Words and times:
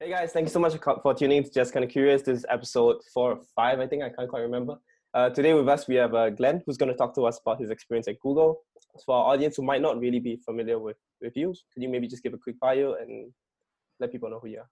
Hey 0.00 0.10
guys, 0.10 0.30
thank 0.30 0.46
you 0.46 0.52
so 0.52 0.60
much 0.60 0.74
for 1.02 1.12
tuning 1.12 1.38
in 1.38 1.42
to 1.42 1.50
Just 1.50 1.72
Kind 1.72 1.84
of 1.84 1.90
Curious. 1.90 2.22
This 2.22 2.38
is 2.38 2.46
episode 2.48 2.98
four 3.12 3.32
or 3.32 3.40
five, 3.56 3.80
I 3.80 3.88
think. 3.88 4.04
I 4.04 4.10
can't 4.10 4.28
quite 4.30 4.42
remember. 4.42 4.76
Uh, 5.12 5.28
today 5.28 5.54
with 5.54 5.68
us, 5.68 5.88
we 5.88 5.96
have 5.96 6.14
uh, 6.14 6.30
Glenn, 6.30 6.62
who's 6.64 6.76
going 6.76 6.92
to 6.92 6.96
talk 6.96 7.16
to 7.16 7.22
us 7.22 7.40
about 7.44 7.60
his 7.60 7.70
experience 7.70 8.06
at 8.06 8.20
Google. 8.20 8.60
For 9.04 9.16
our 9.16 9.24
audience 9.32 9.56
who 9.56 9.64
might 9.64 9.82
not 9.82 9.98
really 9.98 10.20
be 10.20 10.36
familiar 10.36 10.78
with, 10.78 10.98
with 11.20 11.36
you, 11.36 11.52
could 11.74 11.82
you 11.82 11.88
maybe 11.88 12.06
just 12.06 12.22
give 12.22 12.32
a 12.32 12.38
quick 12.38 12.60
bio 12.60 12.94
and 12.94 13.32
let 13.98 14.12
people 14.12 14.30
know 14.30 14.38
who 14.38 14.46
you 14.46 14.60
are? 14.60 14.68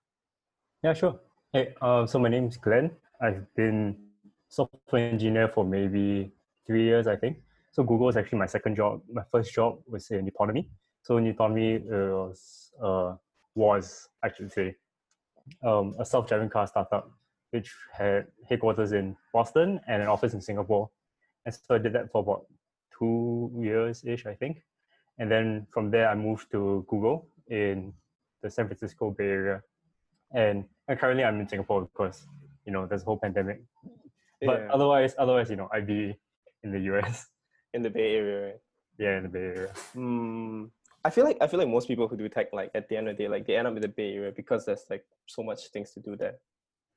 Yeah, 0.84 0.94
sure. 0.94 1.18
Hey, 1.52 1.74
uh, 1.82 2.06
so 2.06 2.20
my 2.20 2.28
name 2.28 2.46
is 2.46 2.56
Glenn. 2.56 2.92
I've 3.20 3.52
been 3.56 3.96
software 4.48 5.08
engineer 5.08 5.48
for 5.48 5.64
maybe 5.64 6.30
three 6.68 6.84
years, 6.84 7.08
I 7.08 7.16
think. 7.16 7.38
So 7.72 7.82
Google 7.82 8.10
is 8.10 8.16
actually 8.16 8.38
my 8.38 8.46
second 8.46 8.76
job. 8.76 9.00
My 9.12 9.24
first 9.32 9.52
job 9.52 9.80
was 9.88 10.08
in 10.12 10.30
Nutonomy. 10.30 10.68
So 11.02 11.18
Nutonomy 11.18 11.84
was, 11.84 12.70
uh, 12.80 13.16
was 13.56 14.08
I 14.22 14.30
should 14.32 14.52
say, 14.52 14.76
um, 15.62 15.94
a 15.98 16.04
self-driving 16.04 16.50
car 16.50 16.66
startup 16.66 17.10
which 17.50 17.72
had 17.92 18.26
headquarters 18.48 18.92
in 18.92 19.16
Boston 19.32 19.80
and 19.86 20.02
an 20.02 20.08
office 20.08 20.34
in 20.34 20.40
Singapore. 20.40 20.90
And 21.44 21.54
so 21.54 21.76
I 21.76 21.78
did 21.78 21.92
that 21.92 22.10
for 22.10 22.20
about 22.22 22.46
two 22.98 23.50
years 23.58 24.04
ish, 24.04 24.26
I 24.26 24.34
think. 24.34 24.62
And 25.18 25.30
then 25.30 25.66
from 25.70 25.90
there, 25.90 26.08
I 26.08 26.14
moved 26.14 26.50
to 26.52 26.84
Google 26.88 27.28
in 27.48 27.92
the 28.42 28.50
San 28.50 28.66
Francisco 28.66 29.10
Bay 29.10 29.24
Area. 29.24 29.62
And, 30.34 30.64
and 30.88 30.98
currently, 30.98 31.24
I'm 31.24 31.40
in 31.40 31.48
Singapore 31.48 31.82
because 31.82 32.26
you 32.66 32.72
know 32.72 32.86
there's 32.86 33.02
a 33.02 33.04
whole 33.04 33.18
pandemic. 33.18 33.62
But 34.42 34.60
yeah. 34.60 34.68
otherwise, 34.72 35.14
otherwise, 35.18 35.48
you 35.48 35.56
know, 35.56 35.68
I'd 35.72 35.86
be 35.86 36.16
in 36.62 36.72
the 36.72 36.80
US. 36.92 37.26
In 37.74 37.82
the 37.82 37.90
Bay 37.90 38.16
Area, 38.16 38.46
right? 38.46 38.60
Yeah, 38.98 39.16
in 39.18 39.22
the 39.24 39.28
Bay 39.28 39.40
Area. 39.40 39.72
Mm, 39.94 40.70
I 41.06 41.10
feel 41.10 41.24
like 41.24 41.38
I 41.40 41.46
feel 41.46 41.60
like 41.60 41.68
most 41.68 41.86
people 41.86 42.08
who 42.08 42.16
do 42.16 42.28
tech, 42.28 42.48
like 42.52 42.72
at 42.74 42.88
the 42.88 42.96
end 42.96 43.08
of 43.08 43.16
the 43.16 43.22
day, 43.22 43.28
like 43.28 43.46
they 43.46 43.56
end 43.56 43.68
up 43.68 43.76
in 43.76 43.80
the 43.80 43.86
Bay 43.86 44.14
Area 44.14 44.32
because 44.34 44.66
there's 44.66 44.86
like 44.90 45.04
so 45.26 45.40
much 45.44 45.68
things 45.68 45.92
to 45.92 46.00
do 46.00 46.16
there. 46.16 46.34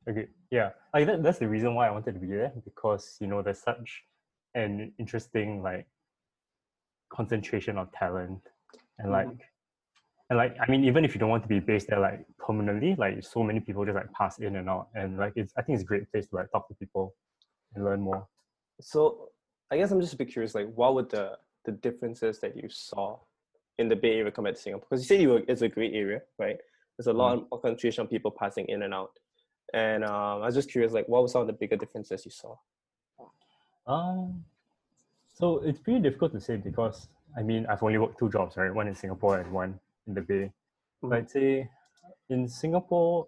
Okay, 0.09 0.26
yeah, 0.50 0.72
like 0.95 1.05
that, 1.05 1.22
that's 1.22 1.38
the 1.38 1.48
reason 1.48 1.76
why 1.76 1.88
I 1.88 1.91
wanted 1.91 2.14
to 2.14 2.19
be 2.19 2.25
there 2.25 2.52
because 2.66 3.17
you 3.22 3.28
know 3.28 3.44
there's 3.44 3.61
such 3.61 4.03
an 4.56 4.92
interesting 4.97 5.61
like 5.61 5.86
concentration 7.14 7.78
of 7.78 7.92
talent 7.92 8.42
and 8.97 9.11
like 9.11 9.28
mm-hmm. 9.28 10.31
and 10.31 10.38
like 10.39 10.56
I 10.59 10.72
mean 10.72 10.84
even 10.86 11.06
if 11.06 11.14
you 11.14 11.19
don't 11.19 11.30
want 11.30 11.44
to 11.44 11.50
be 11.50 11.59
based 11.59 11.89
there 11.89 12.00
like 12.00 12.25
permanently, 12.39 12.95
like 12.97 13.23
so 13.23 13.44
many 13.44 13.59
people 13.59 13.86
just 13.86 13.95
like 13.95 14.12
pass 14.14 14.39
in 14.39 14.56
and 14.56 14.67
out 14.67 14.88
and 14.95 15.19
like 15.19 15.34
it's 15.36 15.53
I 15.56 15.62
think 15.62 15.75
it's 15.75 15.84
a 15.84 15.91
great 15.91 16.12
place 16.12 16.25
to 16.30 16.36
like 16.38 16.52
talk 16.52 16.67
to 16.69 16.73
people 16.73 17.14
and 17.75 17.86
learn 17.86 18.02
more. 18.02 18.28
So 18.81 19.30
I 19.69 19.78
guess 19.78 19.91
I'm 19.91 20.02
just 20.02 20.16
a 20.16 20.17
bit 20.17 20.31
curious, 20.34 20.56
like 20.56 20.73
what 20.73 20.95
were 20.95 21.03
the 21.03 21.38
the 21.66 21.73
differences 21.73 22.39
that 22.39 22.58
you 22.58 22.69
saw 22.69 23.19
in 23.80 23.88
the 23.88 23.95
Bay 23.95 24.19
Area 24.19 24.31
compared 24.31 24.55
to 24.55 24.61
Singapore? 24.61 24.88
Because 24.89 25.03
you 25.03 25.08
said 25.08 25.22
you 25.22 25.30
were, 25.30 25.41
it's 25.47 25.61
a 25.61 25.69
great 25.69 25.94
area, 25.95 26.22
right? 26.38 26.58
There's 26.97 27.08
a 27.08 27.13
lot 27.13 27.39
mm. 27.39 27.45
of 27.52 27.61
concentration 27.61 28.03
of 28.03 28.09
people 28.09 28.30
passing 28.30 28.66
in 28.67 28.83
and 28.83 28.94
out. 28.94 29.13
And 29.73 30.03
um, 30.03 30.41
I 30.41 30.45
was 30.45 30.55
just 30.55 30.69
curious, 30.69 30.94
like, 30.94 31.08
what 31.08 31.22
were 31.22 31.27
some 31.27 31.41
of 31.41 31.47
the 31.47 31.53
bigger 31.53 31.77
differences 31.77 32.25
you 32.25 32.31
saw? 32.31 32.55
Um, 33.88 34.44
so 35.33 35.59
it's 35.59 35.80
pretty 35.80 36.02
difficult 36.02 36.33
to 36.33 36.41
say 36.41 36.57
because 36.57 37.07
I 37.35 37.41
mean 37.41 37.66
I've 37.67 37.81
only 37.81 37.97
worked 37.97 38.19
two 38.19 38.30
jobs, 38.30 38.57
right? 38.57 38.73
One 38.73 38.88
in 38.88 38.94
Singapore 38.94 39.39
and 39.39 39.52
one 39.52 39.80
in 40.05 40.13
the 40.13 40.22
Bay. 40.22 40.52
Mm. 41.03 41.16
I'd 41.16 41.31
say 41.31 41.69
in 42.30 42.47
Singapore, 42.47 43.27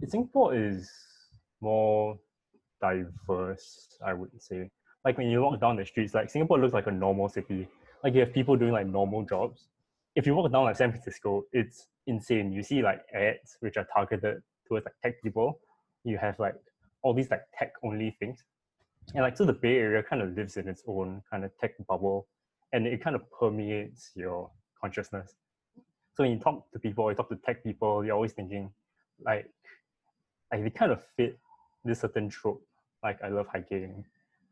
in 0.00 0.08
Singapore 0.08 0.54
is 0.54 0.90
more 1.60 2.18
diverse. 2.80 3.88
I 4.04 4.14
would 4.14 4.30
say, 4.40 4.70
like 5.04 5.18
when 5.18 5.28
you 5.28 5.42
walk 5.42 5.60
down 5.60 5.76
the 5.76 5.84
streets, 5.84 6.14
like 6.14 6.30
Singapore 6.30 6.58
looks 6.58 6.74
like 6.74 6.86
a 6.86 6.92
normal 6.92 7.28
city 7.28 7.68
like 8.02 8.14
you 8.14 8.20
have 8.20 8.32
people 8.32 8.56
doing 8.56 8.72
like 8.72 8.86
normal 8.86 9.22
jobs. 9.22 9.66
If 10.14 10.26
you 10.26 10.34
walk 10.34 10.50
down 10.50 10.64
like 10.64 10.76
San 10.76 10.90
Francisco, 10.90 11.44
it's 11.52 11.86
insane. 12.06 12.52
You 12.52 12.62
see 12.62 12.82
like 12.82 13.00
ads 13.14 13.56
which 13.60 13.76
are 13.76 13.86
targeted 13.92 14.42
towards 14.66 14.86
like 14.86 14.94
tech 15.02 15.22
people. 15.22 15.60
You 16.04 16.18
have 16.18 16.38
like 16.38 16.54
all 17.02 17.14
these 17.14 17.30
like 17.30 17.42
tech 17.56 17.72
only 17.84 18.16
things. 18.18 18.44
And 19.14 19.22
like 19.22 19.36
so 19.36 19.44
the 19.44 19.52
Bay 19.52 19.78
Area 19.78 20.02
kind 20.02 20.22
of 20.22 20.36
lives 20.36 20.56
in 20.56 20.68
its 20.68 20.82
own 20.86 21.22
kind 21.30 21.44
of 21.44 21.56
tech 21.58 21.72
bubble 21.86 22.26
and 22.72 22.86
it 22.86 23.02
kind 23.02 23.16
of 23.16 23.22
permeates 23.30 24.10
your 24.14 24.50
consciousness. 24.80 25.34
So 26.14 26.24
when 26.24 26.32
you 26.32 26.38
talk 26.38 26.70
to 26.72 26.78
people, 26.78 27.08
you 27.10 27.16
talk 27.16 27.28
to 27.30 27.36
tech 27.36 27.62
people, 27.64 28.04
you're 28.04 28.14
always 28.14 28.32
thinking 28.32 28.70
like 29.24 29.48
like 30.52 30.62
they 30.62 30.70
kind 30.70 30.92
of 30.92 31.02
fit 31.16 31.38
this 31.84 32.00
certain 32.00 32.28
trope. 32.28 32.62
Like 33.02 33.22
I 33.22 33.28
love 33.28 33.46
hiking 33.46 34.04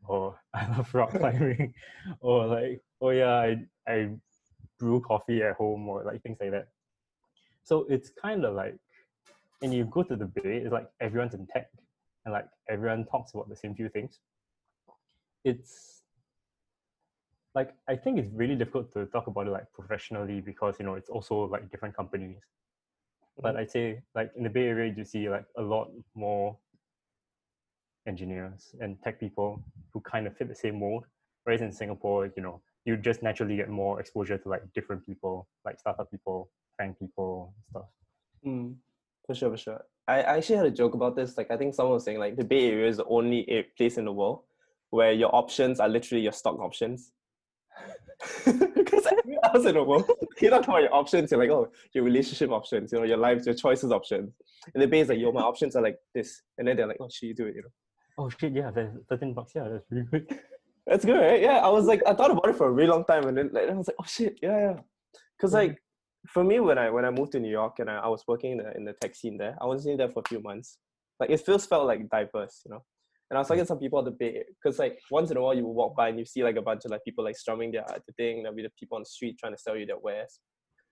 or 0.09 0.39
I 0.53 0.67
love 0.75 0.93
rock 0.93 1.11
climbing 1.19 1.73
or 2.19 2.47
like 2.47 2.81
oh 3.01 3.09
yeah 3.09 3.35
I, 3.35 3.57
I 3.87 4.09
brew 4.79 5.01
coffee 5.01 5.43
at 5.43 5.55
home 5.55 5.87
or 5.87 6.03
like 6.03 6.21
things 6.21 6.37
like 6.39 6.51
that. 6.51 6.67
So 7.63 7.85
it's 7.89 8.09
kind 8.09 8.45
of 8.45 8.53
like 8.53 8.75
when 9.59 9.71
you 9.71 9.85
go 9.85 10.03
to 10.03 10.15
the 10.15 10.25
bay 10.25 10.57
it's 10.57 10.71
like 10.71 10.89
everyone's 11.01 11.33
in 11.33 11.47
tech 11.47 11.69
and 12.25 12.33
like 12.33 12.47
everyone 12.69 13.05
talks 13.05 13.33
about 13.33 13.49
the 13.49 13.55
same 13.55 13.75
few 13.75 13.89
things. 13.89 14.19
It's 15.43 15.97
like 17.57 17.73
i 17.87 17.95
think 17.95 18.19
it's 18.19 18.31
really 18.33 18.55
difficult 18.55 18.93
to 18.93 19.07
talk 19.07 19.25
about 19.25 19.47
it 19.47 19.49
like 19.49 19.65
professionally 19.73 20.39
because 20.39 20.75
you 20.79 20.85
know 20.85 20.93
it's 20.93 21.09
also 21.09 21.45
like 21.45 21.69
different 21.71 21.95
companies. 21.95 22.37
But 23.41 23.49
mm-hmm. 23.49 23.59
i'd 23.59 23.71
say 23.71 24.01
like 24.15 24.31
in 24.37 24.43
the 24.43 24.49
bay 24.49 24.67
area 24.67 24.93
you 24.95 25.03
see 25.03 25.29
like 25.29 25.45
a 25.57 25.61
lot 25.61 25.89
more 26.15 26.57
engineers 28.07 28.75
and 28.79 28.97
tech 29.03 29.19
people 29.19 29.61
who 29.93 30.01
kind 30.01 30.25
of 30.27 30.35
fit 30.35 30.47
the 30.47 30.55
same 30.55 30.79
mold. 30.79 31.05
Whereas 31.43 31.61
in 31.61 31.71
Singapore, 31.71 32.31
you 32.35 32.43
know, 32.43 32.61
you 32.85 32.97
just 32.97 33.21
naturally 33.21 33.57
get 33.57 33.69
more 33.69 33.99
exposure 33.99 34.37
to 34.37 34.49
like 34.49 34.61
different 34.73 35.05
people, 35.05 35.47
like 35.65 35.79
startup 35.79 36.09
people, 36.09 36.49
FAANG 36.79 36.97
people, 36.99 37.53
stuff. 37.69 37.85
Mm, 38.45 38.75
for 39.25 39.35
sure, 39.35 39.51
for 39.51 39.57
sure. 39.57 39.81
I, 40.07 40.21
actually 40.21 40.55
had 40.55 40.65
a 40.65 40.71
joke 40.71 40.93
about 40.93 41.15
this. 41.15 41.37
Like, 41.37 41.51
I 41.51 41.57
think 41.57 41.75
someone 41.75 41.95
was 41.95 42.05
saying 42.05 42.19
like 42.19 42.37
the 42.37 42.45
Bay 42.45 42.71
Area 42.71 42.87
is 42.87 42.97
the 42.97 43.05
only 43.05 43.65
place 43.77 43.97
in 43.97 44.05
the 44.05 44.11
world 44.11 44.43
where 44.89 45.11
your 45.11 45.33
options 45.35 45.81
are 45.81 45.89
literally 45.89 46.23
your 46.23 46.31
stock 46.31 46.59
options. 46.59 47.11
Because 48.45 49.05
everywhere 49.05 49.39
else 49.43 49.65
in 49.65 49.73
the 49.75 49.83
world, 49.83 50.09
you're 50.41 50.49
not 50.49 50.63
talking 50.63 50.75
about 50.75 50.83
your 50.83 50.95
options. 50.95 51.29
You're 51.29 51.39
like, 51.41 51.49
oh, 51.49 51.69
your 51.93 52.05
relationship 52.05 52.51
options, 52.51 52.91
you 52.91 52.99
know, 52.99 53.03
your 53.03 53.17
life, 53.17 53.45
your 53.45 53.53
choices 53.53 53.91
options. 53.91 54.33
And 54.73 54.81
the 54.81 54.87
Bay 54.87 55.01
is 55.01 55.09
like, 55.09 55.19
yo, 55.19 55.31
my 55.31 55.41
options 55.41 55.75
are 55.75 55.83
like 55.83 55.97
this. 56.15 56.41
And 56.57 56.67
then 56.67 56.77
they're 56.77 56.87
like, 56.87 56.97
oh, 57.01 57.09
shit, 57.11 57.29
you 57.29 57.35
do 57.35 57.47
it, 57.47 57.55
you 57.55 57.61
know. 57.63 57.69
Oh 58.17 58.29
shit! 58.29 58.53
Yeah, 58.53 58.71
that's 58.73 58.95
thirteen 59.09 59.33
bucks. 59.33 59.53
Yeah, 59.55 59.67
that's 59.69 59.85
really 59.91 60.07
good. 60.11 60.39
That's 60.87 61.03
good, 61.03 61.19
right? 61.19 61.41
Yeah, 61.41 61.57
I 61.57 61.67
was 61.67 61.85
like, 61.85 62.01
I 62.07 62.13
thought 62.13 62.31
about 62.31 62.47
it 62.47 62.55
for 62.55 62.67
a 62.67 62.71
really 62.71 62.87
long 62.87 63.03
time, 63.03 63.27
and 63.27 63.37
then 63.37 63.49
like, 63.51 63.69
I 63.69 63.73
was 63.73 63.89
like, 63.89 63.97
oh 63.99 64.05
shit, 64.07 64.39
yeah, 64.41 64.57
yeah. 64.57 64.79
Because 65.37 65.53
mm-hmm. 65.53 65.71
like, 65.71 65.77
for 66.29 66.45
me, 66.45 66.61
when 66.61 66.77
I 66.77 66.89
when 66.89 67.03
I 67.03 67.11
moved 67.11 67.33
to 67.33 67.41
New 67.41 67.51
York 67.51 67.79
and 67.79 67.89
I, 67.89 67.97
I 67.97 68.07
was 68.07 68.23
working 68.25 68.53
in 68.53 68.59
the 68.59 68.71
in 68.77 68.85
the 68.85 68.93
tech 69.01 69.13
scene 69.13 69.37
there, 69.37 69.57
I 69.59 69.65
was 69.65 69.85
in 69.85 69.97
there 69.97 70.09
for 70.09 70.23
a 70.25 70.29
few 70.29 70.41
months. 70.41 70.77
Like, 71.19 71.29
it 71.29 71.41
feels 71.41 71.65
felt 71.65 71.87
like 71.87 72.09
diverse, 72.09 72.61
you 72.65 72.71
know. 72.71 72.85
And 73.29 73.37
I 73.37 73.41
was 73.41 73.49
talking 73.49 73.63
to 73.63 73.67
some 73.67 73.79
people 73.79 73.99
at 73.99 74.05
the 74.05 74.11
Bay, 74.11 74.43
because 74.63 74.79
like 74.79 74.97
once 75.11 75.29
in 75.29 75.35
a 75.35 75.41
while 75.41 75.53
you 75.53 75.67
walk 75.67 75.97
by 75.97 76.07
and 76.07 76.17
you 76.17 76.23
see 76.23 76.41
like 76.41 76.55
a 76.55 76.61
bunch 76.61 76.85
of 76.85 76.91
like 76.91 77.03
people 77.03 77.25
like 77.25 77.35
strumming 77.35 77.73
their 77.73 77.83
the 77.85 78.13
thing. 78.13 78.43
There'll 78.43 78.55
be 78.55 78.63
the 78.63 78.71
people 78.79 78.95
on 78.95 79.01
the 79.01 79.09
street 79.09 79.37
trying 79.37 79.55
to 79.55 79.59
sell 79.59 79.75
you 79.75 79.85
their 79.85 79.99
wares. 79.99 80.39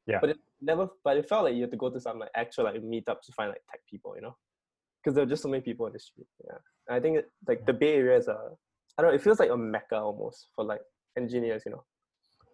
Yeah. 0.08 0.18
But 0.20 0.32
it 0.32 0.38
never. 0.62 0.90
But 1.06 1.16
it 1.16 1.30
felt 1.30 1.46
like 1.46 1.56
you 1.56 1.62
had 1.62 1.72
to 1.72 1.78
go 1.78 1.90
to 1.90 2.02
some 2.02 2.20
like 2.20 2.32
actual 2.36 2.66
like 2.66 2.82
meetups 2.82 3.28
to 3.28 3.32
find 3.34 3.50
like 3.50 3.62
tech 3.72 3.80
people, 3.90 4.14
you 4.18 4.24
know 4.24 4.36
because 5.06 5.14
there 5.14 5.24
are 5.24 5.28
just 5.28 5.44
so 5.44 5.50
many 5.50 5.62
people 5.62 5.86
on 5.86 5.94
the 5.94 6.00
street. 6.00 6.26
Yeah, 6.44 6.58
and 6.88 6.98
I 6.98 7.00
think 7.00 7.18
it, 7.18 7.32
like 7.48 7.66
the 7.68 7.74
Bay 7.74 7.94
Area 7.94 8.18
is 8.18 8.28
a, 8.28 8.38
I 8.98 9.02
don't 9.02 9.12
know, 9.12 9.16
it 9.16 9.22
feels 9.22 9.40
like 9.40 9.52
a 9.52 9.58
mecca 9.58 9.96
almost 9.96 10.48
for 10.56 10.66
like 10.66 10.82
engineers. 11.16 11.62
You 11.66 11.74
know, 11.74 11.84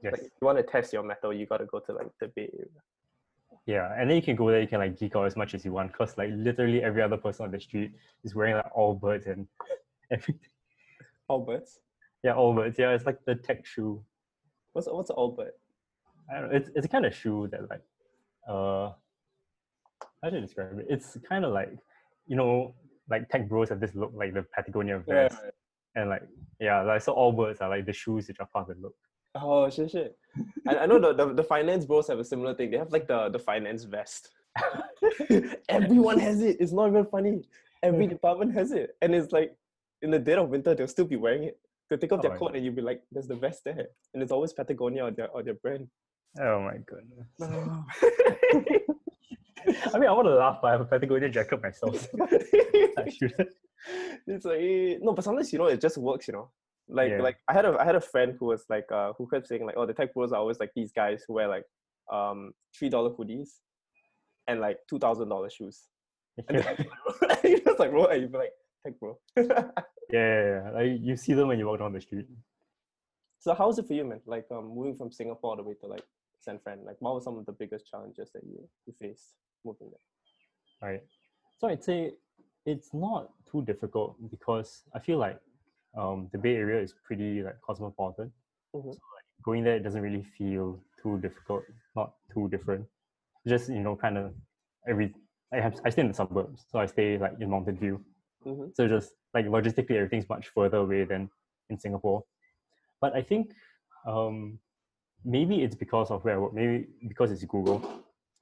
yes. 0.03 0.11
like 0.11 0.21
if 0.21 0.31
you 0.41 0.45
want 0.45 0.57
to 0.57 0.63
test 0.63 0.91
your 0.91 1.03
mettle, 1.03 1.31
you 1.33 1.45
got 1.45 1.57
to 1.57 1.65
go 1.65 1.79
to 1.79 1.93
like 1.93 2.07
the 2.19 2.27
Bay 2.27 2.49
Area. 2.53 2.67
Yeah, 3.65 3.93
and 3.97 4.09
then 4.09 4.17
you 4.17 4.21
can 4.21 4.35
go 4.35 4.49
there. 4.49 4.59
You 4.59 4.67
can 4.67 4.79
like 4.79 4.99
geek 4.99 5.15
out 5.15 5.25
as 5.25 5.37
much 5.37 5.53
as 5.53 5.63
you 5.63 5.71
want, 5.71 5.93
cause 5.93 6.17
like 6.17 6.29
literally 6.33 6.83
every 6.83 7.01
other 7.01 7.17
person 7.17 7.45
on 7.45 7.51
the 7.51 7.59
street 7.59 7.93
is 8.25 8.35
wearing 8.35 8.55
like 8.55 8.75
all 8.75 8.99
Allbirds 8.99 9.31
and 9.31 9.47
everything. 10.11 10.49
All 11.29 11.45
Allbirds. 11.45 11.77
Yeah, 12.23 12.33
all 12.33 12.53
Allbirds. 12.53 12.77
Yeah, 12.77 12.91
it's 12.91 13.05
like 13.05 13.19
the 13.25 13.35
tech 13.35 13.65
shoe. 13.65 14.03
What's 14.73 14.87
what's 14.89 15.11
Allbird? 15.11 15.51
I 16.29 16.41
don't 16.41 16.51
know. 16.51 16.57
It's 16.57 16.69
it's 16.75 16.85
a 16.85 16.89
kind 16.89 17.05
of 17.05 17.15
shoe 17.15 17.47
that 17.51 17.69
like, 17.69 17.83
uh, 18.45 18.91
how 20.21 20.29
do 20.29 20.35
you 20.35 20.41
describe 20.41 20.77
it? 20.79 20.87
It's 20.89 21.17
kind 21.29 21.45
of 21.45 21.53
like 21.53 21.71
you 22.27 22.35
know, 22.35 22.75
like 23.09 23.29
tech 23.29 23.47
bros 23.47 23.69
have 23.69 23.79
this 23.79 23.95
look 23.95 24.11
like 24.15 24.33
the 24.33 24.43
Patagonia 24.55 24.99
vest. 24.99 25.37
Yeah. 25.43 25.49
And 25.95 26.09
like, 26.09 26.23
yeah, 26.59 26.81
like 26.81 27.01
so 27.01 27.13
Allbirds 27.13 27.61
are 27.61 27.69
like 27.69 27.85
the 27.85 27.93
shoes 27.93 28.27
which 28.27 28.39
are 28.39 28.47
part 28.47 28.69
of 28.69 28.77
the 28.77 28.81
look. 28.81 28.95
Oh 29.35 29.69
shit 29.69 29.91
shit. 29.91 30.17
I, 30.67 30.79
I 30.79 30.85
know 30.85 30.99
the, 30.99 31.13
the, 31.13 31.33
the 31.33 31.43
finance 31.43 31.85
bros 31.85 32.07
have 32.07 32.19
a 32.19 32.23
similar 32.25 32.53
thing. 32.53 32.71
They 32.71 32.77
have 32.77 32.91
like 32.91 33.07
the, 33.07 33.29
the 33.29 33.39
finance 33.39 33.83
vest. 33.83 34.29
Everyone 35.69 36.19
has 36.19 36.41
it. 36.41 36.57
It's 36.59 36.71
not 36.71 36.89
even 36.89 37.05
funny. 37.05 37.43
Every 37.83 38.07
department 38.15 38.53
has 38.53 38.71
it. 38.71 38.95
And 39.01 39.15
it's 39.15 39.31
like 39.31 39.55
in 40.01 40.11
the 40.11 40.19
dead 40.19 40.37
of 40.37 40.49
winter, 40.49 40.75
they'll 40.75 40.87
still 40.87 41.05
be 41.05 41.15
wearing 41.15 41.43
it. 41.43 41.59
They'll 41.89 41.99
take 41.99 42.11
off 42.11 42.19
oh 42.19 42.21
their 42.21 42.37
coat 42.37 42.47
God. 42.47 42.55
and 42.55 42.65
you'll 42.65 42.75
be 42.75 42.81
like, 42.81 43.01
there's 43.11 43.27
the 43.27 43.35
vest 43.35 43.63
there. 43.65 43.87
And 44.13 44.23
it's 44.23 44.31
always 44.31 44.53
Patagonia 44.53 45.05
or 45.05 45.11
their 45.11 45.29
or 45.29 45.43
their 45.43 45.55
brand. 45.55 45.87
Oh 46.39 46.61
my 46.61 46.77
goodness. 46.85 47.27
Oh. 47.41 47.85
I 49.93 49.99
mean, 49.99 50.09
I 50.09 50.13
want 50.13 50.27
to 50.27 50.35
laugh, 50.35 50.59
but 50.61 50.67
I 50.69 50.71
have 50.71 50.81
a 50.81 50.85
Patagonia 50.85 51.29
jacket 51.29 51.61
myself. 51.61 52.07
It's 54.27 54.45
like 54.45 55.01
no, 55.01 55.13
but 55.13 55.23
sometimes 55.23 55.51
you 55.51 55.59
know 55.59 55.65
it 55.65 55.81
just 55.81 55.97
works. 55.97 56.27
You 56.27 56.33
know, 56.33 56.49
like 56.87 57.11
yeah. 57.11 57.21
like 57.21 57.37
I 57.47 57.53
had 57.53 57.65
a 57.65 57.75
I 57.79 57.85
had 57.85 57.95
a 57.95 58.01
friend 58.01 58.35
who 58.39 58.47
was 58.47 58.63
like 58.69 58.85
uh 58.91 59.13
who 59.17 59.27
kept 59.27 59.47
saying 59.47 59.65
like 59.65 59.75
oh 59.77 59.85
the 59.85 59.93
tech 59.93 60.13
bros 60.13 60.31
are 60.31 60.39
always 60.39 60.59
like 60.59 60.71
these 60.75 60.91
guys 60.91 61.23
who 61.27 61.33
wear 61.33 61.47
like 61.47 61.63
um 62.11 62.51
three 62.77 62.89
dollar 62.89 63.09
hoodies, 63.09 63.49
and 64.47 64.61
like 64.61 64.77
two 64.89 64.99
thousand 64.99 65.29
dollar 65.29 65.49
shoes. 65.49 65.87
And 66.47 66.63
you're 67.43 67.59
just 67.59 67.79
like, 67.79 67.91
bro, 67.91 68.05
and 68.05 68.21
you'd 68.21 68.31
be 68.31 68.37
like, 68.37 68.51
heck, 68.85 68.99
bro. 68.99 69.17
yeah, 69.35 69.43
yeah, 70.11 70.43
yeah. 70.45 70.71
Like 70.73 70.91
you 71.01 71.17
see 71.17 71.33
them 71.33 71.47
when 71.47 71.59
you 71.59 71.65
walk 71.65 71.79
down 71.79 71.93
the 71.93 72.01
street. 72.01 72.27
so 73.39 73.53
how 73.53 73.67
was 73.67 73.79
it 73.79 73.87
for 73.87 73.93
you, 73.93 74.05
man? 74.05 74.21
Like 74.25 74.45
um, 74.51 74.73
moving 74.75 74.95
from 74.95 75.11
Singapore 75.11 75.51
all 75.51 75.57
the 75.57 75.63
way 75.63 75.73
to 75.81 75.87
like 75.87 76.03
San 76.39 76.59
Fran. 76.63 76.85
Like, 76.85 76.97
what 76.99 77.15
were 77.15 77.21
some 77.21 77.37
of 77.37 77.45
the 77.45 77.51
biggest 77.51 77.87
challenges 77.87 78.29
that 78.33 78.43
you 78.43 78.67
you 78.85 78.93
faced 79.01 79.33
moving 79.65 79.89
there? 79.89 79.99
right? 80.81 81.03
So 81.59 81.67
I'd 81.67 81.83
say 81.83 82.13
it's 82.65 82.93
not 82.93 83.29
too 83.51 83.63
difficult 83.63 84.15
because 84.29 84.83
I 84.95 84.99
feel 84.99 85.17
like 85.17 85.39
um, 85.97 86.29
the 86.31 86.37
Bay 86.37 86.55
Area 86.55 86.81
is 86.81 86.93
pretty 87.05 87.43
like 87.43 87.59
cosmopolitan. 87.61 88.31
Mhm. 88.75 88.93
So 88.93 88.99
like 89.15 89.27
going 89.43 89.63
there 89.63 89.75
it 89.75 89.83
doesn't 89.83 90.01
really 90.01 90.23
feel 90.37 90.79
too 91.01 91.19
difficult, 91.19 91.63
not 91.95 92.13
too 92.33 92.47
different. 92.49 92.85
Just 93.47 93.69
you 93.69 93.79
know, 93.79 93.95
kind 93.95 94.17
of 94.17 94.33
every 94.87 95.13
I 95.53 95.59
have 95.59 95.79
I 95.85 95.89
stay 95.89 96.01
in 96.01 96.07
the 96.07 96.13
suburbs, 96.13 96.65
so 96.71 96.79
I 96.79 96.85
stay 96.85 97.17
like 97.17 97.33
in 97.39 97.49
Mountain 97.49 97.77
View. 97.77 98.03
Mm-hmm. 98.45 98.69
So 98.73 98.87
just 98.87 99.13
like 99.33 99.45
logistically, 99.45 99.95
everything's 99.97 100.29
much 100.29 100.47
further 100.49 100.77
away 100.77 101.03
than 101.03 101.29
in 101.69 101.79
Singapore. 101.79 102.23
But 103.01 103.15
I 103.15 103.21
think 103.21 103.53
um, 104.07 104.59
maybe 105.25 105.61
it's 105.63 105.75
because 105.75 106.11
of 106.11 106.23
where 106.23 106.35
I 106.35 106.37
work. 106.37 106.53
Maybe 106.53 106.87
because 107.07 107.31
it's 107.31 107.43
Google. 107.43 107.81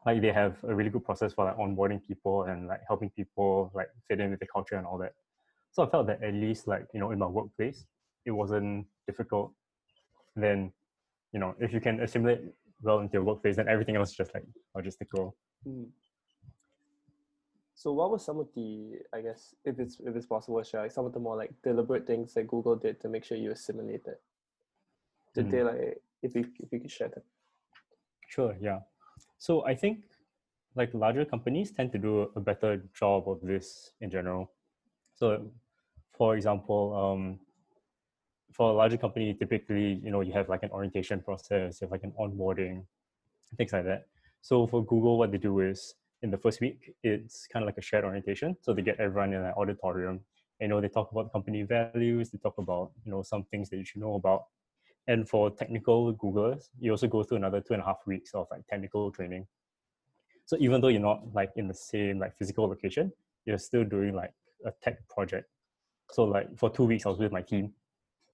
Like 0.09 0.21
they 0.23 0.31
have 0.31 0.55
a 0.63 0.73
really 0.73 0.89
good 0.89 1.05
process 1.05 1.33
for 1.33 1.45
like 1.45 1.57
onboarding 1.57 2.01
people 2.09 2.43
and 2.49 2.67
like 2.67 2.81
helping 2.87 3.11
people 3.11 3.71
like 3.75 3.89
fit 4.07 4.19
in 4.19 4.31
with 4.31 4.39
the 4.39 4.47
culture 4.47 4.75
and 4.75 4.85
all 4.87 4.97
that. 4.97 5.13
So 5.71 5.83
I 5.85 5.89
felt 5.89 6.07
that 6.07 6.23
at 6.23 6.33
least 6.33 6.67
like 6.67 6.85
you 6.93 6.99
know 6.99 7.11
in 7.11 7.19
my 7.19 7.27
workplace, 7.27 7.85
it 8.25 8.31
wasn't 8.31 8.87
difficult. 9.05 9.53
Then, 10.35 10.71
you 11.33 11.39
know, 11.39 11.53
if 11.59 11.73
you 11.73 11.79
can 11.79 11.99
assimilate 12.01 12.41
well 12.81 12.99
into 13.01 13.13
your 13.13 13.23
workplace, 13.23 13.55
then 13.57 13.67
everything 13.67 13.95
else 13.97 14.09
is 14.09 14.15
just 14.15 14.33
like 14.33 14.45
logistical. 14.75 15.33
Mm. 15.67 15.89
So 17.75 17.93
what 17.93 18.09
were 18.11 18.19
some 18.19 18.39
of 18.39 18.47
the, 18.55 18.99
I 19.13 19.21
guess, 19.21 19.53
if 19.63 19.79
it's 19.79 19.99
if 19.99 20.15
it's 20.15 20.25
possible, 20.25 20.61
share 20.63 20.81
like 20.81 20.91
some 20.91 21.05
of 21.05 21.13
the 21.13 21.19
more 21.19 21.37
like 21.37 21.51
deliberate 21.63 22.07
things 22.07 22.33
that 22.33 22.47
Google 22.47 22.75
did 22.75 22.99
to 23.01 23.09
make 23.09 23.23
sure 23.23 23.37
you 23.37 23.51
assimilated? 23.51 24.17
Did 25.35 25.45
Mm. 25.47 25.51
they 25.51 25.63
like 25.63 26.01
if 26.23 26.33
you 26.35 26.43
if 26.63 26.71
you 26.73 26.79
could 26.79 26.91
share 26.91 27.09
them? 27.09 27.23
Sure, 28.27 28.55
yeah. 28.59 28.79
So 29.39 29.65
I 29.65 29.73
think 29.73 30.03
like 30.75 30.93
larger 30.93 31.25
companies 31.25 31.71
tend 31.71 31.91
to 31.93 31.97
do 31.97 32.29
a 32.35 32.39
better 32.39 32.83
job 32.93 33.27
of 33.27 33.39
this 33.41 33.91
in 34.01 34.11
general. 34.11 34.51
So 35.15 35.49
for 36.11 36.35
example, 36.35 36.93
um, 36.93 37.39
for 38.51 38.71
a 38.71 38.73
larger 38.73 38.97
company, 38.97 39.33
typically, 39.33 40.01
you 40.03 40.11
know, 40.11 40.21
you 40.21 40.33
have 40.33 40.49
like 40.49 40.63
an 40.63 40.71
orientation 40.71 41.21
process, 41.21 41.79
you 41.79 41.85
have 41.85 41.91
like 41.91 42.03
an 42.03 42.13
onboarding, 42.19 42.85
things 43.57 43.71
like 43.71 43.85
that. 43.85 44.07
So 44.41 44.67
for 44.67 44.85
Google, 44.85 45.17
what 45.17 45.31
they 45.31 45.37
do 45.37 45.61
is 45.61 45.95
in 46.21 46.31
the 46.31 46.37
first 46.37 46.59
week, 46.59 46.93
it's 47.03 47.47
kind 47.47 47.63
of 47.63 47.67
like 47.67 47.77
a 47.77 47.81
shared 47.81 48.03
orientation. 48.03 48.57
So 48.61 48.73
they 48.73 48.81
get 48.81 48.99
everyone 48.99 49.33
in 49.33 49.41
an 49.41 49.53
auditorium. 49.55 50.19
You 50.59 50.67
know, 50.67 50.81
they 50.81 50.89
talk 50.89 51.11
about 51.13 51.31
company 51.31 51.63
values, 51.63 52.31
they 52.31 52.37
talk 52.37 52.57
about, 52.57 52.91
you 53.05 53.11
know, 53.11 53.21
some 53.23 53.45
things 53.45 53.69
that 53.69 53.77
you 53.77 53.85
should 53.85 54.01
know 54.01 54.15
about. 54.15 54.47
And 55.09 55.27
for 55.27 55.49
technical 55.49 56.13
Googlers, 56.13 56.69
you 56.79 56.91
also 56.91 57.07
go 57.07 57.23
through 57.23 57.37
another 57.37 57.61
two 57.61 57.73
and 57.73 57.81
a 57.81 57.85
half 57.85 58.05
weeks 58.05 58.35
of 58.35 58.45
like 58.51 58.61
technical 58.67 59.11
training. 59.11 59.47
So 60.45 60.55
even 60.59 60.81
though 60.81 60.89
you're 60.89 61.01
not 61.01 61.33
like 61.33 61.49
in 61.55 61.67
the 61.67 61.73
same 61.73 62.19
like 62.19 62.37
physical 62.37 62.67
location, 62.67 63.11
you're 63.45 63.57
still 63.57 63.83
doing 63.83 64.13
like 64.13 64.31
a 64.65 64.71
tech 64.83 64.97
project. 65.09 65.49
So 66.11 66.25
like 66.25 66.55
for 66.59 66.69
two 66.69 66.83
weeks, 66.83 67.07
I 67.07 67.09
was 67.09 67.17
with 67.17 67.31
my 67.31 67.41
team, 67.41 67.73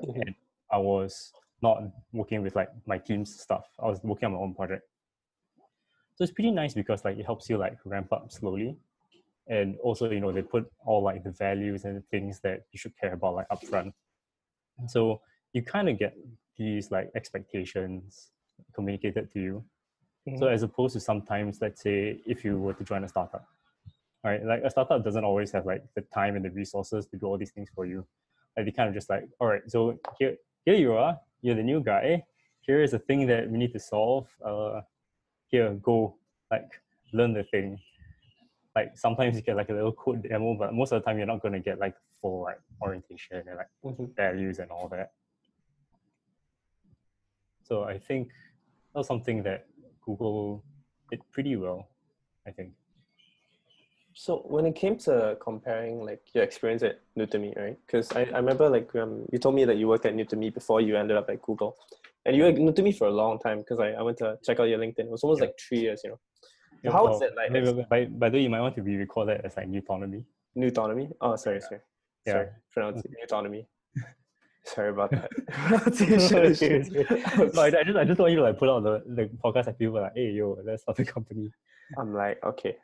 Mhm. 0.02 0.22
and 0.22 0.36
I 0.70 0.78
was 0.78 1.32
not 1.62 1.78
working 2.12 2.42
with 2.44 2.58
like 2.58 2.70
my 2.86 2.98
team's 2.98 3.34
stuff. 3.40 3.66
I 3.80 3.86
was 3.86 4.04
working 4.04 4.26
on 4.28 4.34
my 4.34 4.40
own 4.40 4.54
project. 4.54 4.86
So 6.16 6.24
it's 6.26 6.34
pretty 6.34 6.52
nice 6.52 6.74
because 6.74 7.06
like 7.06 7.18
it 7.18 7.26
helps 7.26 7.50
you 7.50 7.58
like 7.58 7.78
ramp 7.86 8.12
up 8.12 8.34
slowly, 8.34 8.78
and 9.48 9.78
also 9.80 10.12
you 10.12 10.20
know 10.20 10.34
they 10.34 10.42
put 10.42 10.70
all 10.86 11.02
like 11.02 11.24
the 11.24 11.32
values 11.32 11.86
and 11.86 11.96
the 11.96 12.06
things 12.12 12.42
that 12.42 12.66
you 12.74 12.78
should 12.78 12.98
care 12.98 13.14
about 13.14 13.36
like 13.36 13.48
upfront. 13.48 13.94
So 14.88 15.22
you 15.54 15.62
kind 15.64 15.88
of 15.88 15.98
get 15.98 16.18
these 16.58 16.92
like 16.92 17.12
expectations 17.16 18.32
communicated 18.74 19.32
to 19.34 19.40
you. 19.40 19.66
So 20.38 20.46
Mhm. 20.48 20.54
as 20.54 20.64
opposed 20.64 20.94
to 20.94 21.00
sometimes, 21.00 21.62
let's 21.62 21.82
say, 21.82 22.20
if 22.26 22.44
you 22.44 22.60
were 22.60 22.74
to 22.74 22.84
join 22.84 23.04
a 23.04 23.08
startup, 23.08 23.48
right? 24.24 24.44
Like 24.44 24.64
a 24.64 24.70
startup 24.72 25.04
doesn't 25.04 25.24
always 25.24 25.52
have 25.52 25.66
like 25.66 25.84
the 25.94 26.02
time 26.02 26.36
and 26.36 26.44
the 26.44 26.50
resources 26.50 27.06
to 27.08 27.18
do 27.18 27.26
all 27.28 27.38
these 27.38 27.52
things 27.52 27.70
for 27.76 27.86
you. 27.86 28.06
Like 28.58 28.66
they 28.66 28.72
kind 28.72 28.90
of 28.90 28.96
just 28.96 29.10
like, 29.10 29.28
all 29.40 29.48
right, 29.48 29.62
so 29.70 30.00
here, 30.18 30.38
here 30.66 30.76
you 30.76 30.94
are. 30.94 31.20
You're 31.42 31.56
the 31.56 31.64
new 31.64 31.80
guy. 31.82 32.26
Here 32.62 32.82
is 32.82 32.94
a 32.94 33.00
thing 33.00 33.28
that 33.28 33.50
we 33.52 33.58
need 33.60 33.74
to 33.74 33.80
solve. 33.80 34.28
Uh, 34.44 34.82
here, 35.48 35.74
go, 35.76 36.16
like 36.50 36.82
learn 37.14 37.34
the 37.34 37.44
thing. 37.44 37.80
Like 38.76 38.98
sometimes 38.98 39.36
you 39.36 39.42
get 39.44 39.56
like 39.56 39.70
a 39.70 39.74
little 39.74 39.92
code 39.94 40.24
demo, 40.28 40.56
but 40.56 40.74
most 40.74 40.92
of 40.92 41.02
the 41.02 41.06
time 41.06 41.18
you're 41.18 41.28
not 41.28 41.42
going 41.42 41.54
to 41.54 41.60
get 41.60 41.78
like 41.78 41.96
full 42.20 42.42
like 42.42 42.60
orientation 42.82 43.44
and 43.48 43.58
like 43.58 43.70
Mhm. 43.84 44.16
values 44.16 44.58
and 44.60 44.72
all 44.72 44.88
that. 44.90 45.14
So 47.68 47.84
I 47.84 47.98
think 47.98 48.30
that 48.94 49.00
was 49.00 49.08
something 49.08 49.42
that 49.44 49.66
Google 50.06 50.64
did 51.10 51.22
pretty 51.32 51.56
well, 51.56 51.90
I 52.48 52.52
think. 52.52 52.74
So 54.14 54.38
when 54.46 54.66
it 54.66 54.76
came 54.76 54.98
to 55.00 55.38
comparing 55.42 56.06
like 56.06 56.22
your 56.34 56.44
experience 56.44 56.84
at 56.84 57.02
Newtome, 57.18 57.56
right? 57.58 57.78
Because 57.86 58.12
I, 58.14 58.22
I 58.22 58.38
remember 58.38 58.70
like 58.70 58.96
um, 58.96 59.26
you 59.32 59.40
told 59.40 59.56
me 59.56 59.66
that 59.66 59.78
you 59.78 59.88
worked 59.88 60.06
at 60.06 60.16
Newtome 60.16 60.54
before 60.54 60.80
you 60.80 60.96
ended 60.96 61.18
up 61.18 61.30
at 61.30 61.42
Google. 61.42 61.76
And 62.26 62.36
you 62.36 62.44
were 62.44 62.50
at 62.50 62.56
Newtome 62.56 62.96
for 62.98 63.08
a 63.08 63.12
long 63.12 63.40
time 63.40 63.60
because 63.60 63.80
I, 63.80 63.90
I 63.92 64.02
went 64.04 64.18
to 64.20 64.38
check 64.44 64.60
out 64.60 64.64
your 64.70 64.80
LinkedIn. 64.80 65.00
It 65.00 65.10
was 65.10 65.24
almost 65.24 65.42
Yeah. 65.42 65.48
like 65.48 65.60
three 65.60 65.80
years, 65.80 66.02
you 66.04 66.12
know. 66.12 66.20
Yeah, 66.84 66.92
How 66.92 67.06
was 67.06 67.20
well, 67.20 67.30
it 67.30 67.36
like 67.36 67.52
By, 67.52 67.60
as 67.60 67.88
by, 67.90 68.06
by 68.06 68.30
the 68.30 68.38
way, 68.38 68.44
you 68.44 68.50
might 68.50 68.62
want 68.62 68.76
to 68.76 68.84
be 68.84 68.96
recorded 68.96 69.42
as 69.44 69.58
like 69.58 69.68
autonomy. 69.68 70.24
Nutonomy? 70.56 71.12
Oh, 71.20 71.36
sorry, 71.36 71.60
sorry. 71.62 71.82
Yeah. 72.26 72.34
Sorry, 72.34 72.48
pronounce 72.72 73.04
it 73.04 73.12
Nutonomy. 73.12 73.66
Sorry 74.66 74.90
about 74.90 75.12
that. 75.12 75.32
No, 77.54 77.58
I, 77.62 77.84
just 77.84 77.98
I 77.98 78.04
just 78.04 78.20
want 78.20 78.32
you 78.32 78.38
to 78.38 78.44
like 78.44 78.58
put 78.58 78.70
out 78.70 78.84
the, 78.84 79.04
the 79.06 79.30
podcast 79.44 79.68
and 79.68 79.78
people 79.78 79.98
are 79.98 80.04
like, 80.04 80.14
hey 80.16 80.32
yo, 80.32 80.58
let's 80.66 80.82
start 80.82 81.00
a 81.00 81.06
company. 81.06 81.52
I'm 81.98 82.14
like, 82.14 82.44
okay, 82.44 82.76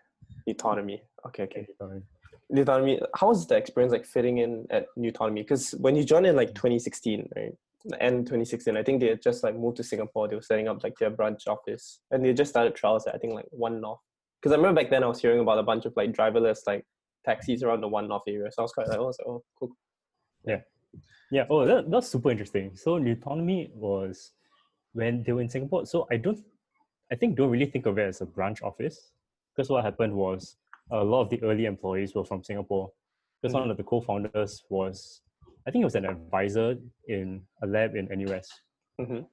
autonomy. 0.47 1.01
Okay, 1.27 1.43
okay. 1.43 1.67
Autonomy. 1.79 2.03
Nutonomy. 2.53 3.05
How 3.15 3.29
was 3.29 3.47
the 3.47 3.55
experience 3.55 3.91
like 3.91 4.05
fitting 4.05 4.39
in 4.39 4.67
at 4.69 4.85
Nutonomy? 4.97 5.37
Because 5.37 5.71
when 5.71 5.95
you 5.95 6.03
joined 6.03 6.27
in 6.27 6.35
like 6.35 6.49
mm. 6.49 6.55
2016, 6.55 7.29
right? 7.35 7.53
End 7.99 8.27
2016, 8.27 8.77
I 8.77 8.83
think 8.83 9.01
they 9.01 9.09
had 9.09 9.21
just 9.21 9.43
like 9.43 9.55
moved 9.55 9.77
to 9.77 9.83
Singapore. 9.83 10.27
They 10.27 10.35
were 10.35 10.41
setting 10.41 10.67
up 10.67 10.83
like 10.83 10.97
their 10.99 11.09
branch 11.09 11.47
office, 11.47 11.99
and 12.11 12.23
they 12.23 12.33
just 12.33 12.51
started 12.51 12.75
trials 12.75 13.07
at 13.07 13.15
I 13.15 13.17
think 13.17 13.33
like 13.33 13.47
One 13.49 13.81
North. 13.81 13.99
Because 14.39 14.53
I 14.53 14.57
remember 14.57 14.81
back 14.81 14.91
then 14.91 15.03
I 15.03 15.07
was 15.07 15.19
hearing 15.19 15.39
about 15.39 15.57
a 15.57 15.63
bunch 15.63 15.85
of 15.85 15.93
like 15.95 16.11
driverless 16.11 16.59
like 16.67 16.85
taxis 17.25 17.63
around 17.63 17.81
the 17.81 17.87
One 17.87 18.07
North 18.07 18.23
area. 18.27 18.51
So 18.51 18.61
I 18.61 18.63
was 18.63 18.71
quite 18.71 18.87
like, 18.87 18.99
oh, 18.99 19.07
like, 19.07 19.15
oh, 19.27 19.43
cool. 19.57 19.69
Yeah. 20.45 20.59
Oh, 21.49 21.65
that, 21.65 21.89
that's 21.89 22.09
super 22.09 22.31
interesting. 22.31 22.75
So 22.75 22.99
Nutonomy 22.99 23.73
was 23.73 24.31
when 24.93 25.23
they 25.23 25.31
were 25.31 25.41
in 25.41 25.49
Singapore. 25.49 25.85
So 25.85 26.07
I 26.11 26.17
don't, 26.17 26.39
I 27.11 27.15
think 27.15 27.37
don't 27.37 27.49
really 27.49 27.65
think 27.65 27.85
of 27.85 27.97
it 27.97 28.07
as 28.07 28.21
a 28.21 28.25
branch 28.25 28.61
office 28.61 29.11
because 29.55 29.69
what 29.69 29.83
happened 29.83 30.13
was 30.13 30.57
a 30.91 31.03
lot 31.03 31.21
of 31.21 31.29
the 31.29 31.41
early 31.43 31.65
employees 31.65 32.13
were 32.15 32.25
from 32.25 32.43
Singapore. 32.43 32.91
Because 33.41 33.55
one 33.55 33.71
of 33.71 33.77
the 33.77 33.83
co-founders 33.83 34.63
was, 34.69 35.21
I 35.67 35.71
think 35.71 35.81
he 35.81 35.85
was 35.85 35.95
an 35.95 36.05
advisor 36.05 36.75
in 37.07 37.41
a 37.63 37.67
lab 37.67 37.95
in 37.95 38.07
NUS. 38.11 38.47
Mhm. 38.99 39.25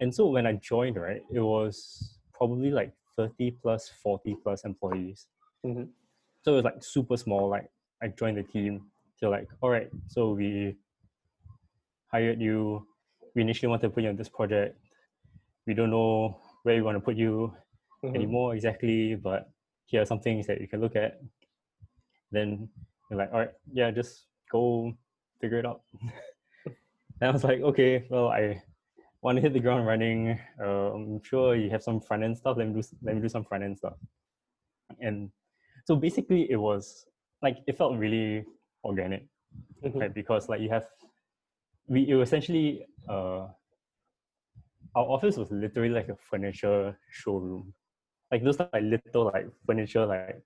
And 0.00 0.14
so 0.14 0.26
when 0.30 0.46
I 0.46 0.54
joined, 0.54 0.96
right, 0.96 1.22
it 1.32 1.40
was 1.40 2.18
probably 2.32 2.70
like 2.70 2.92
30 3.16 3.50
plus, 3.62 3.90
40 4.02 4.36
plus 4.42 4.64
employees. 4.64 5.26
Mhm. 5.66 5.90
So 6.42 6.52
it 6.52 6.56
was 6.56 6.64
like 6.64 6.82
super 6.82 7.16
small. 7.16 7.48
Like 7.48 7.68
I 8.02 8.08
joined 8.08 8.38
the 8.38 8.42
team. 8.42 8.90
They're 9.20 9.30
like, 9.30 9.48
all 9.60 9.70
right, 9.70 9.90
so 10.08 10.32
we 10.32 10.76
hired 12.12 12.40
you. 12.40 12.86
We 13.34 13.42
initially 13.42 13.68
wanted 13.68 13.88
to 13.88 13.90
put 13.90 14.02
you 14.04 14.10
on 14.10 14.16
this 14.16 14.28
project. 14.28 14.78
We 15.66 15.74
don't 15.74 15.90
know 15.90 16.40
where 16.62 16.76
we 16.76 16.82
want 16.82 16.96
to 16.96 17.00
put 17.00 17.16
you 17.16 17.54
Mhm. 18.04 18.14
anymore 18.14 18.54
exactly, 18.54 19.14
but 19.14 19.50
here 19.86 20.02
are 20.02 20.06
some 20.06 20.20
things 20.20 20.46
that 20.46 20.60
you 20.60 20.68
can 20.68 20.80
look 20.80 20.96
at. 20.96 21.20
Then 22.30 22.68
you're 23.10 23.18
like, 23.18 23.32
all 23.32 23.40
right, 23.40 23.52
yeah, 23.72 23.90
just 23.90 24.26
go 24.50 24.92
figure 25.40 25.58
it 25.58 25.66
out. 25.66 25.82
and 26.66 26.74
I 27.22 27.30
was 27.30 27.44
like, 27.44 27.60
okay, 27.60 28.06
well, 28.10 28.28
I 28.28 28.62
want 29.22 29.36
to 29.36 29.42
hit 29.42 29.52
the 29.52 29.60
ground 29.60 29.86
running. 29.86 30.38
Uh, 30.60 30.92
I'm 30.94 31.22
sure 31.22 31.54
you 31.56 31.70
have 31.70 31.82
some 31.82 32.00
front 32.00 32.22
end 32.22 32.36
stuff. 32.36 32.56
Let 32.56 32.68
me 32.68 32.74
do 32.74 32.82
let 33.02 33.14
me 33.14 33.22
do 33.22 33.28
some 33.28 33.44
front 33.44 33.64
end 33.64 33.78
stuff. 33.78 33.94
And 35.00 35.30
so 35.86 35.96
basically, 35.96 36.50
it 36.50 36.56
was 36.56 37.06
like 37.40 37.58
it 37.66 37.76
felt 37.78 37.96
really 37.98 38.44
organic 38.84 39.28
Mhm. 39.82 40.00
right? 40.00 40.14
Because 40.14 40.48
like 40.48 40.60
you 40.60 40.68
have, 40.70 40.86
we 41.88 42.08
it 42.08 42.14
was 42.14 42.28
essentially 42.28 42.86
uh, 43.08 43.48
our 44.94 45.04
office 45.06 45.36
was 45.36 45.50
literally 45.50 45.88
like 45.88 46.08
a 46.08 46.16
furniture 46.16 46.96
showroom, 47.10 47.72
like 48.30 48.42
those 48.44 48.58
like 48.58 48.70
little 48.82 49.24
like 49.26 49.46
furniture 49.66 50.06
like 50.06 50.42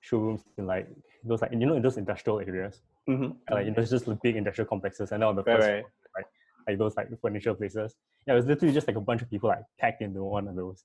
showrooms 0.00 0.42
in 0.58 0.66
like 0.66 0.88
those 1.24 1.40
like 1.42 1.52
you 1.52 1.58
know 1.58 1.74
in 1.76 1.82
those 1.82 1.96
industrial 1.96 2.40
areas, 2.40 2.82
Mhm. 3.08 3.36
like 3.50 3.66
you 3.66 3.70
know, 3.72 3.82
it's 3.82 3.90
just 3.90 4.08
big 4.22 4.36
industrial 4.36 4.68
complexes, 4.68 5.12
and 5.12 5.22
then 5.22 5.28
on 5.28 5.36
the 5.36 5.44
Right, 5.44 5.56
first 5.56 5.68
right. 5.68 5.80
floor, 5.80 5.92
like 6.16 6.26
like 6.66 6.78
those 6.78 6.96
like 6.96 7.08
furniture 7.20 7.54
places. 7.54 7.96
Yeah, 8.26 8.34
it 8.34 8.36
was 8.36 8.46
literally 8.46 8.74
just 8.74 8.86
like 8.86 8.96
a 8.96 9.00
bunch 9.00 9.22
of 9.22 9.30
people 9.30 9.48
like 9.48 9.64
packed 9.78 10.02
into 10.02 10.22
one 10.22 10.48
of 10.48 10.56
those. 10.56 10.84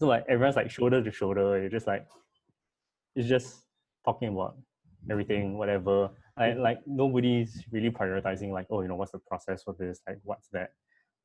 So 0.00 0.06
like 0.06 0.24
everyone's 0.28 0.56
like 0.56 0.70
shoulder 0.70 1.02
to 1.02 1.10
shoulder. 1.10 1.58
You're 1.60 1.70
just 1.70 1.86
like 1.86 2.06
it's 3.14 3.28
just 3.28 3.64
talking 4.04 4.28
about 4.28 4.56
everything, 5.10 5.58
whatever. 5.58 6.10
I, 6.36 6.52
like 6.52 6.80
nobody's 6.86 7.64
really 7.70 7.90
prioritizing 7.90 8.50
like, 8.52 8.66
oh, 8.70 8.82
you 8.82 8.88
know, 8.88 8.96
what's 8.96 9.12
the 9.12 9.18
process 9.18 9.62
for 9.62 9.74
this? 9.78 10.00
Like 10.06 10.18
what's 10.24 10.48
that? 10.48 10.70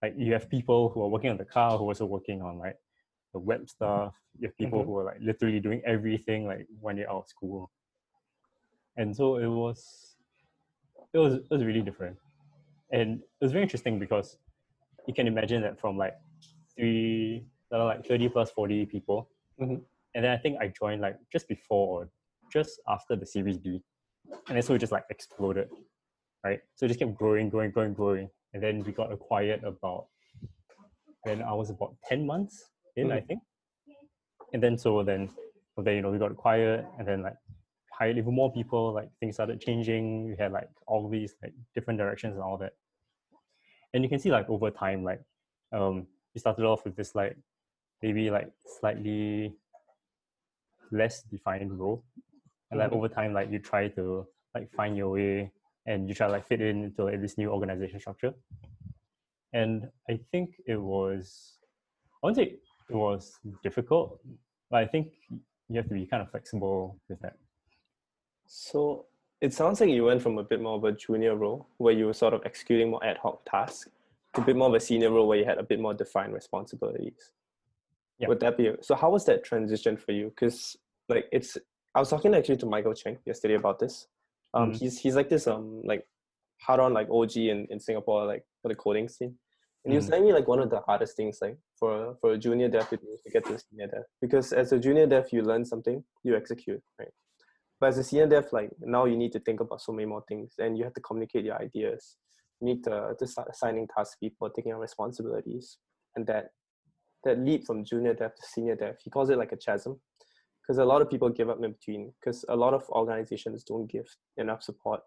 Like 0.02 0.16
you 0.18 0.34
have 0.34 0.50
people 0.50 0.90
who 0.90 1.02
are 1.04 1.08
working 1.08 1.30
on 1.30 1.38
the 1.38 1.46
car 1.46 1.78
who 1.78 1.86
are 1.86 1.88
also 1.88 2.06
working 2.06 2.42
on 2.42 2.58
like 2.58 2.78
the 3.34 3.40
web 3.40 3.70
stuff. 3.70 4.16
You 4.40 4.48
have 4.48 4.58
people 4.58 4.82
Mhm. 4.82 4.86
who 4.86 4.98
are 4.98 5.04
like 5.06 5.18
literally 5.22 5.60
doing 5.60 5.82
everything 5.86 6.46
like 6.48 6.68
when 6.80 6.98
you're 6.98 7.10
out 7.10 7.24
of 7.24 7.28
school. 7.28 7.72
And 8.98 9.16
so 9.16 9.38
it 9.38 9.48
was 9.48 10.16
it 11.14 11.18
was 11.18 11.36
it 11.36 11.50
was 11.50 11.64
really 11.64 11.82
different. 11.82 12.18
And 12.92 13.20
it 13.22 13.44
was 13.46 13.52
very 13.52 13.64
interesting 13.64 14.00
because 14.00 14.38
you 15.08 15.14
can 15.14 15.28
imagine 15.28 15.62
that 15.62 15.80
from 15.80 15.98
like 15.98 16.16
three 16.76 17.46
like 17.72 18.06
30 18.06 18.30
plus 18.30 18.52
40 18.52 18.86
people. 18.86 19.30
Mhm. 19.60 19.82
And 20.16 20.24
then 20.26 20.32
I 20.32 20.38
think 20.38 20.60
I 20.62 20.68
joined 20.68 21.02
like 21.02 21.18
just 21.32 21.48
before 21.48 22.04
or 22.04 22.10
just 22.54 22.80
after 22.88 23.16
the 23.16 23.26
series 23.26 23.58
B. 23.58 23.82
And 24.48 24.56
then 24.56 24.62
so 24.62 24.76
it 24.76 24.80
just 24.80 24.92
like 24.92 25.06
exploded. 25.10 25.70
Right. 26.44 26.60
So 26.76 26.86
it 26.86 26.90
just 26.90 27.00
kept 27.00 27.16
growing, 27.16 27.50
growing, 27.50 27.72
growing, 27.72 27.94
growing. 27.94 28.30
And 28.54 28.62
then 28.62 28.84
we 28.84 28.92
got 28.92 29.12
acquired 29.12 29.64
about 29.64 30.06
when 31.24 31.42
I 31.42 31.54
was 31.54 31.70
about 31.70 31.96
10 32.08 32.26
months 32.26 32.66
in, 32.96 33.12
I 33.12 33.22
think. 33.22 33.40
And 34.54 34.62
then 34.62 34.78
so 34.78 35.02
then 35.04 35.30
there, 35.78 35.96
you 35.96 36.02
know, 36.02 36.12
we 36.12 36.20
got 36.20 36.32
acquired 36.32 36.86
and 37.00 37.08
then 37.08 37.24
like 37.24 37.38
hired 37.92 38.18
even 38.18 38.36
more 38.36 38.52
people, 38.52 38.94
like 38.94 39.10
things 39.20 39.36
started 39.36 39.60
changing. 39.60 40.26
We 40.26 40.36
had 40.36 40.52
like 40.52 40.70
all 40.86 41.10
these 41.10 41.34
like 41.42 41.54
different 41.74 41.98
directions 41.98 42.36
and 42.36 42.44
all 42.44 42.58
that. 42.58 42.74
And 43.94 44.04
you 44.04 44.10
can 44.10 44.20
see 44.20 44.32
like 44.32 44.50
over 44.50 44.70
time, 44.70 45.04
like 45.04 45.22
um 45.72 46.08
we 46.36 46.40
started 46.40 46.66
off 46.66 46.84
with 46.84 46.96
this 46.96 47.16
like 47.16 47.38
maybe 48.02 48.30
like 48.30 48.52
slightly 48.80 49.54
less 50.92 51.24
defined 51.24 51.80
role. 51.80 52.04
And 52.74 52.80
like 52.80 52.90
Mhm. 52.90 52.98
over 52.98 53.08
time, 53.08 53.34
like 53.34 53.52
you 53.52 53.60
try 53.60 53.88
to 53.90 54.28
like 54.56 54.72
find 54.72 54.98
your 54.98 55.10
way 55.10 55.52
and 55.86 56.10
you 56.10 56.16
try 56.16 56.26
to 56.26 56.34
like 56.34 56.48
fit 56.48 56.60
in 56.60 56.84
into 56.86 57.04
like, 57.04 57.22
this 57.22 57.38
new 57.38 57.50
organization 57.52 58.00
structure. 58.00 58.34
And 59.54 59.92
I 60.10 60.20
think 60.32 60.56
it 60.66 60.82
was 60.82 61.60
I 62.24 62.28
wouldn't 62.28 62.38
say 62.38 62.56
it 62.90 62.96
was 62.96 63.40
difficult, 63.62 64.20
but 64.72 64.78
I 64.84 64.88
think 64.88 65.14
you 65.70 65.76
have 65.76 65.88
to 65.88 65.94
be 65.94 66.08
kind 66.08 66.24
of 66.24 66.32
flexible 66.32 66.98
with 67.10 67.20
that. 67.22 67.38
So 68.48 69.06
it 69.40 69.54
sounds 69.54 69.80
like 69.80 69.92
you 69.92 70.06
went 70.06 70.24
from 70.24 70.40
a 70.40 70.44
bit 70.44 70.60
more 70.60 70.78
of 70.78 70.84
a 70.84 70.94
junior 70.94 71.36
role 71.36 71.68
where 71.78 71.94
you 71.94 72.08
were 72.08 72.14
sort 72.14 72.34
of 72.34 72.42
executing 72.44 72.90
more 72.90 73.06
ad 73.06 73.18
hoc 73.18 73.46
tasks 73.46 73.88
to 74.34 74.42
a 74.42 74.46
bit 74.46 74.56
more 74.56 74.70
of 74.70 74.74
a 74.74 74.80
senior 74.80 75.12
role 75.12 75.28
where 75.28 75.38
you 75.38 75.46
had 75.46 75.60
a 75.60 75.64
bit 75.64 75.80
more 75.80 75.94
defined 75.94 76.34
responsibilities. 76.34 77.34
Yeah. 78.18 78.30
Would 78.30 78.40
that 78.40 78.58
be 78.58 78.72
so? 78.82 78.96
How 78.96 79.12
was 79.12 79.26
that 79.26 79.44
transition 79.44 79.96
for 79.96 80.12
you? 80.12 80.30
Because 80.30 80.76
like 81.08 81.28
it's, 81.32 81.56
I 81.96 82.00
was 82.00 82.10
talking 82.10 82.34
actually 82.34 82.58
to 82.58 82.66
Michael 82.66 82.94
Cheng 82.94 83.18
yesterday 83.26 83.56
about 83.56 83.80
this. 83.80 84.08
Um, 84.54 84.72
Mhm. 84.72 84.80
he's 84.80 85.00
he's 85.00 85.16
like 85.16 85.30
this 85.30 85.48
um 85.48 85.82
like 85.84 86.08
hard 86.62 86.80
on 86.80 86.94
like 86.94 87.10
OG 87.10 87.38
in, 87.50 87.68
in 87.70 87.80
Singapore 87.80 88.26
like 88.26 88.46
for 88.62 88.70
the 88.70 88.76
coding 88.76 89.10
scene, 89.10 89.38
and 89.84 89.92
he 89.92 89.98
was 89.98 90.06
Mhm. 90.06 90.10
telling 90.10 90.26
me 90.26 90.34
like 90.34 90.48
one 90.48 90.60
of 90.60 90.70
the 90.70 90.82
hardest 90.82 91.16
things 91.18 91.40
like 91.42 91.58
for 91.80 92.16
for 92.22 92.34
a 92.34 92.38
junior 92.38 92.70
dev 92.70 92.90
to 92.90 92.98
to 92.98 93.30
get 93.32 93.46
to 93.46 93.56
a 93.56 93.60
senior 93.60 93.88
dev 93.88 94.04
because 94.22 94.54
as 94.54 94.72
a 94.72 94.80
junior 94.80 95.08
dev 95.08 95.28
you 95.32 95.42
learn 95.42 95.66
something 95.66 96.04
you 96.24 96.36
execute 96.36 96.82
right 97.00 97.12
but 97.80 97.90
as 97.90 97.98
a 97.98 98.04
senior 98.04 98.28
dev, 98.28 98.48
like 98.54 98.70
now 98.80 99.04
you 99.06 99.18
need 99.18 99.34
to 99.34 99.40
think 99.42 99.60
about 99.60 99.82
so 99.82 99.92
many 99.92 100.06
more 100.06 100.24
things 100.30 100.54
and 100.58 100.78
you 100.78 100.86
have 100.86 100.94
to 100.94 101.02
communicate 101.02 101.44
your 101.44 101.62
ideas. 101.62 102.16
You 102.62 102.68
need 102.68 102.84
to, 102.86 103.14
to 103.20 103.28
start 103.28 103.50
assigning 103.52 103.90
tasks 103.94 104.16
people, 104.22 104.50
taking 104.50 104.72
on 104.72 104.80
responsibilities. 104.80 105.80
And 106.16 106.26
that 106.28 106.52
that 107.26 107.40
leap 107.40 107.66
from 107.66 107.84
junior 107.84 108.14
dev 108.14 108.36
to 108.36 108.42
senior 108.54 108.76
dev, 108.76 108.96
he 109.04 109.10
calls 109.10 109.30
it 109.32 109.38
like 109.38 109.52
a 109.52 109.58
chasm. 109.58 110.00
Because 110.64 110.78
a 110.78 110.86
lot 110.86 111.02
of 111.02 111.10
people 111.10 111.30
give 111.30 111.50
up 111.50 111.62
in 111.62 111.74
between. 111.74 112.14
Because 112.20 112.46
a 112.48 112.56
lot 112.56 112.74
of 112.74 112.90
organizations 112.90 113.64
don't 113.64 113.86
give 113.88 114.08
enough 114.38 114.64
support. 114.64 115.02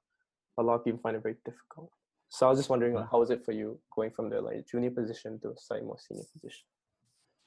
A 0.58 0.62
lot 0.62 0.75
of 0.75 0.84
people 0.84 1.00
find 1.00 1.16
it 1.16 1.22
very 1.22 1.36
difficult. 1.44 1.90
So 2.28 2.46
I 2.46 2.50
was 2.50 2.58
just 2.58 2.68
wondering, 2.68 2.94
like, 2.94 3.08
how 3.10 3.20
was 3.20 3.30
it 3.30 3.44
for 3.44 3.52
you 3.52 3.78
going 3.94 4.10
from 4.10 4.28
the 4.30 4.40
like 4.40 4.66
junior 4.66 4.90
position 4.90 5.38
to 5.40 5.50
a 5.50 5.54
slightly 5.56 5.86
more 5.86 5.98
senior 5.98 6.25
position? 6.32 6.66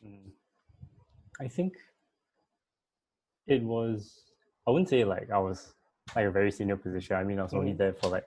Mm. 0.06 0.32
I 1.42 1.48
think 1.48 1.74
it 3.48 3.62
was. 3.64 4.24
I 4.68 4.72
wouldn't 4.72 4.90
say 4.90 5.04
like 5.04 5.30
I 5.32 5.38
was 5.40 5.74
like 6.16 6.26
a 6.26 6.32
very 6.32 6.52
senior 6.52 6.78
position. 6.78 7.16
I 7.16 7.24
mean, 7.24 7.40
I 7.40 7.44
was 7.44 7.54
only 7.54 7.74
Mhm. 7.74 7.78
there 7.78 7.94
for 7.94 8.10
like 8.10 8.26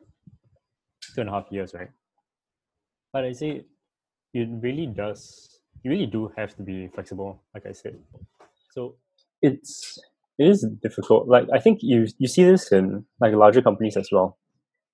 two 1.15 1.21
and 1.21 1.31
a 1.31 1.33
half 1.33 1.51
years, 1.51 1.75
right? 1.75 1.91
But 3.13 3.25
I 3.25 3.33
say 3.33 3.65
it 4.35 4.49
really 4.61 4.87
does. 4.87 5.61
You 5.83 5.91
really 5.91 6.07
do 6.07 6.29
have 6.37 6.55
to 6.57 6.63
be 6.63 6.89
flexible, 6.89 7.43
like 7.55 7.67
I 7.67 7.73
said. 7.73 8.03
So 8.71 8.97
it's 9.43 9.99
it 10.39 10.49
is 10.49 10.67
difficult. 10.83 11.29
Like 11.29 11.47
I 11.55 11.59
think 11.59 11.81
you 11.83 12.07
you 12.19 12.29
see 12.29 12.45
this 12.45 12.73
in 12.73 13.05
like 13.21 13.35
larger 13.35 13.63
companies 13.63 13.97
as 13.97 14.09
well, 14.13 14.39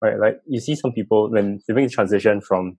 right? 0.02 0.18
Like 0.18 0.40
you 0.46 0.60
see 0.60 0.74
some 0.74 0.92
people 0.92 1.30
when 1.30 1.60
they 1.68 1.74
make 1.74 1.88
the 1.88 1.94
transition 1.94 2.40
from 2.40 2.78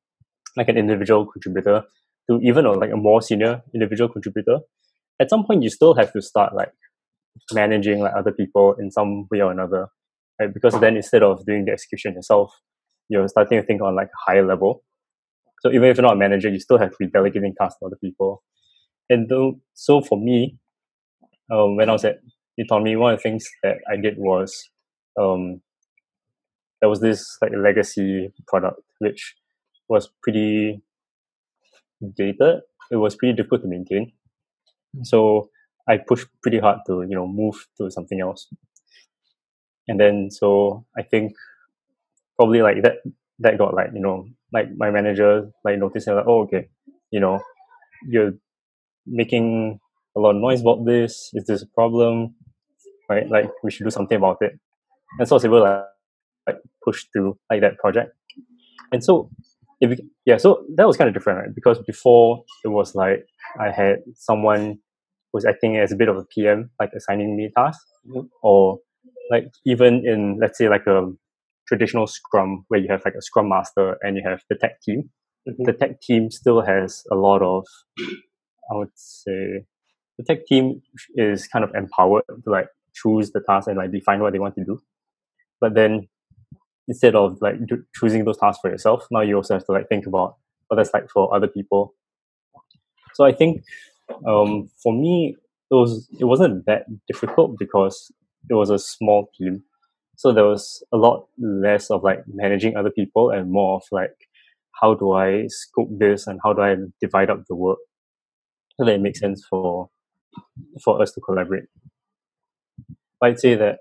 like 0.58 0.70
an 0.70 0.78
individual 0.78 1.26
contributor 1.26 1.84
to 2.30 2.40
even 2.42 2.66
a, 2.66 2.72
like 2.74 2.92
a 2.92 2.98
more 2.98 3.22
senior 3.22 3.62
individual 3.74 4.10
contributor. 4.10 4.60
At 5.20 5.30
some 5.30 5.46
point, 5.46 5.64
you 5.64 5.70
still 5.70 5.96
have 5.96 6.14
to 6.14 6.22
start 6.22 6.56
like 6.56 6.72
managing 7.54 8.00
like 8.00 8.14
other 8.16 8.32
people 8.32 8.76
in 8.80 8.92
some 8.92 9.28
way 9.32 9.42
or 9.42 9.52
another, 9.52 9.88
right? 10.40 10.54
Because 10.54 10.80
then 10.80 10.96
instead 10.98 11.24
of 11.24 11.46
doing 11.46 11.66
the 11.66 11.72
execution 11.72 12.14
yourself, 12.14 12.54
you're 13.10 13.28
starting 13.28 13.60
to 13.60 13.66
think 13.66 13.82
on 13.82 13.96
like 13.96 14.08
a 14.08 14.32
higher 14.32 14.46
level. 14.46 14.84
So 15.62 15.72
even 15.72 15.86
if 15.90 15.98
you're 15.98 16.04
not 16.04 16.14
a 16.14 16.20
manager, 16.20 16.50
you 16.50 16.60
still 16.60 16.78
have 16.78 16.92
to 16.92 16.96
be 17.00 17.08
delegating 17.08 17.54
tasks 17.60 17.80
to 17.80 17.88
other 17.88 17.98
people. 18.02 18.44
And 19.10 19.30
though, 19.30 19.60
so 19.74 20.02
for 20.02 20.20
me, 20.20 20.58
um, 21.52 21.76
when 21.76 21.90
I 21.90 21.94
was 21.94 22.06
at 22.06 22.20
Autonomy, 22.60 22.96
one 22.96 23.14
of 23.14 23.20
the 23.20 23.24
things 23.24 23.48
that 23.64 23.78
I 23.92 23.96
did 23.96 24.18
was 24.18 24.70
um, 25.20 25.62
there 26.82 26.90
was 26.90 27.00
this 27.00 27.38
like 27.42 27.52
legacy 27.56 28.34
product 28.48 28.82
which 29.00 29.36
was 29.88 30.10
pretty 30.22 30.82
dated. 32.16 32.62
It 32.92 32.98
was 32.98 33.16
pretty 33.16 33.36
difficult 33.36 33.62
to 33.62 33.68
maintain. 33.68 34.12
So 35.04 35.50
I 35.88 35.98
pushed 35.98 36.28
pretty 36.42 36.60
hard 36.60 36.80
to 36.88 37.02
you 37.02 37.16
know 37.16 37.28
move 37.28 37.68
to 37.78 37.90
something 37.92 38.22
else. 38.22 38.48
And 39.88 40.00
then 40.00 40.30
so 40.32 40.86
I 40.98 41.04
think 41.04 41.34
probably 42.38 42.62
like 42.62 42.84
that 42.84 42.98
that 43.40 43.58
got 43.58 43.74
like 43.74 43.90
you 43.94 44.02
know 44.02 44.28
like 44.54 44.68
my 44.78 44.92
manager 44.92 45.50
like 45.64 45.80
noticed 45.80 46.08
and 46.08 46.18
like 46.18 46.26
oh 46.28 46.44
okay 46.44 46.70
you 47.12 47.20
know 47.20 47.40
you're 48.08 48.34
making 49.06 49.80
a 50.18 50.20
lot 50.20 50.36
of 50.36 50.42
noise 50.42 50.62
about 50.62 50.86
this. 50.86 51.30
Is 51.34 51.46
this 51.48 51.62
a 51.62 51.68
problem? 51.68 52.36
Right? 53.10 53.28
Like 53.30 53.50
we 53.64 53.72
should 53.72 53.86
do 53.86 53.90
something 53.92 54.18
about 54.18 54.38
it. 54.42 54.54
And 55.18 55.28
so 55.28 55.36
I 55.36 55.38
was 55.38 55.46
able 55.46 55.60
to 55.60 55.64
like, 55.64 55.84
like 56.48 56.58
push 56.86 57.06
through 57.12 57.38
like 57.52 57.62
that 57.62 57.78
project. 57.78 58.12
And 58.92 59.04
so 59.04 59.30
it, 59.82 59.90
bec- 59.90 60.06
yeah 60.26 60.38
so 60.38 60.64
that 60.76 60.86
was 60.88 60.98
kind 60.98 61.08
of 61.08 61.14
different 61.14 61.40
right? 61.40 61.56
Because 61.56 61.80
before 61.88 62.44
it 62.64 62.70
was 62.70 62.96
like 62.96 63.26
I 63.60 63.72
had 63.72 63.98
someone 64.16 64.62
who 64.66 65.34
was 65.34 65.46
acting 65.46 65.78
as 65.78 65.92
a 65.92 65.96
bit 65.96 66.10
of 66.10 66.18
a 66.18 66.26
PM 66.36 66.70
like 66.80 66.92
assigning 66.96 67.36
me 67.38 67.50
tasks. 67.56 67.86
Mhm. 68.08 68.28
or 68.44 68.80
like 69.32 69.46
even 69.66 70.04
in 70.06 70.38
let's 70.42 70.58
say 70.58 70.70
like 70.70 70.88
a 70.88 71.02
traditional 71.68 72.08
scrum 72.08 72.66
where 72.70 72.80
you 72.80 72.88
have 72.90 73.02
like 73.06 73.14
a 73.18 73.22
scrum 73.22 73.50
master 73.50 73.98
and 74.02 74.18
you 74.18 74.24
have 74.26 74.42
the 74.50 74.56
tech 74.56 74.82
team. 74.82 75.10
Mhm. 75.48 75.66
the 75.66 75.74
tech 75.74 76.02
team 76.02 76.30
still 76.30 76.62
has 76.62 77.04
a 77.12 77.16
lot 77.16 77.42
of 77.42 77.64
i 78.72 78.76
would 78.78 78.92
say 78.96 79.66
the 80.20 80.26
tech 80.26 80.46
team 80.46 80.82
is 81.16 81.48
kind 81.48 81.64
of 81.64 81.74
empowered 81.74 82.24
to 82.28 82.50
like 82.50 82.68
choose 82.94 83.32
the 83.32 83.40
task 83.40 83.70
and 83.70 83.78
like 83.78 83.92
define 83.92 84.20
what 84.20 84.34
they 84.34 84.40
want 84.40 84.56
to 84.56 84.66
do. 84.66 84.82
But 85.62 85.76
then 85.76 86.10
instead 86.90 87.16
of 87.16 87.38
like 87.42 87.56
do, 87.66 87.84
choosing 87.96 88.26
those 88.26 88.38
tasks 88.38 88.60
for 88.62 88.70
yourself 88.70 89.08
now 89.12 89.22
you 89.22 89.36
also 89.36 89.54
have 89.54 89.66
to 89.66 89.72
like 89.72 89.88
think 89.88 90.06
about 90.06 90.36
what 90.68 90.78
that's 90.78 90.94
like 90.94 91.10
for 91.10 91.34
other 91.34 91.48
people. 91.48 91.96
So 93.14 93.24
i 93.26 93.32
think 93.32 93.64
um, 94.28 94.70
for 94.84 94.92
me 94.94 95.36
it 95.72 95.76
was 95.76 96.10
it 96.20 96.26
wasn't 96.26 96.66
that 96.66 96.86
difficult 97.08 97.58
because 97.58 98.12
it 98.50 98.56
was 98.56 98.70
a 98.70 98.80
small 98.80 99.30
team. 99.38 99.64
So 100.18 100.34
there 100.34 100.46
was 100.46 100.84
a 100.92 100.98
lot 100.98 101.28
less 101.38 101.90
of 101.90 102.04
like 102.04 102.24
managing 102.28 102.76
other 102.76 102.90
people 102.90 103.30
and 103.30 103.52
more 103.52 103.78
of 103.78 103.84
like 103.92 104.18
how 104.82 104.96
do 104.96 105.14
i 105.14 105.46
scope 105.48 105.90
this 105.98 106.28
and 106.28 106.40
how 106.44 106.52
do 106.54 106.62
i 106.62 106.76
divide 107.00 107.30
up 107.30 107.44
the 107.48 107.56
work? 107.56 107.78
So 108.76 108.86
that 108.86 108.96
it 108.96 109.02
makes 109.02 109.20
sense 109.20 109.46
for 109.50 109.90
for 110.84 111.02
us 111.02 111.12
to 111.14 111.22
collaborate. 111.22 111.66
I'd 113.22 113.40
say 113.40 113.56
that 113.56 113.80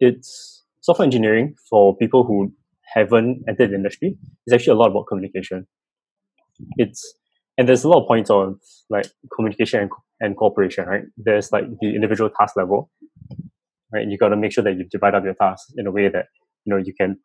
it's 0.00 0.64
software 0.80 1.04
engineering 1.04 1.54
for 1.68 1.96
people 1.96 2.24
who 2.24 2.52
haven't 2.94 3.44
entered 3.48 3.70
the 3.70 3.74
industry 3.74 4.16
is 4.46 4.52
actually 4.52 4.72
a 4.72 4.76
lot 4.76 4.90
about 4.90 5.06
communication. 5.06 5.66
It's 6.76 7.14
and 7.58 7.68
there's 7.68 7.84
a 7.84 7.88
lot 7.88 8.02
of 8.02 8.08
points 8.08 8.30
on 8.30 8.58
like 8.88 9.06
communication 9.34 9.80
and, 9.80 9.90
and 10.20 10.36
cooperation 10.36 10.86
right? 10.86 11.04
There's 11.16 11.52
like 11.52 11.64
the 11.80 11.94
individual 11.94 12.30
task 12.30 12.56
level 12.56 12.90
right? 13.92 14.08
You 14.08 14.18
got 14.18 14.28
to 14.30 14.36
make 14.36 14.52
sure 14.52 14.64
that 14.64 14.76
you 14.76 14.84
divide 14.90 15.14
up 15.14 15.24
your 15.24 15.34
tasks 15.34 15.72
in 15.76 15.86
a 15.86 15.90
way 15.90 16.08
that 16.08 16.26
you 16.64 16.72
know 16.74 16.78
you 16.78 16.94
can 16.94 17.18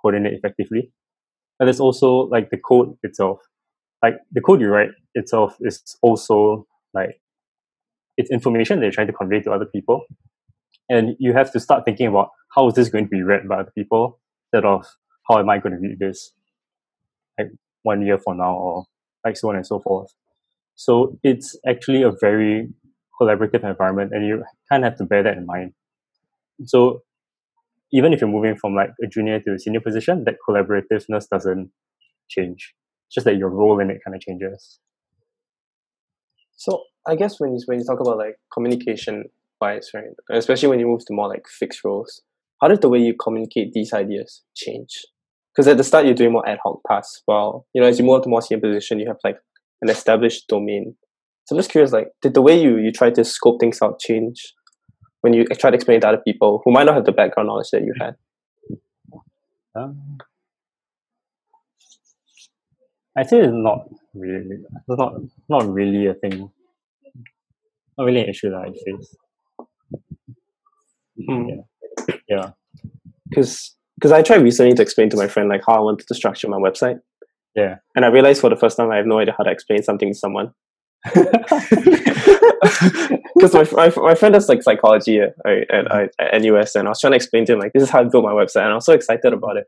coordinate 0.00 0.34
effectively. 0.34 0.92
And 1.58 1.66
there's 1.66 1.80
also 1.80 2.28
like 2.28 2.50
the 2.50 2.58
code 2.58 2.96
itself. 3.02 3.38
Like 4.02 4.16
the 4.32 4.40
code 4.40 4.60
you 4.60 4.68
write 4.68 4.90
itself 5.14 5.56
is 5.60 5.82
also 6.02 6.66
like 6.92 7.20
it's 8.16 8.30
information 8.30 8.78
that 8.78 8.86
you're 8.86 8.92
trying 8.92 9.06
to 9.06 9.12
convey 9.12 9.40
to 9.40 9.52
other 9.52 9.66
people. 9.66 10.04
And 10.88 11.16
you 11.18 11.32
have 11.32 11.52
to 11.52 11.60
start 11.60 11.84
thinking 11.84 12.06
about 12.06 12.30
how 12.54 12.68
is 12.68 12.74
this 12.74 12.88
going 12.88 13.04
to 13.04 13.10
be 13.10 13.22
read 13.22 13.48
by 13.48 13.56
other 13.56 13.72
people 13.76 14.20
instead 14.52 14.66
of 14.66 14.86
how 15.28 15.38
am 15.38 15.50
I 15.50 15.58
going 15.58 15.72
to 15.72 15.78
read 15.80 15.98
this 15.98 16.32
like 17.38 17.48
one 17.82 18.02
year 18.02 18.18
from 18.18 18.38
now 18.38 18.54
or 18.54 18.84
like 19.24 19.36
so 19.36 19.48
on 19.48 19.56
and 19.56 19.66
so 19.66 19.80
forth. 19.80 20.12
So 20.76 21.18
it's 21.22 21.56
actually 21.66 22.02
a 22.02 22.12
very 22.20 22.68
collaborative 23.20 23.64
environment 23.64 24.12
and 24.12 24.26
you 24.26 24.44
kind 24.70 24.84
of 24.84 24.92
have 24.92 24.98
to 24.98 25.04
bear 25.04 25.22
that 25.22 25.36
in 25.36 25.46
mind. 25.46 25.72
So 26.64 27.02
even 27.92 28.12
if 28.12 28.20
you're 28.20 28.30
moving 28.30 28.56
from 28.56 28.74
like 28.74 28.90
a 29.02 29.06
junior 29.06 29.40
to 29.40 29.54
a 29.54 29.58
senior 29.58 29.80
position, 29.80 30.24
that 30.24 30.36
collaborativeness 30.48 31.28
doesn't 31.30 31.70
change. 32.28 32.74
It's 33.08 33.14
just 33.14 33.24
that 33.24 33.36
your 33.36 33.50
role 33.50 33.80
in 33.80 33.90
it 33.90 34.00
kind 34.04 34.14
of 34.14 34.20
changes. 34.20 34.80
So 36.56 36.84
I 37.06 37.14
guess 37.14 37.38
when 37.38 37.54
you 37.54 37.60
when 37.66 37.78
you 37.78 37.84
talk 37.84 38.00
about 38.00 38.18
like 38.18 38.36
communication 38.52 39.24
wise, 39.60 39.90
right, 39.94 40.04
especially 40.30 40.68
when 40.68 40.80
you 40.80 40.86
move 40.86 41.04
to 41.06 41.14
more 41.14 41.28
like 41.28 41.46
fixed 41.48 41.84
roles, 41.84 42.22
how 42.60 42.68
does 42.68 42.80
the 42.80 42.88
way 42.88 42.98
you 42.98 43.14
communicate 43.14 43.72
these 43.72 43.92
ideas 43.92 44.42
change? 44.54 45.04
Because 45.54 45.68
at 45.68 45.76
the 45.76 45.84
start 45.84 46.04
you're 46.04 46.14
doing 46.14 46.32
more 46.32 46.48
ad 46.48 46.58
hoc 46.64 46.80
tasks, 46.88 47.22
while 47.26 47.66
you 47.74 47.80
know 47.80 47.88
as 47.88 47.98
you 47.98 48.04
move 48.04 48.22
to 48.22 48.28
more 48.28 48.42
senior 48.42 48.60
position, 48.60 48.98
you 48.98 49.06
have 49.06 49.18
like 49.22 49.38
an 49.82 49.90
established 49.90 50.48
domain. 50.48 50.96
So 51.44 51.54
I'm 51.54 51.60
just 51.60 51.70
curious, 51.70 51.92
like, 51.92 52.08
did 52.22 52.34
the 52.34 52.42
way 52.42 52.60
you 52.60 52.76
you 52.78 52.90
try 52.90 53.10
to 53.10 53.24
scope 53.24 53.60
things 53.60 53.80
out 53.80 54.00
change 54.00 54.54
when 55.20 55.32
you 55.32 55.44
try 55.44 55.70
to 55.70 55.76
explain 55.76 55.98
it 55.98 56.00
to 56.00 56.08
other 56.08 56.22
people 56.26 56.62
who 56.64 56.72
might 56.72 56.84
not 56.84 56.94
have 56.94 57.04
the 57.04 57.12
background 57.12 57.48
knowledge 57.48 57.70
that 57.70 57.82
you 57.82 57.94
had? 58.00 58.16
Um, 59.74 60.18
I 63.16 63.22
say 63.22 63.40
it's 63.40 63.52
not 63.52 63.88
really, 64.14 64.58
it's 64.88 64.88
not 64.88 65.14
not 65.48 65.72
really 65.72 66.06
a 66.06 66.14
thing, 66.14 66.50
not 67.96 68.04
really 68.04 68.20
an 68.20 68.28
issue 68.28 68.50
that 68.50 68.58
I 68.58 68.72
face. 68.72 69.16
Hmm. 71.26 71.48
Yeah, 71.48 71.62
yeah, 72.28 72.50
Because 73.30 73.74
because 73.96 74.12
I 74.12 74.22
tried 74.22 74.42
recently 74.42 74.74
to 74.74 74.82
explain 74.82 75.08
to 75.10 75.16
my 75.16 75.28
friend 75.28 75.48
like 75.48 75.62
how 75.66 75.74
I 75.74 75.80
wanted 75.80 76.06
to 76.06 76.14
structure 76.14 76.48
my 76.48 76.58
website, 76.58 77.00
yeah. 77.54 77.76
and 77.94 78.04
I 78.04 78.08
realized 78.08 78.42
for 78.42 78.50
the 78.50 78.56
first 78.56 78.76
time 78.76 78.90
I 78.90 78.96
have 78.96 79.06
no 79.06 79.18
idea 79.18 79.34
how 79.36 79.44
to 79.44 79.50
explain 79.50 79.82
something 79.82 80.12
to 80.12 80.18
someone. 80.18 80.52
Because 83.36 83.52
my, 83.52 83.90
my 83.90 84.02
my 84.02 84.14
friend 84.14 84.32
does 84.32 84.48
like 84.48 84.62
psychology 84.62 85.20
at, 85.20 85.34
at, 85.46 85.92
at, 85.92 86.10
at 86.18 86.42
NUS, 86.42 86.74
and 86.74 86.88
I 86.88 86.90
was 86.90 87.00
trying 87.00 87.12
to 87.12 87.16
explain 87.16 87.44
to 87.46 87.52
him 87.52 87.58
like 87.58 87.72
this 87.74 87.82
is 87.82 87.90
how 87.90 88.00
I 88.00 88.04
built 88.04 88.24
my 88.24 88.32
website, 88.32 88.62
and 88.62 88.72
I 88.72 88.74
was 88.74 88.86
so 88.86 88.94
excited 88.94 89.32
about 89.32 89.58
it 89.58 89.66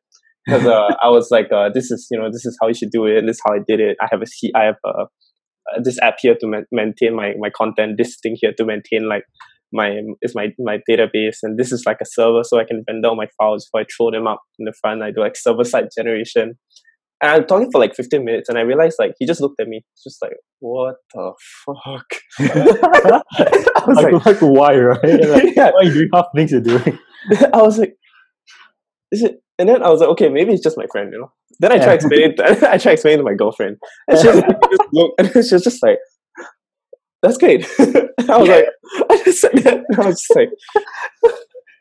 because 0.49 0.67
uh, 0.67 0.95
I 1.03 1.11
was 1.11 1.29
like, 1.31 1.53
uh, 1.53 1.69
this 1.73 1.91
is 1.91 2.07
you 2.11 2.19
know 2.19 2.31
this 2.31 2.47
is 2.47 2.57
how 2.61 2.69
you 2.69 2.75
should 2.75 2.91
do 2.91 3.05
it. 3.05 3.23
This 3.27 3.37
is 3.37 3.43
how 3.47 3.55
I 3.55 3.59
did 3.67 3.81
it. 3.81 3.97
I 4.01 4.07
have 4.11 4.23
a 4.23 4.27
C- 4.27 4.53
I 4.55 4.65
have 4.65 4.77
a, 4.85 4.89
uh, 4.89 5.05
this 5.83 5.99
app 6.01 6.17
here 6.21 6.35
to 6.41 6.47
ma- 6.47 6.69
maintain 6.73 7.15
my 7.15 7.35
my 7.39 7.51
content. 7.51 7.99
This 7.99 8.17
thing 8.23 8.37
here 8.41 8.53
to 8.57 8.65
maintain 8.65 9.09
like 9.09 9.25
my 9.73 10.01
is 10.23 10.35
my 10.35 10.49
my 10.59 10.79
database, 10.91 11.39
and 11.43 11.59
this 11.59 11.71
is 11.71 11.85
like 11.85 11.99
a 12.01 12.07
server 12.07 12.43
so 12.45 12.59
I 12.59 12.65
can 12.65 12.83
render 12.89 13.09
all 13.09 13.17
my 13.17 13.29
files 13.39 13.67
before 13.67 13.83
I 13.83 13.87
throw 13.95 14.11
them 14.11 14.27
up 14.27 14.41
in 14.59 14.65
the 14.65 14.73
front. 14.81 15.03
I 15.03 15.11
do 15.11 15.21
like 15.21 15.37
server 15.37 15.65
side 15.65 15.89
generation. 15.97 16.55
And 17.21 17.33
I'm 17.33 17.47
talking 17.47 17.69
for 17.73 17.81
like 17.81 17.97
15 17.97 18.25
minutes, 18.25 18.49
and 18.49 18.57
I 18.57 18.61
realized 18.61 18.95
like 19.01 19.13
he 19.19 19.27
just 19.27 19.41
looked 19.41 19.61
at 19.61 19.67
me, 19.67 19.85
just 20.05 20.23
like, 20.23 20.35
"What 20.61 20.95
the 21.13 21.33
fuck?" 21.67 22.07
I 22.39 23.85
was 23.87 23.97
like, 23.97 24.25
like, 24.25 24.41
why, 24.41 24.77
right? 24.77 25.01
Like, 25.29 25.57
yeah. 25.57 25.71
why 25.73 25.81
are 25.81 25.85
you 25.85 25.95
doing 25.95 26.09
half 26.15 26.27
things 26.35 26.53
you're 26.53 26.61
doing? 26.61 26.97
I 27.53 27.61
was 27.61 27.77
like, 27.79 27.97
is 29.11 29.25
it? 29.25 29.43
And 29.59 29.69
then 29.69 29.83
I 29.83 29.89
was 29.91 30.01
like, 30.01 30.09
okay, 30.11 30.29
maybe 30.29 30.53
it's 30.53 30.63
just 30.63 30.77
my 30.79 30.87
friend, 30.93 31.13
you 31.13 31.19
know. 31.21 31.33
Then 31.61 31.73
I 31.73 31.77
Yeah. 31.77 31.85
tried 31.85 31.95
explaining. 31.95 32.37
To, 32.37 32.71
I 32.73 32.79
tried 32.79 32.93
explaining 32.93 33.19
to 33.19 33.25
my 33.25 33.35
girlfriend, 33.35 33.77
and 34.07 34.19
she 34.19 34.27
was, 34.29 34.37
like, 34.37 34.57
just 34.71 34.83
looked, 34.93 35.15
and 35.21 35.29
she 35.33 35.55
was 35.55 35.65
just 35.65 35.83
like, 35.83 35.99
"That's 37.23 37.37
great." 37.37 37.65
I 37.79 38.37
was 38.39 38.49
Yeah. 38.49 38.55
like, 38.57 38.67
I 39.11 39.23
just 39.25 39.41
said 39.41 39.53
that, 39.65 39.85
I 39.99 40.07
was 40.07 40.21
just 40.21 40.37
like, 40.37 40.51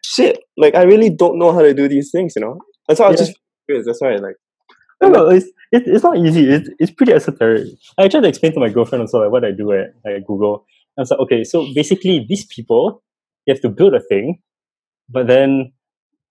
"Shit!" 0.03 0.39
Like 0.57 0.75
I 0.75 0.83
really 0.83 1.09
don't 1.09 1.37
know 1.37 1.51
how 1.51 1.61
to 1.61 1.73
do 1.73 1.87
these 1.87 2.09
things, 2.11 2.33
you 2.35 2.41
know. 2.41 2.59
That's 2.87 2.99
why 2.99 3.07
I 3.07 3.09
was 3.11 3.19
Yeah. 3.21 3.25
just 3.27 3.39
curious. 3.67 3.85
That's 3.85 4.01
why, 4.01 4.13
I 4.13 4.15
like, 4.17 4.35
No, 5.01 5.09
no, 5.09 5.29
it's, 5.29 5.45
it, 5.71 5.83
it's 5.85 6.03
not 6.03 6.17
easy. 6.17 6.49
It's, 6.49 6.69
it's 6.79 6.91
pretty 6.91 7.13
esoteric. 7.13 7.67
I 7.99 8.07
tried 8.07 8.21
to 8.21 8.27
explain 8.27 8.53
to 8.53 8.59
my 8.59 8.69
girlfriend 8.69 9.01
also 9.01 9.19
like 9.21 9.31
what 9.31 9.45
I 9.45 9.51
do 9.51 9.71
at, 9.73 9.93
at 10.07 10.25
Google. 10.25 10.65
I 10.97 11.01
was 11.01 11.11
like, 11.11 11.19
okay, 11.19 11.43
so 11.43 11.67
basically 11.75 12.25
these 12.27 12.45
people, 12.45 13.03
you 13.45 13.53
have 13.53 13.61
to 13.61 13.69
build 13.69 13.93
a 13.93 13.99
thing, 13.99 14.41
but 15.09 15.27
then 15.27 15.73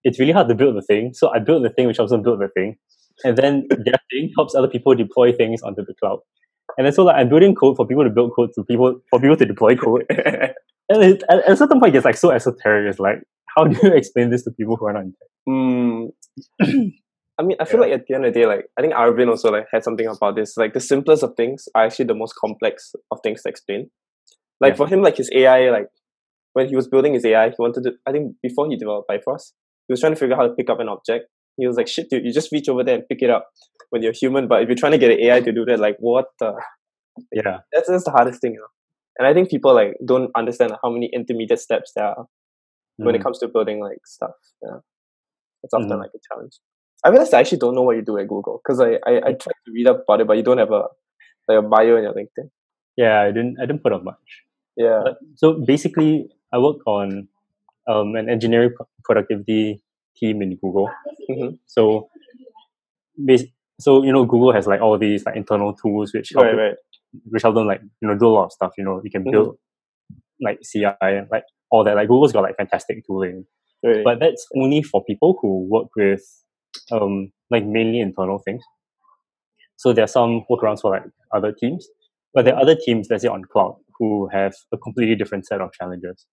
it's 0.07 0.19
really 0.21 0.31
hard 0.37 0.47
to 0.49 0.55
build 0.55 0.75
the 0.79 0.81
thing. 0.91 1.13
So 1.13 1.29
I 1.35 1.39
built 1.39 1.63
the 1.63 1.69
thing, 1.75 1.87
which 1.87 1.99
also 1.99 2.17
built 2.17 2.39
the 2.39 2.49
thing. 2.57 2.77
And 3.25 3.37
then 3.37 3.67
their 3.69 3.99
thing 4.11 4.31
helps 4.37 4.55
other 4.55 4.67
people 4.75 4.93
deploy 4.95 5.31
things 5.33 5.61
onto 5.63 5.83
the 5.85 5.93
cloud. 6.01 6.19
And 6.77 6.85
then 6.85 6.93
so 6.93 7.03
like 7.07 7.15
I'm 7.17 7.29
building 7.29 7.55
code 7.55 7.75
for 7.77 7.85
people 7.87 8.03
to 8.03 8.09
build 8.17 8.31
code 8.35 8.51
to 8.55 8.63
people 8.63 8.99
for 9.09 9.19
people 9.19 9.37
to 9.37 9.45
deploy 9.45 9.75
code. 9.75 10.05
And 10.89 11.03
it, 11.03 11.23
at, 11.29 11.39
at 11.39 11.51
a 11.51 11.57
certain 11.57 11.79
point 11.81 11.89
it 11.89 11.97
gets 11.97 12.05
like 12.05 12.15
so 12.15 12.31
esoteric. 12.31 12.89
It's 12.89 12.99
like, 12.99 13.17
how 13.55 13.65
do 13.65 13.77
you 13.83 13.93
explain 14.01 14.29
this 14.29 14.43
to 14.45 14.51
people 14.51 14.77
who 14.77 14.85
are 14.87 14.93
not 14.93 15.03
in 15.03 15.13
tech? 15.19 15.29
Mm. 15.49 16.07
I 17.39 17.43
mean, 17.43 17.57
I 17.59 17.65
feel 17.65 17.79
Yeah. 17.81 17.85
like 17.87 17.91
at 17.91 18.03
the 18.07 18.15
end 18.15 18.25
of 18.25 18.33
the 18.33 18.39
day, 18.39 18.45
like 18.45 18.65
I 18.77 18.81
think 18.81 18.93
Arvin 18.93 19.27
also 19.29 19.51
like 19.51 19.67
had 19.71 19.83
something 19.83 20.07
about 20.07 20.35
this. 20.37 20.55
Like 20.55 20.73
the 20.73 20.79
simplest 20.79 21.23
of 21.23 21.33
things 21.35 21.67
are 21.75 21.85
actually 21.85 22.05
the 22.05 22.15
most 22.15 22.33
complex 22.39 22.93
of 23.11 23.19
things 23.23 23.43
to 23.43 23.49
explain. 23.49 23.89
Like 24.61 24.73
Yeah. 24.73 24.77
for 24.77 24.87
him, 24.87 25.01
like 25.01 25.17
his 25.17 25.29
AI, 25.35 25.69
like 25.71 25.87
when 26.53 26.69
he 26.69 26.75
was 26.75 26.87
building 26.87 27.13
his 27.13 27.25
AI, 27.25 27.49
he 27.49 27.55
wanted 27.59 27.83
to. 27.83 27.91
I 28.07 28.11
think 28.13 28.35
before 28.41 28.69
he 28.69 28.77
developed 28.77 29.07
Bifrost, 29.09 29.53
he 29.87 29.93
was 29.93 29.99
trying 30.01 30.13
to 30.13 30.19
figure 30.19 30.35
out 30.35 30.41
how 30.41 30.47
to 30.47 30.53
pick 30.53 30.69
up 30.69 30.79
an 30.79 30.89
object. 30.89 31.25
He 31.57 31.65
was 31.67 31.77
like, 31.77 31.87
"Shit, 31.87 32.09
dude, 32.09 32.25
you 32.25 32.31
just 32.33 32.51
reach 32.51 32.69
over 32.69 32.83
there 32.83 32.95
and 32.95 33.07
pick 33.07 33.21
it 33.21 33.29
up 33.29 33.47
when 33.89 34.03
you're 34.03 34.13
human." 34.13 34.47
But 34.47 34.61
if 34.61 34.67
you're 34.69 34.75
trying 34.75 34.91
to 34.93 34.97
get 34.97 35.11
an 35.11 35.19
AI 35.19 35.39
to 35.41 35.51
do 35.51 35.65
that, 35.65 35.79
like 35.79 35.97
what 35.99 36.25
the? 36.39 36.53
Yeah. 37.31 37.59
That's 37.73 37.87
that's 37.89 38.03
the 38.03 38.11
hardest 38.11 38.41
thing, 38.41 38.53
you 38.53 38.59
know. 38.59 38.67
And 39.17 39.27
I 39.27 39.33
think 39.33 39.49
people 39.49 39.73
like 39.73 39.95
don't 40.05 40.29
understand 40.35 40.73
how 40.83 40.89
many 40.91 41.09
intermediate 41.11 41.59
steps 41.59 41.91
there 41.95 42.05
are 42.05 42.25
when 42.97 43.15
it 43.15 43.19
Mm. 43.19 43.23
comes 43.23 43.39
to 43.39 43.47
building 43.47 43.79
like 43.79 44.05
stuff. 44.05 44.35
Yeah, 44.61 44.79
it's 45.63 45.73
often 45.73 45.89
Mhm. 45.89 45.99
like 46.03 46.11
a 46.13 46.19
challenge. 46.29 46.59
I 47.03 47.09
realized 47.09 47.33
I 47.33 47.39
actually 47.39 47.57
don't 47.59 47.73
know 47.75 47.81
what 47.81 47.95
you 47.95 48.03
do 48.03 48.17
at 48.19 48.27
Google 48.27 48.59
because 48.63 48.79
I, 48.79 48.91
I 49.11 49.13
I 49.29 49.31
tried 49.45 49.59
to 49.65 49.71
read 49.77 49.87
up 49.87 50.03
about 50.03 50.21
it, 50.21 50.27
but 50.27 50.37
you 50.37 50.43
don't 50.43 50.59
have 50.65 50.71
a 50.71 50.83
like 51.47 51.57
a 51.59 51.61
bio 51.73 51.97
in 51.97 52.03
your 52.03 52.13
LinkedIn. 52.13 52.49
Yeah, 52.97 53.21
I 53.21 53.27
didn't 53.31 53.57
I 53.59 53.65
didn't 53.65 53.81
put 53.83 53.93
up 53.93 54.03
much. 54.03 54.43
Yeah. 54.75 55.01
But- 55.05 55.17
so 55.35 55.53
basically, 55.73 56.29
I 56.53 56.59
work 56.59 56.85
on 56.85 57.27
um, 57.87 58.15
an 58.15 58.29
engineering 58.29 58.71
productivity 59.03 59.81
team 60.17 60.41
in 60.41 60.55
Google. 60.57 60.89
Mhm. 61.29 61.59
So, 61.65 62.09
so 63.79 64.03
you 64.03 64.11
know, 64.11 64.25
Google 64.25 64.53
has 64.53 64.67
like 64.67 64.81
all 64.81 64.97
these 64.97 65.25
like 65.25 65.35
internal 65.35 65.73
tools 65.73 66.13
which 66.13 66.31
help 66.33 66.45
Right. 66.45 66.53
it- 66.53 66.57
Right. 66.57 66.75
which 67.31 67.41
help 67.43 67.55
them 67.55 67.67
like 67.67 67.81
you 68.01 68.07
know 68.07 68.17
do 68.17 68.27
a 68.27 68.29
lot 68.37 68.45
of 68.45 68.51
stuff. 68.51 68.73
You 68.77 68.83
know, 68.83 69.01
you 69.03 69.09
can 69.11 69.23
Mhm. 69.23 69.31
build 69.31 69.57
like 70.41 70.59
CI 70.63 71.25
like 71.31 71.43
all 71.71 71.83
that. 71.83 71.95
Like 71.95 72.07
Google's 72.07 72.33
got 72.33 72.43
like 72.43 72.57
fantastic 72.57 73.05
tooling, 73.05 73.45
Right. 73.83 74.03
but 74.03 74.19
that's 74.19 74.45
only 74.55 74.83
for 74.83 75.03
people 75.03 75.37
who 75.41 75.67
work 75.69 75.87
with 75.95 76.21
um 76.91 77.31
like 77.49 77.65
mainly 77.65 77.99
internal 77.99 78.39
things. 78.39 78.63
So 79.77 79.93
there 79.93 80.03
are 80.03 80.07
some 80.19 80.43
workarounds 80.49 80.81
for 80.81 80.91
like 80.91 81.03
other 81.31 81.51
teams, 81.51 81.87
but 82.33 82.45
there 82.45 82.55
are 82.55 82.61
other 82.61 82.75
teams, 82.75 83.07
let's 83.09 83.21
say 83.23 83.29
on 83.29 83.43
cloud, 83.45 83.77
who 83.97 84.27
have 84.27 84.53
a 84.71 84.77
completely 84.77 85.15
different 85.15 85.45
set 85.45 85.61
of 85.61 85.71
challenges. 85.73 86.25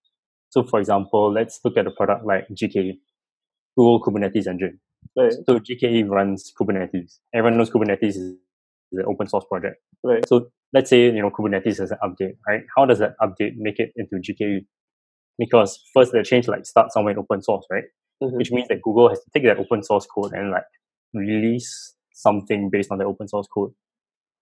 So 0.55 0.63
for 0.63 0.79
example, 0.79 1.33
let's 1.33 1.59
look 1.65 1.77
at 1.77 1.85
a 1.89 1.91
product 1.91 2.25
like 2.25 2.47
GKE, 2.59 2.93
Google 3.77 4.01
Kubernetes 4.01 4.47
Engine. 4.47 4.79
right. 5.19 5.33
So 5.47 5.59
GKE 5.59 6.09
runs 6.09 6.53
Kubernetes. 6.59 7.19
Everyone 7.35 7.59
knows 7.59 7.71
Kubernetes 7.71 8.11
is 8.11 8.37
an 8.93 9.05
open 9.05 9.27
source 9.29 9.45
project. 9.51 9.79
Right. 10.05 10.25
So 10.29 10.47
let's 10.73 10.91
say 10.91 11.07
you 11.07 11.23
know 11.23 11.31
Kubernetes 11.33 11.79
has 11.81 11.91
an 11.91 11.99
update, 12.05 12.37
right? 12.47 12.63
How 12.77 12.85
does 12.87 13.01
that 13.01 13.17
update 13.21 13.57
make 13.57 13.81
it 13.81 13.91
into 13.97 14.17
GKE? 14.27 14.65
Because 15.39 15.83
first 15.93 16.13
the 16.13 16.23
change 16.23 16.47
like 16.47 16.65
starts 16.67 16.95
somewhere 16.95 17.15
in 17.15 17.19
open 17.19 17.43
source, 17.43 17.67
right? 17.69 17.89
Mhm. 18.23 18.37
Which 18.39 18.53
means 18.53 18.69
that 18.69 18.81
Google 18.81 19.09
has 19.09 19.19
to 19.25 19.31
take 19.35 19.43
that 19.51 19.59
open 19.59 19.83
source 19.83 20.07
code 20.07 20.35
and 20.35 20.53
like 20.53 20.71
release 21.15 21.97
something 22.13 22.71
based 22.71 22.93
on 22.93 22.99
the 22.99 23.05
open 23.13 23.27
source 23.27 23.49
code. 23.53 23.73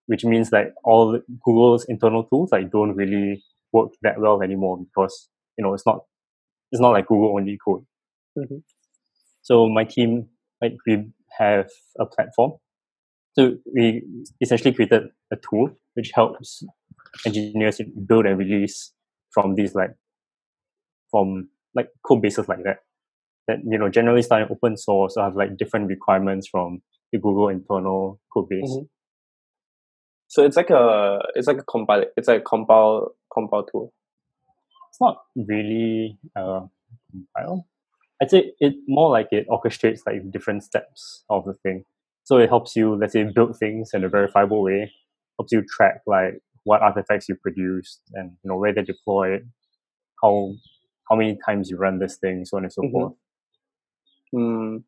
Which 0.08 0.26
means 0.26 0.50
that 0.50 0.74
all 0.84 1.18
Google's 1.42 1.86
internal 1.86 2.24
tools 2.24 2.52
like 2.52 2.70
don't 2.70 2.94
really 2.94 3.42
work 3.72 3.92
that 4.02 4.20
well 4.20 4.42
anymore 4.42 4.76
because 4.84 5.30
you 5.56 5.64
know 5.64 5.74
it's 5.74 5.86
not 5.86 6.00
it's 6.70 6.80
not 6.80 6.90
like 6.90 7.06
Google 7.06 7.36
only 7.36 7.58
code. 7.64 7.84
Mhm. 8.38 8.62
So 9.42 9.68
my 9.68 9.84
team 9.84 10.28
like 10.60 10.74
we 10.86 11.06
have 11.38 11.68
a 11.98 12.06
platform 12.06 12.52
so 13.34 13.56
we 13.74 14.02
essentially 14.40 14.72
created 14.74 15.04
a 15.32 15.36
tool 15.36 15.70
which 15.94 16.10
helps 16.14 16.62
engineers 17.26 17.80
build 18.06 18.26
and 18.26 18.38
release 18.38 18.92
from 19.30 19.54
these 19.54 19.74
like 19.74 19.90
from 21.10 21.48
like 21.74 21.88
code 22.06 22.22
bases 22.22 22.48
like 22.48 22.62
that. 22.64 22.78
That 23.48 23.58
you 23.68 23.78
know 23.78 23.88
generally 23.88 24.22
start 24.22 24.42
in 24.42 24.48
open 24.50 24.76
source 24.76 25.16
or 25.16 25.24
have 25.24 25.34
like 25.34 25.56
different 25.56 25.88
requirements 25.88 26.46
from 26.48 26.80
the 27.10 27.18
Google 27.18 27.48
internal 27.48 28.20
code 28.32 28.48
base. 28.48 28.70
Mhm. 28.70 28.88
So 30.28 30.44
it's 30.44 30.56
like 30.56 30.70
a 30.70 31.18
it's 31.34 31.46
like 31.48 31.58
a 31.58 31.64
compile 31.64 32.04
it's 32.16 32.28
like 32.28 32.40
a 32.40 32.44
compile 32.44 33.14
compile 33.32 33.64
tool. 33.64 33.92
It's 34.92 35.00
not 35.00 35.22
really 35.34 36.18
uh 36.36 36.66
compile. 37.10 37.66
I'd 38.20 38.30
say 38.30 38.52
it 38.60 38.74
more 38.86 39.10
like 39.10 39.28
it 39.32 39.46
orchestrates 39.48 40.00
like 40.06 40.30
different 40.30 40.62
steps 40.64 41.24
of 41.30 41.46
the 41.46 41.54
thing. 41.54 41.84
So 42.24 42.36
it 42.36 42.50
helps 42.50 42.76
you, 42.76 42.94
let's 42.94 43.14
say, 43.14 43.24
build 43.24 43.58
things 43.58 43.90
in 43.94 44.04
a 44.04 44.08
verifiable 44.10 44.62
way, 44.62 44.92
helps 45.38 45.50
you 45.50 45.64
track 45.76 46.02
like 46.06 46.34
what 46.64 46.82
artifacts 46.82 47.26
you 47.28 47.36
produced 47.36 48.02
and 48.12 48.32
you 48.44 48.50
know 48.50 48.58
where 48.58 48.74
they're 48.74 48.84
deployed, 48.84 49.50
how 50.22 50.52
how 51.08 51.16
many 51.16 51.38
times 51.46 51.70
you 51.70 51.78
run 51.78 51.98
this 51.98 52.18
thing, 52.18 52.44
so 52.44 52.58
on 52.58 52.64
and 52.64 52.72
so 52.72 52.82
Mhm. 52.82 52.92
forth. 52.92 53.14
Mm. 54.34 54.84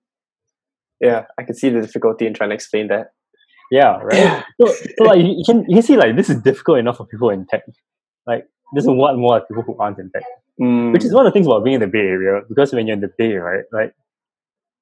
Yeah, 1.01 1.25
I 1.39 1.43
can 1.45 1.55
see 1.55 1.71
the 1.71 1.81
difficulty 1.81 2.27
in 2.27 2.35
trying 2.35 2.51
to 2.51 2.55
explain 2.55 2.89
that. 2.89 3.09
Yeah, 3.71 3.97
right. 4.03 4.45
so, 4.61 4.69
so 4.99 5.05
like 5.05 5.19
you 5.19 5.35
you 5.39 5.45
can 5.47 5.65
you 5.69 5.77
can 5.77 5.83
see 5.83 5.97
like 5.97 6.15
this 6.15 6.29
is 6.31 6.41
difficult 6.43 6.79
enough 6.79 6.99
for 6.99 7.07
people 7.07 7.31
in 7.31 7.47
tech. 7.47 7.63
Like 8.27 8.47
there's 8.75 8.87
a 8.87 8.93
lot 8.93 9.17
more 9.17 9.41
people 9.41 9.63
who 9.63 9.77
aren't 9.79 9.99
in 9.99 10.11
tech. 10.11 10.25
Mm. 10.61 10.93
Which 10.93 11.05
is 11.05 11.13
one 11.13 11.27
of 11.27 11.33
the 11.33 11.37
things 11.37 11.47
about 11.47 11.65
being 11.65 11.75
in 11.75 11.81
the 11.81 11.87
Bay 11.87 11.99
Area, 11.99 12.43
because 12.49 12.73
when 12.73 12.87
you're 12.87 12.95
in 12.95 13.01
the 13.01 13.11
Bay, 13.19 13.35
right, 13.35 13.65
like 13.73 13.95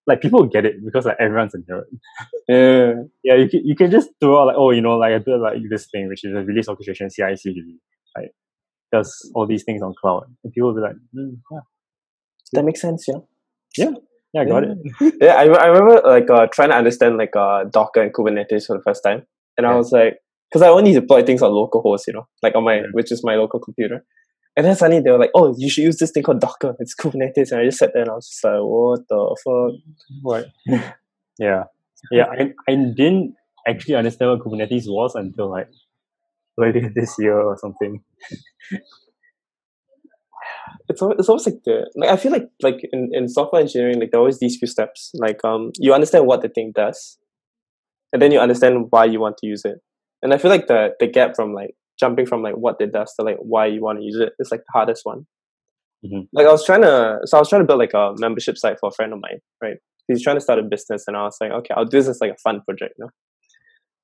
like 0.07 0.20
people 0.20 0.44
get 0.46 0.64
it 0.64 0.85
because 0.85 1.07
like 1.07 1.16
everyone's 1.20 1.55
a 1.55 1.59
nerd. 1.59 1.85
yeah. 2.48 2.94
Yeah, 3.24 3.37
you 3.37 3.48
can 3.48 3.66
you 3.66 3.76
can 3.76 3.90
just 3.90 4.11
throw 4.20 4.40
out 4.40 4.48
like, 4.48 4.57
oh, 4.59 4.70
you 4.70 4.81
know, 4.81 4.96
like 4.96 5.12
I 5.12 5.18
do 5.18 5.37
like 5.37 5.59
this 5.70 5.87
thing, 5.90 6.09
which 6.09 6.24
is 6.24 6.35
a 6.35 6.42
release 6.42 6.68
orchestration 6.68 7.09
CI/CD, 7.09 7.78
like 8.16 8.33
does 8.92 9.31
all 9.35 9.46
these 9.46 9.64
things 9.64 9.81
on 9.81 9.94
cloud, 10.00 10.24
and 10.44 10.52
people 10.52 10.72
will 10.72 10.81
be 10.81 10.83
like, 10.83 10.96
mm, 11.16 11.37
yeah, 11.50 11.61
That 12.52 12.64
makes 12.64 12.81
sense, 12.81 13.07
yeah. 13.09 13.20
yeah, 13.76 13.90
Yeah, 14.35 14.40
I 14.42 14.44
got 14.44 14.64
it. 14.64 14.78
Yeah, 15.20 15.35
I, 15.35 15.44
I 15.44 15.66
remember 15.66 16.02
like 16.05 16.28
uh, 16.28 16.46
trying 16.48 16.70
to 16.70 16.76
understand 16.76 17.16
like 17.16 17.35
uh, 17.37 17.64
Docker 17.64 18.02
and 18.02 18.12
Kubernetes 18.12 18.66
for 18.66 18.76
the 18.76 18.83
first 18.83 19.02
time, 19.02 19.22
and 19.57 19.66
I 19.66 19.74
was 19.74 19.92
like, 19.92 20.18
because 20.52 20.62
I 20.62 20.68
only 20.68 20.92
deploy 20.92 21.22
things 21.24 21.42
on 21.42 21.52
localhost, 21.52 22.06
you 22.08 22.12
know, 22.12 22.26
like 22.42 22.54
on 22.54 22.64
my 22.64 22.76
Yeah. 22.76 22.82
which 22.92 23.10
is 23.12 23.24
my 23.24 23.36
local 23.36 23.60
computer. 23.60 24.04
And 24.56 24.66
then 24.66 24.76
suddenly 24.76 25.02
they 25.02 25.10
were 25.10 25.18
like, 25.18 25.30
"Oh, 25.34 25.54
you 25.56 25.70
should 25.70 25.84
use 25.84 25.96
this 25.98 26.10
thing 26.10 26.22
called 26.24 26.40
Docker. 26.40 26.76
It's 26.78 26.94
Kubernetes." 26.94 27.52
And 27.52 27.60
I 27.60 27.64
just 27.64 27.78
sat 27.78 27.92
there 27.94 28.02
and 28.02 28.10
I 28.10 28.14
was 28.16 28.28
just 28.28 28.44
like, 28.44 28.60
"What 28.60 29.00
the 29.08 29.36
fuck?" 29.44 29.72
Right. 30.32 30.46
yeah, 31.38 31.64
yeah. 32.10 32.26
I 32.30 32.52
I 32.70 32.74
didn't 32.76 33.34
actually 33.66 33.94
understand 33.94 34.30
what 34.30 34.40
Kubernetes 34.40 34.84
was 34.88 35.14
until 35.14 35.50
like 35.50 35.68
earlier 36.60 36.90
this 36.94 37.16
year 37.18 37.38
or 37.40 37.56
something. 37.58 38.02
It's 40.88 41.00
it's 41.02 41.28
almost 41.28 41.46
like 41.46 41.60
the 41.64 41.90
like 41.96 42.10
I 42.10 42.16
feel 42.16 42.32
like 42.32 42.48
like 42.62 42.80
in, 42.92 43.10
in 43.12 43.28
software 43.28 43.62
engineering, 43.62 44.00
like 44.00 44.10
there 44.10 44.18
are 44.18 44.22
always 44.22 44.38
these 44.40 44.56
few 44.58 44.68
steps. 44.68 45.12
Like 45.14 45.44
um, 45.44 45.70
you 45.78 45.94
understand 45.94 46.26
what 46.26 46.42
the 46.42 46.48
thing 46.48 46.72
does, 46.74 47.18
and 48.12 48.20
then 48.20 48.32
you 48.32 48.40
understand 48.40 48.86
why 48.90 49.04
you 49.06 49.20
want 49.20 49.38
to 49.38 49.46
use 49.46 49.62
it. 49.64 49.78
And 50.22 50.32
I 50.32 50.38
feel 50.38 50.50
like 50.50 50.66
the 50.66 50.94
the 51.00 51.06
gap 51.06 51.35
from 51.37 51.52
like 51.52 51.74
jumping 51.98 52.26
from 52.26 52.42
like 52.42 52.54
what 52.54 52.76
it 52.80 52.92
does 52.92 53.14
to 53.14 53.24
like 53.24 53.38
why 53.38 53.66
you 53.66 53.80
want 53.82 53.98
to 53.98 54.04
use 54.04 54.16
it 54.16 54.32
is 54.38 54.50
like 54.50 54.61
the 54.61 54.72
hardest 54.72 55.04
one. 55.04 55.26
Mhm. 56.04 56.28
Like 56.32 56.46
I 56.46 56.50
was 56.50 56.64
trying 56.64 56.82
to, 56.82 57.20
so 57.24 57.37
I 57.37 57.40
was 57.40 57.48
trying 57.48 57.62
to 57.62 57.66
build 57.66 57.78
like 57.78 57.94
a 57.94 58.14
membership 58.18 58.58
site 58.58 58.78
for 58.80 58.88
a 58.88 58.92
friend 58.92 59.12
of 59.12 59.20
mine, 59.20 59.38
right? 59.62 59.76
He's 60.08 60.22
trying 60.22 60.37
to 60.37 60.40
start 60.40 60.58
a 60.58 60.62
business, 60.62 61.04
and 61.06 61.16
I 61.16 61.22
was 61.22 61.37
like, 61.40 61.52
okay, 61.52 61.74
I'll 61.76 61.85
do 61.85 61.98
this 61.98 62.08
as 62.08 62.20
like 62.20 62.32
a 62.32 62.38
fun 62.42 62.61
project, 62.62 62.94
you 62.98 63.04
know. 63.04 63.11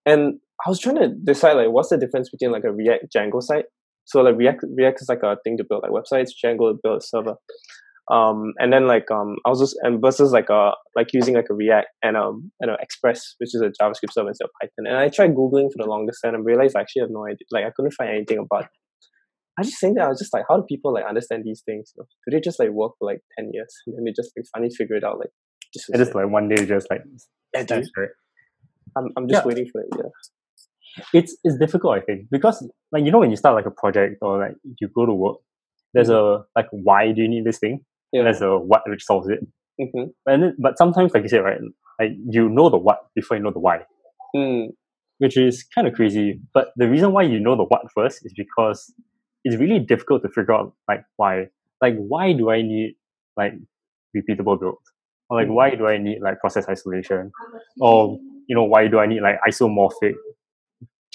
And 0.07 0.39
I 0.65 0.71
was 0.71 0.79
trying 0.79 0.97
to 0.97 1.09
decide 1.09 1.55
like 1.55 1.71
what's 1.71 1.89
the 1.89 1.99
difference 1.99 2.31
between 2.31 2.53
like 2.53 2.65
a 2.65 2.73
React 2.73 3.07
Django 3.15 3.43
site. 3.43 3.67
So 4.05 4.23
like 4.23 4.37
React 4.37 4.65
React 4.77 5.03
is 5.03 5.09
like 5.09 5.23
a 5.23 5.37
thing 5.43 5.57
to 5.59 5.65
build 5.69 5.83
like 5.83 5.91
websites, 5.93 6.31
Django 6.43 6.73
to 6.73 6.79
build 6.83 6.99
a 6.99 7.05
server. 7.05 7.35
Um, 8.11 8.55
and 8.59 8.73
then 8.73 8.87
like 8.87 9.11
um, 9.11 9.37
I 9.45 9.51
was 9.51 9.61
just 9.61 9.77
and 9.83 10.01
versus 10.01 10.33
like 10.33 10.49
a 10.49 10.73
like 10.97 11.09
using 11.13 11.35
like 11.35 11.49
a 11.51 11.55
React 11.55 11.89
and 12.03 12.17
um 12.17 12.51
and 12.61 12.71
a 12.71 12.77
Express, 12.81 13.35
which 13.39 13.55
is 13.55 13.61
a 13.61 13.67
JavaScript 13.83 14.13
server 14.13 14.29
instead 14.29 14.45
of 14.47 14.51
Python. 14.61 14.87
And 14.87 14.97
I 14.97 15.09
tried 15.09 15.35
googling 15.35 15.69
for 15.73 15.79
the 15.85 15.87
longest 15.89 16.21
time 16.25 16.35
and 16.35 16.45
realized 16.45 16.75
I 16.77 16.81
actually 16.81 17.01
have 17.01 17.11
no 17.11 17.27
idea. 17.27 17.47
Like 17.51 17.65
I 17.67 17.71
couldn't 17.77 17.93
find 17.93 18.11
anything 18.11 18.39
about. 18.39 18.65
It. 18.65 18.71
I 19.59 19.63
just 19.65 19.81
think 19.81 19.99
that 19.99 20.05
I 20.05 20.09
was 20.09 20.21
just 20.21 20.33
like, 20.33 20.45
how 20.49 20.57
do 20.57 20.63
people 20.69 20.95
like 20.95 21.05
understand 21.05 21.43
these 21.45 21.63
things? 21.67 21.93
You 21.97 22.03
know? 22.03 22.07
Do 22.31 22.37
they 22.37 22.41
just 22.41 22.59
like 22.61 22.71
work 22.71 22.93
for 22.99 23.07
like 23.07 23.21
ten 23.39 23.51
years 23.53 23.75
and 23.87 23.97
then 23.97 24.05
they 24.05 24.13
just 24.13 24.33
like 24.37 24.47
finally 24.55 24.71
figure 24.75 24.97
it 24.97 25.05
out? 25.05 25.19
Like 25.19 25.31
just 25.75 25.91
it. 25.93 26.15
like 26.15 26.31
one 26.31 26.49
day, 26.49 26.65
just 26.65 26.87
like 26.91 27.03
Yeah, 27.55 27.65
dude. 27.65 27.87
I'm 28.97 29.09
I'm 29.17 29.29
just 29.29 29.43
Yeah. 29.45 29.49
waiting 29.49 29.67
for 29.71 29.83
it. 29.83 29.89
Yeah. 29.97 30.11
it's 31.13 31.37
it's 31.45 31.57
difficult 31.59 31.97
i 31.97 32.01
think 32.01 32.23
because 32.31 32.67
like 32.93 33.05
you 33.05 33.11
know 33.13 33.19
when 33.19 33.31
you 33.31 33.37
start 33.37 33.55
like 33.55 33.67
a 33.67 33.71
project 33.71 34.17
or 34.23 34.39
like 34.41 34.55
you 34.81 34.89
go 34.95 35.07
to 35.07 35.13
work 35.13 35.37
there's 35.95 36.09
a 36.09 36.43
like 36.57 36.67
why 36.73 37.13
do 37.13 37.23
you 37.23 37.29
need 37.29 37.45
this 37.45 37.59
thing 37.59 37.81
Yeah. 38.13 38.23
there's 38.25 38.41
a 38.41 38.57
what 38.59 38.83
which 38.87 39.05
solves 39.05 39.29
it. 39.29 39.41
Mm-hmm. 39.81 40.11
and 40.27 40.43
then, 40.43 40.57
but 40.59 40.77
sometimes 40.77 41.15
like 41.15 41.23
you 41.23 41.29
said 41.29 41.45
right 41.45 41.61
like 42.01 42.11
you 42.31 42.49
know 42.49 42.69
the 42.69 42.77
what 42.79 42.99
before 43.15 43.37
you 43.37 43.43
know 43.43 43.53
the 43.53 43.61
why. 43.61 43.83
Mm. 44.35 44.69
which 45.19 45.37
is 45.37 45.65
kind 45.75 45.87
of 45.87 45.95
crazy 45.95 46.41
but 46.53 46.69
the 46.77 46.89
reason 46.89 47.13
why 47.13 47.23
you 47.23 47.39
know 47.41 47.57
the 47.57 47.65
what 47.65 47.83
first 47.95 48.27
is 48.27 48.35
because 48.37 48.93
it's 49.45 49.57
really 49.57 49.79
difficult 49.79 50.23
to 50.23 50.29
figure 50.29 50.53
out 50.53 50.75
like 50.89 51.05
why. 51.17 51.47
Like 51.81 51.97
why 51.97 52.33
do 52.33 52.51
i 52.51 52.61
need 52.61 52.97
like 53.37 53.53
repeatable 54.17 54.59
builds 54.59 54.83
or 55.31 55.41
like 55.41 55.49
why 55.49 55.75
do 55.75 55.87
i 55.87 55.97
need 55.97 56.21
like 56.21 56.41
process 56.41 56.69
isolation? 56.69 57.31
Or 57.81 58.19
you 58.49 58.57
know 58.57 58.65
why 58.65 58.89
do 58.89 58.99
i 58.99 59.07
need 59.07 59.23
like 59.23 59.37
isomorphic 59.49 60.15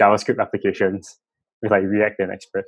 javascript 0.01 0.39
applications 0.39 1.19
with 1.61 1.71
like 1.71 1.83
react 1.83 2.19
and 2.19 2.31
express? 2.31 2.65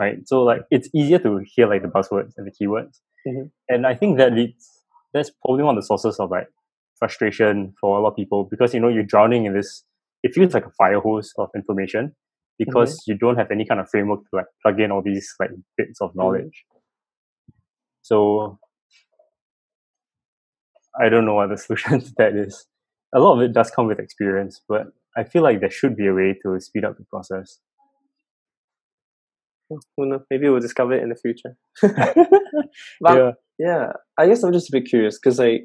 Right? 0.00 0.16
So 0.26 0.42
like 0.42 0.62
it's 0.70 0.88
easier 0.94 1.18
to 1.20 1.40
hear 1.46 1.68
like 1.68 1.82
the 1.82 1.88
buzzwords 1.88 2.32
and 2.36 2.46
the 2.46 2.50
keywords 2.50 3.00
Mhm. 3.26 3.50
and 3.68 3.86
i 3.86 3.94
think 3.94 4.18
that 4.18 4.32
leads 4.32 4.82
that's 5.12 5.30
probably 5.44 5.64
one 5.64 5.76
of 5.76 5.82
the 5.82 5.86
sources 5.86 6.18
of 6.20 6.30
like 6.30 6.48
frustration 6.98 7.74
for 7.80 7.98
a 7.98 8.00
lot 8.02 8.10
of 8.10 8.16
people 8.16 8.44
because 8.44 8.72
you 8.74 8.80
know 8.80 8.88
you're 8.88 9.02
drowning 9.14 9.44
in 9.44 9.52
this 9.54 9.84
it 10.22 10.32
feels 10.34 10.54
like 10.54 10.66
a 10.66 10.70
fire 10.70 11.00
hose 11.00 11.32
of 11.38 11.48
information 11.54 12.14
because 12.58 13.02
you 13.06 13.14
don't 13.16 13.36
have 13.36 13.50
any 13.50 13.66
kind 13.66 13.80
of 13.80 13.88
framework 13.90 14.20
to 14.22 14.36
like 14.36 14.46
plug 14.62 14.80
in 14.80 14.90
all 14.90 15.02
these 15.02 15.28
like 15.38 15.50
bits 15.76 16.00
of 16.00 16.10
knowledge. 16.14 16.64
So 18.02 18.58
i 21.00 21.08
don't 21.08 21.24
know 21.24 21.34
what 21.34 21.48
the 21.48 21.56
solution 21.66 22.00
to 22.00 22.12
that 22.16 22.34
is. 22.34 22.66
A 23.14 23.20
lot 23.20 23.36
of 23.36 23.42
it 23.42 23.52
does 23.52 23.70
come 23.70 23.86
with 23.86 23.98
experience 23.98 24.60
but 24.68 24.86
i 25.16 25.24
feel 25.24 25.42
like 25.42 25.60
there 25.60 25.70
should 25.70 25.96
be 25.96 26.06
a 26.06 26.14
way 26.14 26.38
to 26.42 26.58
speed 26.60 26.84
up 26.84 26.96
the 26.98 27.04
process 27.04 27.58
Who 29.68 30.06
knows? 30.06 30.20
Maybe 30.30 30.48
we'll 30.48 30.60
discover 30.60 30.94
it 30.94 31.02
in 31.02 31.08
the 31.08 31.16
future. 31.16 31.56
But 33.00 33.16
yeah. 33.16 33.30
yeah 33.58 33.92
i 34.18 34.26
guess 34.26 34.42
i'm 34.42 34.52
just 34.52 34.68
a 34.68 34.72
bit 34.72 34.84
curious 34.84 35.18
because 35.18 35.38
like 35.38 35.62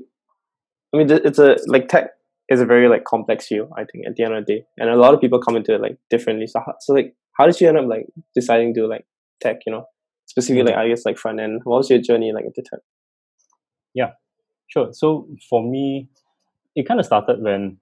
i 0.94 0.98
mean 0.98 1.10
it's 1.10 1.40
a 1.40 1.58
like 1.68 1.90
tech 1.90 2.12
is 2.48 2.62
a 2.62 2.66
very 2.66 2.88
like 2.88 3.04
complex 3.04 3.48
field 3.48 3.70
i 3.78 3.84
think 3.84 4.06
at 4.08 4.16
the 4.16 4.24
end 4.24 4.34
of 4.34 4.46
the 4.46 4.54
day. 4.54 4.66
And 4.78 4.90
a 4.90 4.96
lot 4.96 5.14
of 5.14 5.20
people 5.20 5.42
come 5.42 5.58
into 5.58 5.74
it 5.74 5.82
like 5.82 5.98
differently. 6.10 6.48
So, 6.48 6.62
how, 6.66 6.76
so 6.80 6.94
like 6.94 7.16
how 7.38 7.48
did 7.48 7.60
you 7.60 7.68
end 7.68 7.78
up 7.78 7.88
like 7.88 8.06
deciding 8.34 8.74
to 8.76 8.88
like 8.88 9.06
tech 9.42 9.58
you 9.66 9.74
know? 9.74 9.86
Specifically 10.26 10.64
like 10.64 10.76
i 10.76 10.88
guess 10.88 11.06
like 11.06 11.18
front 11.18 11.40
end. 11.42 11.62
What 11.64 11.78
was 11.78 11.90
your 11.90 12.00
journey 12.00 12.32
like 12.34 12.46
into 12.46 12.62
tech? 12.62 12.80
Yeah, 13.94 14.12
Sure. 14.72 14.90
So 14.94 15.28
for 15.50 15.62
me, 15.62 16.10
it 16.76 16.88
kind 16.88 17.00
of 17.00 17.06
started 17.06 17.42
when, 17.42 17.78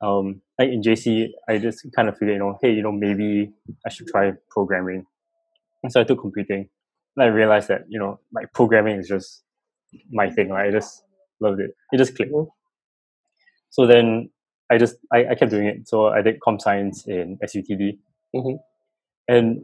um, 0.00 0.40
like 0.58 0.68
in 0.70 0.82
JC, 0.82 1.28
I 1.48 1.58
just 1.58 1.86
kind 1.96 2.08
of 2.08 2.14
figured, 2.18 2.34
you 2.34 2.38
know, 2.38 2.58
hey, 2.62 2.72
you 2.72 2.82
know, 2.82 2.92
maybe 2.92 3.52
I 3.86 3.90
should 3.90 4.06
try 4.08 4.32
programming. 4.50 5.06
And 5.82 5.92
so 5.92 6.00
I 6.00 6.04
took 6.04 6.20
computing, 6.20 6.68
and 7.16 7.24
I 7.24 7.28
realized 7.28 7.68
that 7.68 7.82
you 7.88 7.98
know, 7.98 8.20
like 8.34 8.52
programming 8.54 8.96
is 8.98 9.08
just 9.08 9.42
my 10.10 10.30
thing. 10.30 10.50
Right? 10.50 10.68
I 10.68 10.72
just 10.72 11.04
loved 11.40 11.60
it. 11.60 11.72
It 11.92 11.98
just 11.98 12.16
clicked. 12.16 12.32
Mhm. 12.32 12.48
So 13.70 13.86
then 13.86 14.30
I 14.70 14.78
just 14.78 14.96
I, 15.12 15.26
I 15.30 15.34
kept 15.34 15.50
doing 15.50 15.66
it. 15.66 15.88
So 15.88 16.06
I 16.08 16.22
did 16.22 16.40
comp 16.40 16.60
science 16.60 17.06
in 17.06 17.38
SUTD, 17.42 17.98
Mhm. 18.34 18.58
and 19.28 19.62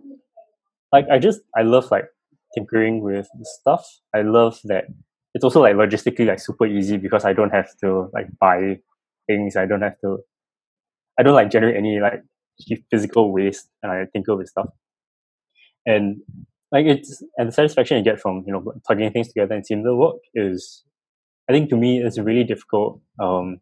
like 0.92 1.06
I 1.10 1.18
just 1.18 1.40
I 1.56 1.62
love 1.62 1.90
like 1.90 2.06
tinkering 2.54 3.02
with 3.02 3.28
stuff. 3.44 3.86
I 4.14 4.22
love 4.22 4.60
that 4.64 4.86
it's 5.34 5.44
also 5.44 5.62
like 5.62 5.76
logistically 5.76 6.26
like 6.26 6.40
super 6.40 6.66
easy 6.66 6.96
because 6.98 7.24
I 7.24 7.32
don't 7.32 7.50
have 7.52 7.68
to 7.82 8.10
like 8.14 8.28
buy 8.40 8.80
things. 9.28 9.56
I 9.56 9.66
don't 9.66 9.82
have 9.82 9.98
to. 10.02 10.20
I 11.20 11.24
don't 11.24 11.34
like 11.34 11.50
generate 11.50 11.76
any 11.76 12.00
like 12.00 12.22
physical 12.90 13.32
waste, 13.32 13.68
and 13.82 13.92
I 13.92 14.06
tinker 14.12 14.36
with 14.36 14.48
stuff. 14.48 14.68
And 15.86 16.22
like 16.72 16.86
it's 16.86 17.22
and 17.36 17.48
the 17.48 17.52
satisfaction 17.52 17.98
you 17.98 18.04
get 18.04 18.20
from 18.20 18.44
you 18.46 18.52
know 18.54 18.72
plugging 18.86 19.12
things 19.12 19.28
together 19.28 19.54
and 19.54 19.66
seeing 19.66 19.82
them 19.82 19.98
work 19.98 20.16
is, 20.34 20.84
I 21.48 21.52
think 21.52 21.70
to 21.70 21.76
me 21.76 22.00
it's 22.00 22.18
a 22.18 22.24
really 22.24 22.44
difficult. 22.44 23.00
Um, 23.22 23.60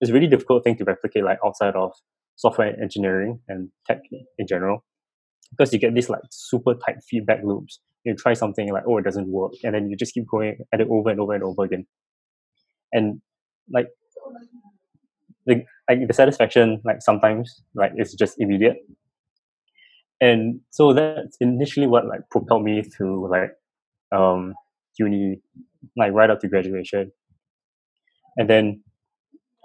it's 0.00 0.10
really 0.10 0.26
difficult 0.26 0.64
thing 0.64 0.76
to 0.76 0.84
replicate 0.84 1.24
like 1.24 1.38
outside 1.44 1.76
of 1.76 1.92
software 2.36 2.74
engineering 2.82 3.40
and 3.48 3.70
tech 3.86 4.00
in 4.38 4.46
general, 4.46 4.84
because 5.50 5.72
you 5.72 5.78
get 5.78 5.94
these 5.94 6.10
like 6.10 6.22
super 6.30 6.74
tight 6.74 7.02
feedback 7.08 7.40
loops 7.44 7.80
you 8.04 8.14
try 8.14 8.32
something 8.32 8.72
like 8.72 8.84
oh 8.88 8.98
it 8.98 9.04
doesn't 9.04 9.28
work 9.28 9.52
and 9.62 9.74
then 9.74 9.90
you 9.90 9.96
just 9.96 10.14
keep 10.14 10.26
going 10.26 10.58
at 10.72 10.80
it 10.80 10.88
over 10.90 11.10
and 11.10 11.20
over 11.20 11.34
and 11.34 11.44
over 11.44 11.64
again 11.64 11.86
and 12.92 13.20
like 13.70 13.88
the 15.46 15.64
like 15.90 16.08
the 16.08 16.14
satisfaction 16.14 16.80
like 16.84 17.02
sometimes 17.02 17.62
like 17.74 17.92
it's 17.96 18.14
just 18.14 18.36
immediate 18.40 18.78
and 20.20 20.60
so 20.70 20.92
that's 20.92 21.36
initially 21.40 21.86
what 21.86 22.06
like 22.06 22.20
propelled 22.30 22.64
me 22.64 22.82
through 22.82 23.30
like 23.30 23.52
um 24.12 24.54
uni 24.98 25.40
like 25.96 26.12
right 26.12 26.30
up 26.30 26.40
to 26.40 26.48
graduation 26.48 27.12
and 28.36 28.50
then 28.50 28.82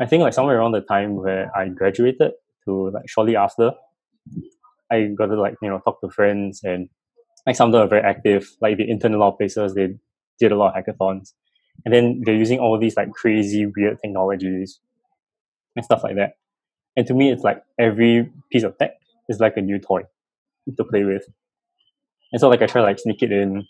i 0.01 0.05
think 0.05 0.21
like 0.23 0.33
somewhere 0.33 0.59
around 0.59 0.73
the 0.73 0.81
time 0.81 1.15
where 1.15 1.51
i 1.55 1.67
graduated 1.67 2.31
to 2.65 2.89
like 2.91 3.07
shortly 3.07 3.35
after 3.35 3.71
i 4.91 5.03
got 5.17 5.27
to 5.27 5.39
like 5.39 5.55
you 5.61 5.69
know 5.69 5.79
talk 5.85 6.01
to 6.01 6.09
friends 6.09 6.61
and 6.63 6.89
like 7.45 7.55
some 7.55 7.69
of 7.69 7.73
them 7.73 7.83
are 7.83 7.87
very 7.87 8.03
active. 8.03 8.49
Like 8.61 8.77
they 8.77 8.85
intern 8.85 9.13
in 9.13 9.17
a 9.17 9.21
lot 9.21 9.33
of 9.33 9.37
places. 9.37 9.75
They 9.75 9.95
did 10.39 10.51
a 10.51 10.57
lot 10.57 10.75
of 10.75 10.83
hackathons, 10.85 11.33
and 11.85 11.93
then 11.93 12.23
they're 12.25 12.35
using 12.35 12.59
all 12.59 12.79
these 12.79 12.97
like 12.97 13.11
crazy 13.13 13.67
weird 13.67 13.99
technologies 14.03 14.79
and 15.75 15.85
stuff 15.85 16.03
like 16.03 16.15
that. 16.15 16.33
And 16.95 17.05
to 17.07 17.13
me, 17.13 17.31
it's 17.31 17.43
like 17.43 17.61
every 17.79 18.31
piece 18.51 18.63
of 18.63 18.77
tech 18.77 18.91
is 19.29 19.39
like 19.39 19.57
a 19.57 19.61
new 19.61 19.79
toy 19.79 20.01
to 20.77 20.83
play 20.83 21.03
with. 21.03 21.25
And 22.31 22.39
so 22.39 22.49
like 22.49 22.61
I 22.61 22.67
try 22.67 22.81
to 22.81 22.87
like 22.87 22.99
sneak 22.99 23.21
it 23.21 23.31
in 23.31 23.65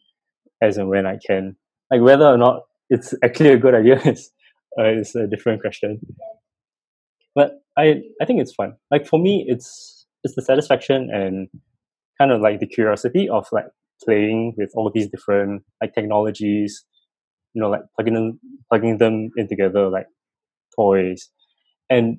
as 0.61 0.77
and 0.77 0.89
when 0.89 1.05
I 1.05 1.17
can. 1.25 1.55
Like 1.91 2.01
whether 2.01 2.25
or 2.25 2.37
not 2.37 2.63
it's 2.89 3.13
actually 3.23 3.49
a 3.51 3.57
good 3.57 3.75
idea 3.81 3.99
is 4.01 4.31
uh, 4.79 4.85
is 4.85 5.15
a 5.15 5.27
different 5.27 5.61
question. 5.61 5.99
But 7.33 7.61
I 7.77 8.01
I 8.21 8.25
think 8.25 8.41
it's 8.41 8.53
fun. 8.53 8.75
Like 8.91 9.07
for 9.07 9.19
me, 9.19 9.45
it's 9.47 10.05
it's 10.23 10.35
the 10.35 10.41
satisfaction 10.41 11.09
and 11.11 11.47
kind 12.17 12.31
of 12.31 12.41
like 12.41 12.59
the 12.59 12.67
curiosity 12.67 13.27
of 13.29 13.47
like 13.51 13.65
playing 14.03 14.53
with 14.57 14.71
all 14.75 14.87
of 14.87 14.93
these 14.93 15.09
different 15.09 15.63
like 15.81 15.93
technologies, 15.93 16.85
you 17.53 17.61
know, 17.61 17.69
like 17.69 17.81
plugging 17.95 18.13
them 18.13 18.39
plugging 18.69 18.97
them 18.97 19.29
in 19.37 19.47
together 19.47 19.89
like 19.89 20.07
toys, 20.75 21.29
and 21.89 22.17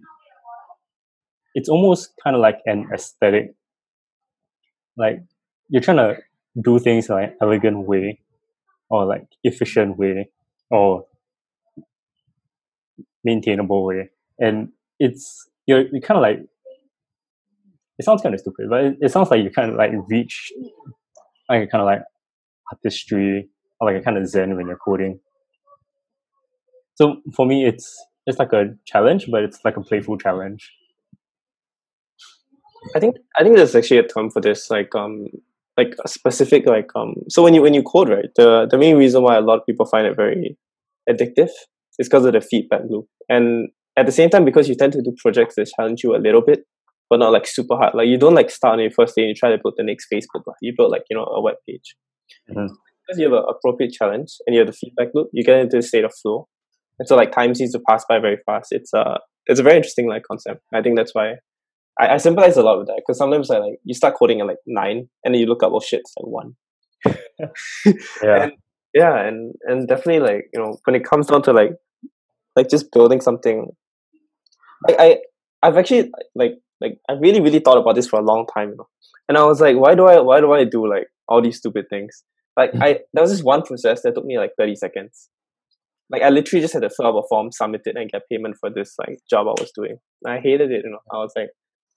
it's 1.54 1.68
almost 1.68 2.10
kind 2.22 2.36
of 2.36 2.42
like 2.42 2.58
an 2.66 2.88
aesthetic. 2.92 3.54
Like 4.96 5.22
you're 5.68 5.82
trying 5.82 5.98
to 5.98 6.16
do 6.62 6.78
things 6.78 7.08
in 7.08 7.14
like 7.14 7.30
an 7.30 7.36
elegant 7.40 7.86
way, 7.86 8.20
or 8.88 9.04
like 9.04 9.26
efficient 9.42 9.98
way, 9.98 10.30
or 10.70 11.06
maintainable 13.24 13.84
way, 13.84 14.10
and 14.38 14.68
it's 14.98 15.48
you're 15.66 15.86
you 15.92 16.00
kind 16.00 16.18
of 16.18 16.22
like 16.22 16.38
it 17.98 18.04
sounds 18.04 18.22
kind 18.22 18.34
of 18.34 18.40
stupid, 18.40 18.66
but 18.68 18.84
it, 18.84 18.96
it 19.00 19.10
sounds 19.10 19.30
like 19.30 19.42
you 19.42 19.50
kind 19.50 19.70
of 19.70 19.76
like 19.76 19.90
reach 20.08 20.52
like 21.48 21.62
a 21.62 21.66
kind 21.66 21.82
of 21.82 21.86
like 21.86 22.02
artistry 22.72 23.48
or 23.80 23.90
like 23.90 24.00
a 24.00 24.04
kind 24.04 24.18
of 24.18 24.28
zen 24.28 24.56
when 24.56 24.66
you're 24.66 24.78
coding. 24.78 25.20
So 26.94 27.20
for 27.34 27.46
me, 27.46 27.66
it's 27.66 28.05
it's 28.26 28.38
like 28.38 28.52
a 28.52 28.74
challenge, 28.86 29.28
but 29.30 29.42
it's 29.42 29.64
like 29.64 29.76
a 29.76 29.82
playful 29.82 30.18
challenge. 30.18 30.72
I 32.94 33.00
think 33.00 33.16
I 33.38 33.42
think 33.42 33.56
there's 33.56 33.74
actually 33.74 33.98
a 33.98 34.06
term 34.06 34.30
for 34.30 34.40
this, 34.40 34.70
like 34.70 34.94
um 34.94 35.28
like 35.76 35.94
a 36.04 36.08
specific 36.08 36.66
like 36.66 36.90
um 36.94 37.14
so 37.28 37.42
when 37.42 37.54
you 37.54 37.62
when 37.62 37.74
you 37.74 37.82
code 37.82 38.08
right 38.08 38.30
the 38.36 38.66
the 38.70 38.78
main 38.78 38.96
reason 38.96 39.22
why 39.22 39.36
a 39.36 39.40
lot 39.40 39.58
of 39.58 39.66
people 39.66 39.86
find 39.86 40.06
it 40.06 40.16
very 40.16 40.56
addictive 41.08 41.50
is 41.98 42.08
because 42.08 42.24
of 42.24 42.32
the 42.32 42.40
feedback 42.40 42.80
loop 42.88 43.06
and 43.28 43.68
at 43.96 44.06
the 44.06 44.12
same 44.12 44.30
time 44.30 44.44
because 44.44 44.68
you 44.68 44.74
tend 44.74 44.92
to 44.92 45.02
do 45.02 45.14
projects 45.18 45.54
that 45.56 45.70
challenge 45.76 46.02
you 46.02 46.14
a 46.14 46.18
little 46.18 46.40
bit 46.40 46.64
but 47.10 47.18
not 47.18 47.32
like 47.32 47.46
super 47.46 47.76
hard 47.76 47.94
like 47.94 48.08
you 48.08 48.18
don't 48.18 48.34
like 48.34 48.50
start 48.50 48.74
on 48.74 48.80
your 48.80 48.90
first 48.90 49.14
day 49.14 49.22
and 49.22 49.28
you 49.28 49.34
try 49.34 49.50
to 49.50 49.58
build 49.62 49.74
the 49.76 49.84
next 49.84 50.06
facebook 50.12 50.42
you 50.60 50.72
build 50.76 50.90
like 50.90 51.04
you 51.10 51.16
know 51.16 51.24
a 51.24 51.40
web 51.40 51.56
page 51.68 51.94
mm-hmm. 52.50 52.66
because 53.06 53.18
you 53.18 53.24
have 53.24 53.34
an 53.34 53.44
appropriate 53.48 53.92
challenge 53.92 54.36
and 54.46 54.54
you 54.54 54.60
have 54.60 54.68
the 54.68 54.72
feedback 54.72 55.08
loop 55.14 55.28
you 55.32 55.44
get 55.44 55.58
into 55.58 55.78
a 55.78 55.82
state 55.82 56.04
of 56.04 56.14
flow 56.22 56.48
and 56.98 57.08
so 57.08 57.16
like 57.16 57.32
time 57.32 57.54
seems 57.54 57.72
to 57.72 57.80
pass 57.88 58.04
by 58.08 58.18
very 58.18 58.38
fast. 58.46 58.68
It's 58.70 58.92
a 58.94 59.18
it's 59.46 59.60
a 59.60 59.62
very 59.62 59.76
interesting 59.76 60.08
like 60.08 60.22
concept. 60.24 60.62
I 60.74 60.82
think 60.82 60.96
that's 60.96 61.14
why 61.14 61.34
I, 62.00 62.14
I 62.14 62.16
sympathize 62.16 62.56
a 62.56 62.62
lot 62.62 62.78
with 62.78 62.86
that 62.88 63.02
because 63.04 63.18
sometimes 63.18 63.50
I 63.50 63.58
like 63.58 63.78
you 63.84 63.94
start 63.94 64.14
coding 64.18 64.40
at 64.40 64.46
like 64.46 64.58
nine 64.66 65.08
and 65.24 65.34
then 65.34 65.40
you 65.40 65.46
look 65.46 65.62
up 65.62 65.72
oh 65.72 65.80
shit 65.80 66.00
it's 66.00 66.14
like 66.18 66.26
one. 66.26 66.56
Yeah. 68.22 68.42
And, 68.42 68.52
yeah 68.94 69.26
and 69.26 69.54
and 69.64 69.86
definitely 69.86 70.20
like 70.20 70.48
you 70.52 70.60
know 70.60 70.78
when 70.84 70.96
it 70.96 71.04
comes 71.04 71.26
down 71.26 71.42
to 71.42 71.52
like 71.52 71.72
like 72.56 72.68
just 72.70 72.90
building 72.90 73.20
something 73.20 73.68
I, 74.88 74.96
I 74.98 75.18
I've 75.62 75.76
actually 75.76 76.10
like 76.34 76.52
like 76.80 76.98
I 77.08 77.12
really 77.14 77.40
really 77.40 77.60
thought 77.60 77.78
about 77.78 77.94
this 77.94 78.08
for 78.08 78.18
a 78.18 78.24
long 78.24 78.46
time 78.52 78.70
you 78.70 78.76
know. 78.76 78.88
And 79.28 79.36
I 79.36 79.44
was 79.44 79.60
like 79.60 79.76
why 79.76 79.94
do 79.94 80.06
I 80.06 80.20
why 80.20 80.40
do 80.40 80.52
I 80.52 80.64
do 80.64 80.88
like 80.88 81.08
all 81.28 81.42
these 81.42 81.58
stupid 81.58 81.86
things? 81.90 82.24
Like 82.56 82.70
I 82.80 83.00
there 83.12 83.22
was 83.22 83.30
this 83.30 83.42
one 83.42 83.62
process 83.62 84.02
that 84.02 84.14
took 84.14 84.24
me 84.24 84.38
like 84.38 84.52
30 84.58 84.76
seconds 84.76 85.28
like 86.10 86.22
I 86.22 86.28
literally 86.28 86.62
just 86.62 86.74
had 86.74 86.82
to 86.82 86.90
fill 86.90 87.06
out 87.06 87.18
a 87.18 87.22
form 87.28 87.50
submit 87.52 87.82
it 87.84 87.96
and 87.96 88.10
get 88.10 88.22
payment 88.30 88.56
for 88.60 88.70
this 88.70 88.94
like 88.98 89.18
job 89.28 89.46
I 89.48 89.60
was 89.60 89.72
doing 89.74 89.96
and 90.22 90.34
I 90.34 90.40
hated 90.40 90.70
it 90.70 90.82
you 90.84 90.90
know 90.90 91.00
I 91.12 91.18
was 91.18 91.32
like 91.36 91.48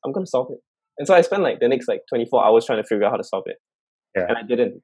I'm 0.05 0.11
gonna 0.11 0.25
solve 0.25 0.47
it. 0.51 0.59
And 0.97 1.07
so 1.07 1.13
I 1.13 1.21
spent 1.21 1.43
like 1.43 1.59
the 1.59 1.67
next 1.67 1.87
like 1.87 2.01
24 2.09 2.45
hours 2.45 2.65
trying 2.65 2.81
to 2.81 2.87
figure 2.87 3.05
out 3.05 3.11
how 3.11 3.17
to 3.17 3.23
solve 3.23 3.43
it. 3.47 3.57
Yeah. 4.15 4.25
And 4.27 4.37
I 4.37 4.43
didn't. 4.43 4.81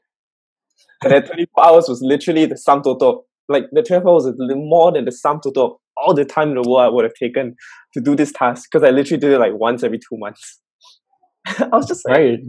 And 1.03 1.11
that 1.11 1.27
24 1.27 1.65
hours 1.65 1.85
was 1.87 2.01
literally 2.01 2.45
the 2.45 2.57
sum 2.57 2.81
total. 2.81 3.25
Like 3.49 3.65
the 3.71 3.83
24 3.83 4.11
hours 4.11 4.23
was 4.25 4.35
more 4.37 4.91
than 4.91 5.05
the 5.05 5.11
sum 5.11 5.39
total 5.43 5.65
of 5.65 5.71
all 5.97 6.13
the 6.13 6.25
time 6.25 6.49
in 6.49 6.55
the 6.55 6.67
world 6.67 6.85
I 6.85 6.89
would 6.89 7.03
have 7.03 7.13
taken 7.13 7.55
to 7.93 8.01
do 8.01 8.15
this 8.15 8.31
task 8.31 8.69
because 8.71 8.87
I 8.87 8.91
literally 8.91 9.19
did 9.19 9.31
it 9.31 9.39
like 9.39 9.53
once 9.53 9.83
every 9.83 9.99
two 9.99 10.17
months. 10.17 10.61
I 11.47 11.67
was 11.71 11.87
just 11.87 12.07
like, 12.07 12.17
right. 12.17 12.39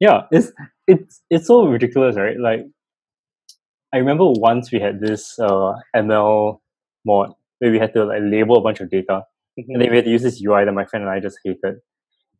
Yeah, 0.00 0.22
it's 0.32 0.50
it's 0.88 1.22
it's 1.30 1.46
so 1.46 1.66
ridiculous, 1.66 2.16
right? 2.16 2.36
Like 2.38 2.60
I 3.94 3.98
remember 3.98 4.24
once 4.26 4.72
we 4.72 4.80
had 4.80 5.00
this 5.00 5.38
uh, 5.38 5.74
ML 5.94 6.58
mod 7.04 7.32
where 7.58 7.70
we 7.70 7.78
had 7.78 7.92
to 7.94 8.04
like 8.04 8.22
label 8.22 8.56
a 8.56 8.62
bunch 8.62 8.80
of 8.80 8.90
data 8.90 9.24
Mm-hmm. 9.58 9.72
And 9.72 9.82
then 9.82 9.90
we 9.90 9.96
had 9.96 10.04
to 10.06 10.10
use 10.10 10.22
this 10.22 10.42
UI 10.42 10.64
that 10.64 10.72
my 10.72 10.86
friend 10.86 11.04
and 11.04 11.12
I 11.12 11.20
just 11.20 11.38
hated. 11.44 11.76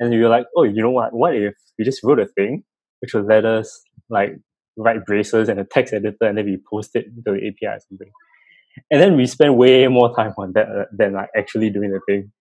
And 0.01 0.11
we 0.11 0.19
were 0.19 0.29
like, 0.29 0.47
oh, 0.57 0.65
you 0.65 0.83
know 0.83 0.91
what? 0.91 1.13
What 1.13 1.37
if 1.37 1.55
we 1.79 1.85
just 1.85 2.03
wrote 2.03 2.19
a 2.19 2.27
thing 2.27 2.65
which 3.01 3.15
would 3.15 3.27
let 3.27 3.45
us 3.45 3.83
like 4.09 4.37
write 4.77 5.05
braces 5.05 5.49
and 5.49 5.61
a 5.61 5.65
text 5.65 5.93
editor 5.93 6.17
and 6.25 6.39
then 6.39 6.47
we 6.47 6.59
post 6.71 6.91
it 6.95 7.05
to 7.05 7.33
the 7.33 7.33
API 7.33 7.67
or 7.67 7.79
something. 7.89 8.11
And 8.91 9.03
then 9.03 9.17
we 9.17 9.27
spent 9.27 9.55
way 9.55 9.87
more 9.89 10.15
time 10.17 10.33
on 10.39 10.53
that 10.55 10.69
uh, 10.69 10.85
than 10.97 11.13
like 11.13 11.29
actually 11.37 11.69
doing 11.69 11.91
the 11.91 12.01
thing. 12.07 12.33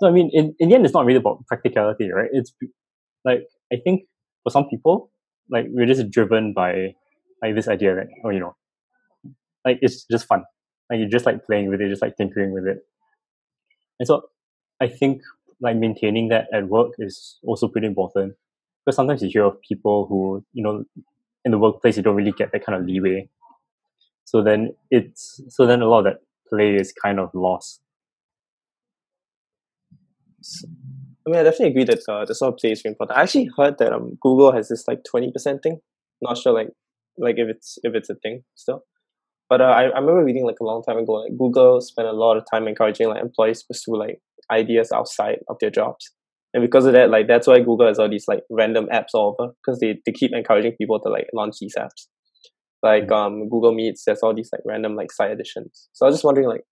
so 0.00 0.08
I 0.08 0.10
mean, 0.10 0.30
in, 0.32 0.54
in 0.58 0.70
the 0.70 0.74
end, 0.74 0.84
it's 0.86 0.94
not 0.94 1.04
really 1.04 1.18
about 1.18 1.44
practicality, 1.46 2.10
right? 2.10 2.30
It's 2.32 2.54
like 3.24 3.42
I 3.70 3.76
think 3.84 4.04
for 4.42 4.50
some 4.50 4.66
people, 4.68 5.10
like 5.50 5.66
we're 5.68 5.86
just 5.86 6.10
driven 6.10 6.54
by 6.54 6.94
like 7.42 7.54
this 7.54 7.68
idea 7.68 7.94
that 7.94 8.08
oh, 8.24 8.30
you 8.30 8.40
know, 8.40 8.56
like 9.64 9.78
it's 9.82 10.04
just 10.10 10.26
fun. 10.26 10.44
Like 10.90 10.98
you're 11.00 11.08
just 11.08 11.26
like 11.26 11.44
playing 11.46 11.68
with 11.68 11.80
it, 11.80 11.88
just 11.88 12.02
like 12.02 12.16
tinkering 12.16 12.52
with 12.52 12.66
it. 12.66 12.84
And 13.98 14.06
so 14.06 14.22
I 14.80 14.88
think 14.88 15.22
like 15.60 15.76
maintaining 15.76 16.28
that 16.28 16.46
at 16.52 16.68
work 16.68 16.92
is 16.98 17.38
also 17.44 17.68
pretty 17.68 17.86
important. 17.86 18.34
Because 18.84 18.96
sometimes 18.96 19.22
you 19.22 19.28
hear 19.28 19.44
of 19.44 19.60
people 19.60 20.06
who, 20.06 20.44
you 20.52 20.62
know, 20.62 20.84
in 21.44 21.52
the 21.52 21.58
workplace 21.58 21.96
you 21.96 22.02
don't 22.02 22.16
really 22.16 22.32
get 22.32 22.50
that 22.52 22.64
kind 22.64 22.78
of 22.78 22.86
leeway. 22.86 23.28
So 24.24 24.42
then 24.42 24.74
it's 24.90 25.40
so 25.48 25.66
then 25.66 25.82
a 25.82 25.86
lot 25.88 25.98
of 26.00 26.04
that 26.04 26.22
play 26.48 26.74
is 26.76 26.92
kind 26.92 27.20
of 27.20 27.30
lost. 27.34 27.80
I 31.26 31.30
mean, 31.30 31.38
I 31.38 31.42
definitely 31.42 31.68
agree 31.68 31.84
that 31.84 32.00
uh, 32.08 32.24
the 32.24 32.34
sort 32.34 32.54
of 32.54 32.58
play 32.58 32.72
is 32.72 32.82
very 32.82 32.92
important. 32.92 33.18
I 33.18 33.22
actually 33.22 33.50
heard 33.56 33.78
that 33.78 33.92
um 33.92 34.18
Google 34.20 34.52
has 34.52 34.68
this 34.68 34.88
like 34.88 35.04
twenty 35.04 35.30
percent 35.30 35.62
thing. 35.62 35.80
Not 36.22 36.38
sure 36.38 36.52
like 36.52 36.70
like 37.20 37.36
if 37.38 37.48
it's 37.48 37.78
if 37.82 37.94
it's 37.94 38.10
a 38.10 38.14
thing 38.16 38.42
still. 38.54 38.82
But 39.48 39.60
uh, 39.60 39.64
I, 39.64 39.82
I 39.82 39.98
remember 39.98 40.24
reading 40.24 40.46
like 40.46 40.60
a 40.60 40.64
long 40.64 40.82
time 40.82 40.98
ago, 40.98 41.12
like 41.12 41.36
Google 41.36 41.80
spent 41.80 42.06
a 42.06 42.12
lot 42.12 42.36
of 42.36 42.44
time 42.52 42.68
encouraging 42.68 43.08
like 43.08 43.22
employees 43.22 43.60
to 43.60 43.66
pursue 43.68 43.96
like 43.98 44.20
ideas 44.50 44.92
outside 44.92 45.38
of 45.48 45.56
their 45.60 45.70
jobs. 45.70 46.12
And 46.54 46.62
because 46.62 46.86
of 46.86 46.92
that, 46.92 47.10
like 47.10 47.26
that's 47.26 47.46
why 47.46 47.58
Google 47.58 47.86
has 47.86 47.98
all 47.98 48.08
these 48.08 48.26
like 48.28 48.42
random 48.48 48.86
apps 48.92 49.14
all 49.14 49.36
over 49.38 49.52
because 49.60 49.80
they, 49.80 49.98
they 50.06 50.12
keep 50.12 50.32
encouraging 50.32 50.76
people 50.78 51.00
to 51.00 51.08
like 51.08 51.26
launch 51.34 51.56
these 51.60 51.74
apps. 51.78 52.06
Like 52.82 53.04
mm-hmm. 53.04 53.12
um 53.12 53.48
Google 53.48 53.74
Meets, 53.74 54.04
there's 54.04 54.22
all 54.22 54.34
these 54.34 54.50
like 54.52 54.62
random 54.64 54.94
like 54.94 55.12
side 55.12 55.32
additions. 55.32 55.88
So 55.92 56.06
I 56.06 56.08
was 56.08 56.16
just 56.16 56.24
wondering 56.24 56.48
like 56.48 56.62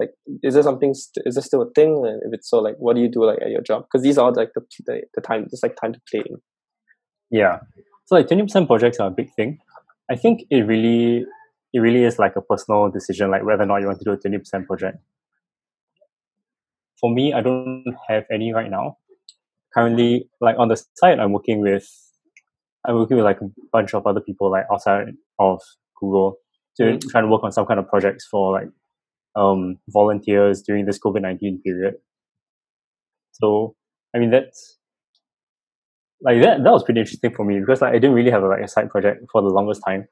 like 0.00 0.10
is 0.42 0.54
there 0.54 0.62
something 0.62 0.92
st- 0.94 1.26
is 1.26 1.36
there 1.36 1.42
still 1.42 1.62
a 1.62 1.70
thing 1.74 2.04
and 2.06 2.20
if 2.24 2.36
it's 2.36 2.50
so 2.50 2.58
like 2.58 2.74
what 2.78 2.96
do 2.96 3.02
you 3.02 3.08
do 3.08 3.24
like 3.24 3.40
at 3.40 3.50
your 3.50 3.62
job 3.62 3.84
because 3.84 4.02
these 4.02 4.18
are 4.18 4.32
like 4.32 4.50
the, 4.54 4.62
the, 4.86 5.02
the 5.14 5.20
time 5.20 5.46
just 5.48 5.62
like 5.62 5.76
time 5.76 5.92
to 5.92 6.00
play 6.10 6.24
yeah 7.30 7.58
so 8.06 8.14
like 8.16 8.26
20% 8.26 8.66
projects 8.66 8.98
are 9.00 9.08
a 9.08 9.10
big 9.10 9.32
thing 9.34 9.58
i 10.10 10.16
think 10.16 10.44
it 10.50 10.62
really 10.62 11.24
it 11.74 11.80
really 11.80 12.04
is 12.04 12.18
like 12.20 12.36
a 12.36 12.40
personal 12.40 12.88
decision, 12.88 13.32
like 13.32 13.44
whether 13.44 13.64
or 13.64 13.66
not 13.66 13.78
you 13.78 13.86
want 13.86 13.98
to 13.98 14.04
do 14.04 14.12
a 14.12 14.16
20% 14.16 14.66
project. 14.66 14.98
For 17.00 17.12
me, 17.12 17.32
I 17.32 17.40
don't 17.40 17.84
have 18.08 18.24
any 18.32 18.54
right 18.54 18.70
now. 18.70 18.98
Currently, 19.74 20.30
like 20.40 20.54
on 20.56 20.68
the 20.68 20.80
side, 20.94 21.18
I'm 21.18 21.32
working 21.32 21.60
with, 21.60 21.84
I'm 22.86 22.94
working 22.94 23.16
with 23.16 23.24
like 23.24 23.40
a 23.40 23.50
bunch 23.72 23.92
of 23.92 24.06
other 24.06 24.20
people 24.20 24.52
like 24.52 24.66
outside 24.72 25.08
of 25.40 25.60
Google 25.98 26.36
to 26.76 26.82
mm-hmm. 26.84 27.08
try 27.08 27.20
to 27.20 27.26
work 27.26 27.42
on 27.42 27.50
some 27.50 27.66
kind 27.66 27.80
of 27.80 27.88
projects 27.88 28.24
for 28.24 28.52
like 28.52 28.68
um, 29.34 29.78
volunteers 29.88 30.62
during 30.62 30.86
this 30.86 31.00
COVID 31.00 31.22
19 31.22 31.60
period. 31.64 31.94
So, 33.32 33.74
I 34.14 34.20
mean, 34.20 34.30
that's 34.30 34.78
like 36.24 36.42
that, 36.42 36.64
that 36.64 36.72
was 36.72 36.82
pretty 36.82 37.00
interesting 37.00 37.34
for 37.34 37.44
me 37.44 37.60
because 37.60 37.82
like, 37.82 37.90
I 37.90 37.98
didn't 37.98 38.14
really 38.14 38.30
have 38.30 38.42
a, 38.42 38.48
like 38.48 38.62
a 38.62 38.68
side 38.68 38.90
project 38.90 39.24
for 39.30 39.42
the 39.42 39.48
longest 39.48 39.82
time. 39.86 40.06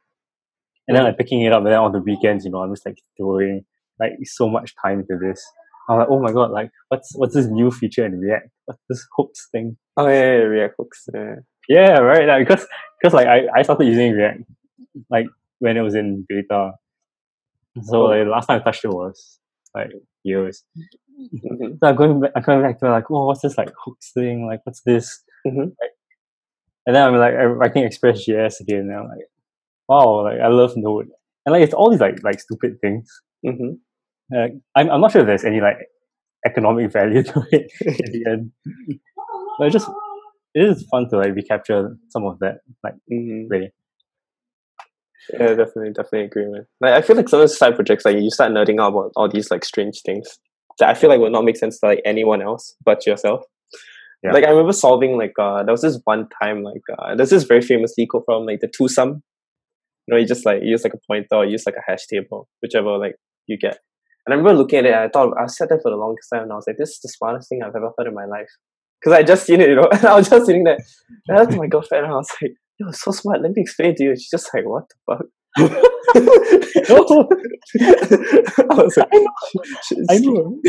And 0.86 0.96
then 0.96 1.04
like 1.04 1.16
picking 1.16 1.42
it 1.42 1.52
up 1.52 1.58
and 1.58 1.68
then 1.68 1.78
on 1.78 1.92
the 1.92 2.00
weekends 2.00 2.44
you 2.44 2.50
know 2.50 2.58
i'm 2.58 2.72
just 2.72 2.84
like 2.84 2.98
throwing 3.16 3.64
like 4.00 4.12
so 4.24 4.48
much 4.48 4.74
time 4.84 5.00
into 5.00 5.16
this. 5.20 5.44
I'm 5.88 5.98
like 5.98 6.08
oh 6.10 6.20
my 6.20 6.32
god 6.32 6.50
like 6.50 6.70
what's 6.88 7.12
what's 7.16 7.34
this 7.34 7.46
new 7.46 7.70
feature 7.70 8.04
in 8.04 8.18
react? 8.18 8.48
What's 8.66 8.80
this 8.88 9.06
hooks 9.16 9.48
thing? 9.50 9.76
Oh 9.96 10.08
yeah, 10.08 10.14
yeah 10.14 10.44
react 10.54 10.74
hooks 10.78 11.06
yeah 11.14 11.34
yeah. 11.68 11.98
Right 11.98 12.26
like, 12.26 12.46
because 12.46 12.66
because 13.00 13.14
like 13.14 13.26
I, 13.26 13.46
I 13.56 13.62
started 13.62 13.86
using 13.86 14.12
react 14.12 14.40
like 15.10 15.26
when 15.58 15.76
it 15.76 15.82
was 15.82 15.94
in 15.94 16.24
beta. 16.28 16.72
So 17.82 18.02
oh. 18.02 18.04
like 18.06 18.26
last 18.26 18.46
time 18.46 18.60
i 18.60 18.64
touched 18.64 18.84
it 18.84 18.88
was 18.88 19.38
like 19.74 19.90
years. 20.24 20.64
Mm-hmm. 21.20 21.74
so 21.80 21.88
i'm 21.88 21.96
going 21.96 22.20
back 22.20 22.32
i'm 22.34 22.42
going 22.42 22.62
back 22.62 22.80
to 22.80 22.90
like 22.90 23.10
oh 23.10 23.26
what's 23.26 23.42
this 23.42 23.58
like 23.58 23.70
hooks 23.84 24.12
thing? 24.12 24.46
Like 24.46 24.60
what's 24.64 24.82
this? 24.84 25.22
Mm-hmm. 25.46 25.60
like, 25.80 25.90
and 26.86 26.94
then 26.96 27.06
i'm 27.06 27.16
like 27.16 27.34
I'm 27.34 27.58
writing 27.58 27.84
express.js 27.84 28.60
again 28.60 28.80
and 28.90 28.94
i'm 28.94 29.08
like 29.08 29.26
wow, 29.88 30.22
like 30.24 30.40
I 30.40 30.48
love 30.48 30.72
Node, 30.76 31.08
and 31.44 31.52
like 31.52 31.62
it's 31.62 31.74
all 31.74 31.90
these 31.90 32.00
like 32.00 32.22
like 32.22 32.40
stupid 32.40 32.78
things. 32.80 33.10
Mm-hmm. 33.44 33.72
Uh, 34.34 34.46
I'm 34.74 34.90
I'm 34.90 35.00
not 35.02 35.12
sure 35.12 35.20
if 35.20 35.26
there's 35.26 35.44
any 35.44 35.60
like 35.60 35.76
economic 36.46 36.92
value 36.98 37.22
to 37.24 37.44
it 37.52 37.70
at 37.86 38.12
the 38.12 38.24
end. 38.26 38.52
But 39.58 39.66
it 39.66 39.70
just 39.72 39.90
it 40.54 40.62
is 40.62 40.86
fun 40.90 41.10
to 41.10 41.18
like 41.18 41.34
recapture 41.34 41.98
some 42.08 42.24
of 42.24 42.38
that 42.38 42.60
like 42.82 42.94
Mhm. 43.12 43.50
way. 43.50 43.72
Yeah, 45.34 45.48
definitely, 45.54 45.92
definitely 45.92 46.24
agree, 46.24 46.46
man. 46.46 46.66
Like, 46.80 46.94
I 46.94 47.02
feel 47.02 47.16
like 47.16 47.28
some 47.28 47.40
of 47.40 47.48
the 47.48 47.54
side 47.54 47.74
projects, 47.76 48.04
like 48.04 48.16
you 48.16 48.30
start 48.30 48.52
nerding 48.52 48.80
out 48.80 48.88
about 48.92 49.12
all 49.14 49.28
these 49.28 49.50
like 49.50 49.64
strange 49.64 50.00
things 50.04 50.38
that 50.78 50.88
I 50.88 50.94
feel 50.94 51.10
like 51.10 51.20
would 51.20 51.32
not 51.32 51.44
make 51.44 51.56
sense 51.56 51.78
to 51.80 51.86
like 51.86 52.02
anyone 52.04 52.40
else 52.40 52.74
but 52.84 53.04
yourself. 53.06 53.44
Yeah. 54.22 54.32
Like 54.32 54.44
I 54.44 54.50
remember 54.50 54.72
solving 54.72 55.18
like 55.18 55.32
uh 55.38 55.64
there 55.64 55.72
was 55.72 55.82
this 55.82 56.00
one 56.04 56.28
time 56.40 56.62
like 56.62 56.82
uh 56.96 57.14
there's 57.16 57.30
this 57.30 57.44
very 57.44 57.62
famous 57.62 57.94
LeetCode 57.98 58.24
problem 58.24 58.46
like 58.46 58.60
the 58.60 58.70
two 58.76 58.88
sum. 58.88 59.22
You 60.06 60.14
know, 60.14 60.20
you 60.20 60.26
just 60.26 60.46
like 60.46 60.62
you 60.62 60.70
use 60.70 60.84
like 60.84 60.94
a 60.94 61.00
pointer 61.08 61.36
or 61.36 61.44
use 61.44 61.64
like 61.66 61.76
a 61.76 61.90
hash 61.90 62.06
table, 62.06 62.48
whichever 62.60 62.98
like 62.98 63.16
you 63.46 63.58
get. 63.58 63.78
And 64.26 64.34
I 64.34 64.36
remember 64.36 64.58
looking 64.58 64.80
at 64.80 64.86
it, 64.86 64.94
I 64.94 65.08
thought 65.08 65.34
I 65.38 65.46
sat 65.46 65.68
there 65.68 65.80
for 65.80 65.90
the 65.90 65.96
longest 65.96 66.28
time 66.32 66.42
and 66.44 66.52
I 66.52 66.54
was 66.54 66.64
like, 66.66 66.76
this 66.78 66.90
is 66.90 67.00
the 67.02 67.08
smartest 67.08 67.48
thing 67.48 67.60
I've 67.62 67.74
ever 67.74 67.90
heard 67.98 68.06
in 68.06 68.14
my 68.14 68.24
life. 68.24 68.50
Because 69.00 69.18
I 69.18 69.24
just 69.24 69.46
seen 69.46 69.60
it, 69.60 69.68
you 69.68 69.74
know, 69.74 69.88
and 69.92 70.04
I 70.04 70.14
was 70.14 70.28
just 70.28 70.46
sitting 70.46 70.62
there. 70.64 70.78
And 71.28 71.38
I 71.38 71.56
my 71.56 71.66
girlfriend 71.66 72.04
and 72.04 72.12
I 72.14 72.16
was 72.16 72.30
like, 72.40 72.52
yo, 72.78 72.88
it's 72.88 73.02
so 73.02 73.10
smart. 73.10 73.42
Let 73.42 73.52
me 73.52 73.62
explain 73.62 73.90
it 73.90 73.96
to 73.96 74.04
you. 74.04 74.14
She's 74.14 74.30
just 74.30 74.48
like, 74.54 74.64
what 74.64 74.84
the 74.88 74.94
fuck? 75.08 75.26
I 78.70 78.74
was 78.74 78.96
like, 78.96 79.08
I 80.10 80.18
know. 80.18 80.60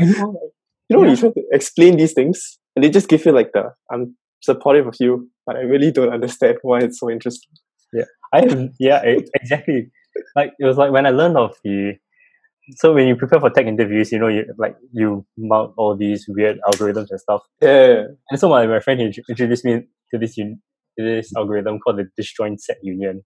I 0.00 0.04
know. 0.04 0.50
You 0.88 0.96
know, 0.96 1.00
when 1.00 1.10
you 1.10 1.16
try 1.16 1.30
to 1.30 1.42
explain 1.52 1.96
these 1.96 2.12
things, 2.12 2.58
and 2.74 2.84
they 2.84 2.90
just 2.90 3.08
give 3.08 3.24
you 3.26 3.32
like 3.32 3.52
the 3.52 3.72
I'm 3.92 4.16
supportive 4.42 4.86
of 4.86 4.94
you, 5.00 5.28
but 5.46 5.56
I 5.56 5.60
really 5.60 5.90
don't 5.90 6.12
understand 6.12 6.58
why 6.62 6.80
it's 6.80 7.00
so 7.00 7.10
interesting. 7.10 7.50
Yeah, 7.92 8.04
I 8.32 8.40
have, 8.40 8.68
yeah, 8.78 9.02
exactly. 9.34 9.90
Like 10.34 10.52
it 10.58 10.64
was 10.64 10.76
like 10.76 10.92
when 10.92 11.06
I 11.06 11.10
learned 11.10 11.36
of 11.36 11.54
the 11.64 11.94
so 12.76 12.92
when 12.92 13.06
you 13.06 13.14
prepare 13.14 13.38
for 13.38 13.50
tech 13.50 13.66
interviews, 13.66 14.10
you 14.10 14.18
know, 14.18 14.28
you 14.28 14.44
like 14.58 14.76
you 14.92 15.24
mount 15.38 15.72
all 15.76 15.96
these 15.96 16.24
weird 16.28 16.58
algorithms 16.68 17.06
and 17.10 17.20
stuff. 17.20 17.42
Yeah, 17.60 18.04
And 18.30 18.40
so 18.40 18.48
my, 18.48 18.66
my 18.66 18.80
friend 18.80 19.00
he 19.00 19.12
introduced 19.28 19.64
me 19.64 19.82
to 20.12 20.18
this 20.18 20.36
un- 20.38 20.60
to 20.98 21.04
this 21.04 21.30
algorithm 21.36 21.78
called 21.78 21.98
the 21.98 22.08
disjoint 22.16 22.60
set 22.60 22.78
union. 22.82 23.22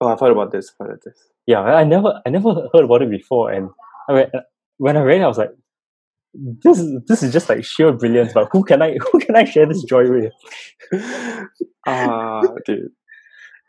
oh, 0.00 0.08
I've 0.08 0.20
heard 0.20 0.32
about 0.32 0.52
this. 0.52 0.72
I've 0.80 0.86
heard 0.86 0.94
of 0.94 1.00
this. 1.04 1.18
Yeah, 1.46 1.60
I 1.60 1.84
never 1.84 2.20
I 2.26 2.30
never 2.30 2.54
heard 2.72 2.84
about 2.84 3.02
it 3.02 3.10
before, 3.10 3.52
and 3.52 3.70
I 4.08 4.12
mean, 4.14 4.26
uh, 4.34 4.40
when 4.78 4.96
I 4.96 5.02
read 5.02 5.20
it, 5.20 5.24
I 5.24 5.28
was 5.28 5.38
like, 5.38 5.50
this 6.62 6.82
this 7.06 7.22
is 7.22 7.32
just 7.32 7.48
like 7.48 7.64
sheer 7.64 7.92
brilliance. 7.92 8.32
But 8.32 8.48
who 8.52 8.64
can 8.64 8.82
I 8.82 8.96
who 9.12 9.18
can 9.18 9.36
I 9.36 9.44
share 9.44 9.66
this 9.66 9.82
joy 9.84 10.04
with? 10.10 10.32
Ah, 11.88 12.42
dude, 12.64 12.88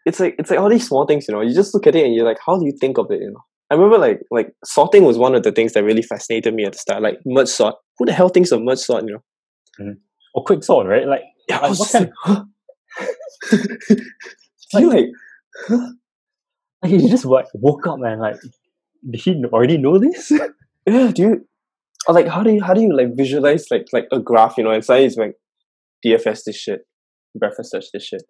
it's 0.07 0.19
like 0.19 0.35
it's 0.39 0.49
like 0.49 0.59
all 0.59 0.69
these 0.69 0.87
small 0.87 1.05
things, 1.05 1.27
you 1.27 1.35
know. 1.35 1.41
You 1.41 1.53
just 1.53 1.73
look 1.75 1.85
at 1.85 1.95
it 1.95 2.03
and 2.03 2.15
you're 2.15 2.25
like, 2.25 2.39
how 2.43 2.57
do 2.57 2.65
you 2.65 2.71
think 2.79 2.97
of 2.97 3.11
it? 3.11 3.21
You 3.21 3.29
know, 3.29 3.43
I 3.69 3.75
remember 3.75 3.99
like 3.99 4.21
like 4.31 4.53
sorting 4.65 5.03
was 5.03 5.19
one 5.19 5.35
of 5.35 5.43
the 5.43 5.51
things 5.51 5.73
that 5.73 5.83
really 5.83 6.01
fascinated 6.01 6.55
me 6.55 6.65
at 6.65 6.71
the 6.71 6.79
start. 6.79 7.03
Like 7.03 7.19
merge 7.27 7.49
sort. 7.49 7.75
Who 7.99 8.05
the 8.05 8.13
hell 8.13 8.29
thinks 8.29 8.51
of 8.51 8.63
merge 8.63 8.79
sort? 8.79 9.03
You 9.07 9.21
know? 9.79 9.93
Or 10.33 10.43
quick 10.43 10.63
sort, 10.63 10.87
right? 10.87 11.07
Like 11.07 11.21
Yeah, 11.47 11.59
Like, 11.59 11.77
what 11.77 11.91
kind 11.91 12.11
of? 12.25 12.45
you 14.73 14.89
like, 14.89 15.05
like 16.81 16.91
he 16.91 17.09
just 17.09 17.25
like 17.25 17.45
woke 17.53 17.85
up 17.87 17.99
and 18.03 18.19
like 18.21 18.37
did 19.09 19.21
he 19.21 19.45
already 19.45 19.77
know 19.77 19.99
this? 19.99 20.31
yeah, 20.87 21.11
you? 21.15 21.47
Or 22.07 22.13
like, 22.13 22.27
how 22.27 22.43
do 22.43 22.53
you 22.53 22.63
how 22.63 22.73
do 22.73 22.81
you 22.81 22.95
like 22.95 23.15
visualize 23.15 23.65
like 23.69 23.87
like 23.93 24.07
a 24.11 24.19
graph? 24.19 24.57
You 24.57 24.63
know, 24.63 24.71
and 24.71 24.83
suddenly 24.83 25.07
it's 25.07 25.17
like 25.17 25.35
BFS 26.05 26.43
this 26.45 26.55
shit, 26.55 26.81
breadth-first 27.37 27.71
search 27.71 27.85
this 27.93 28.05
shit. 28.05 28.23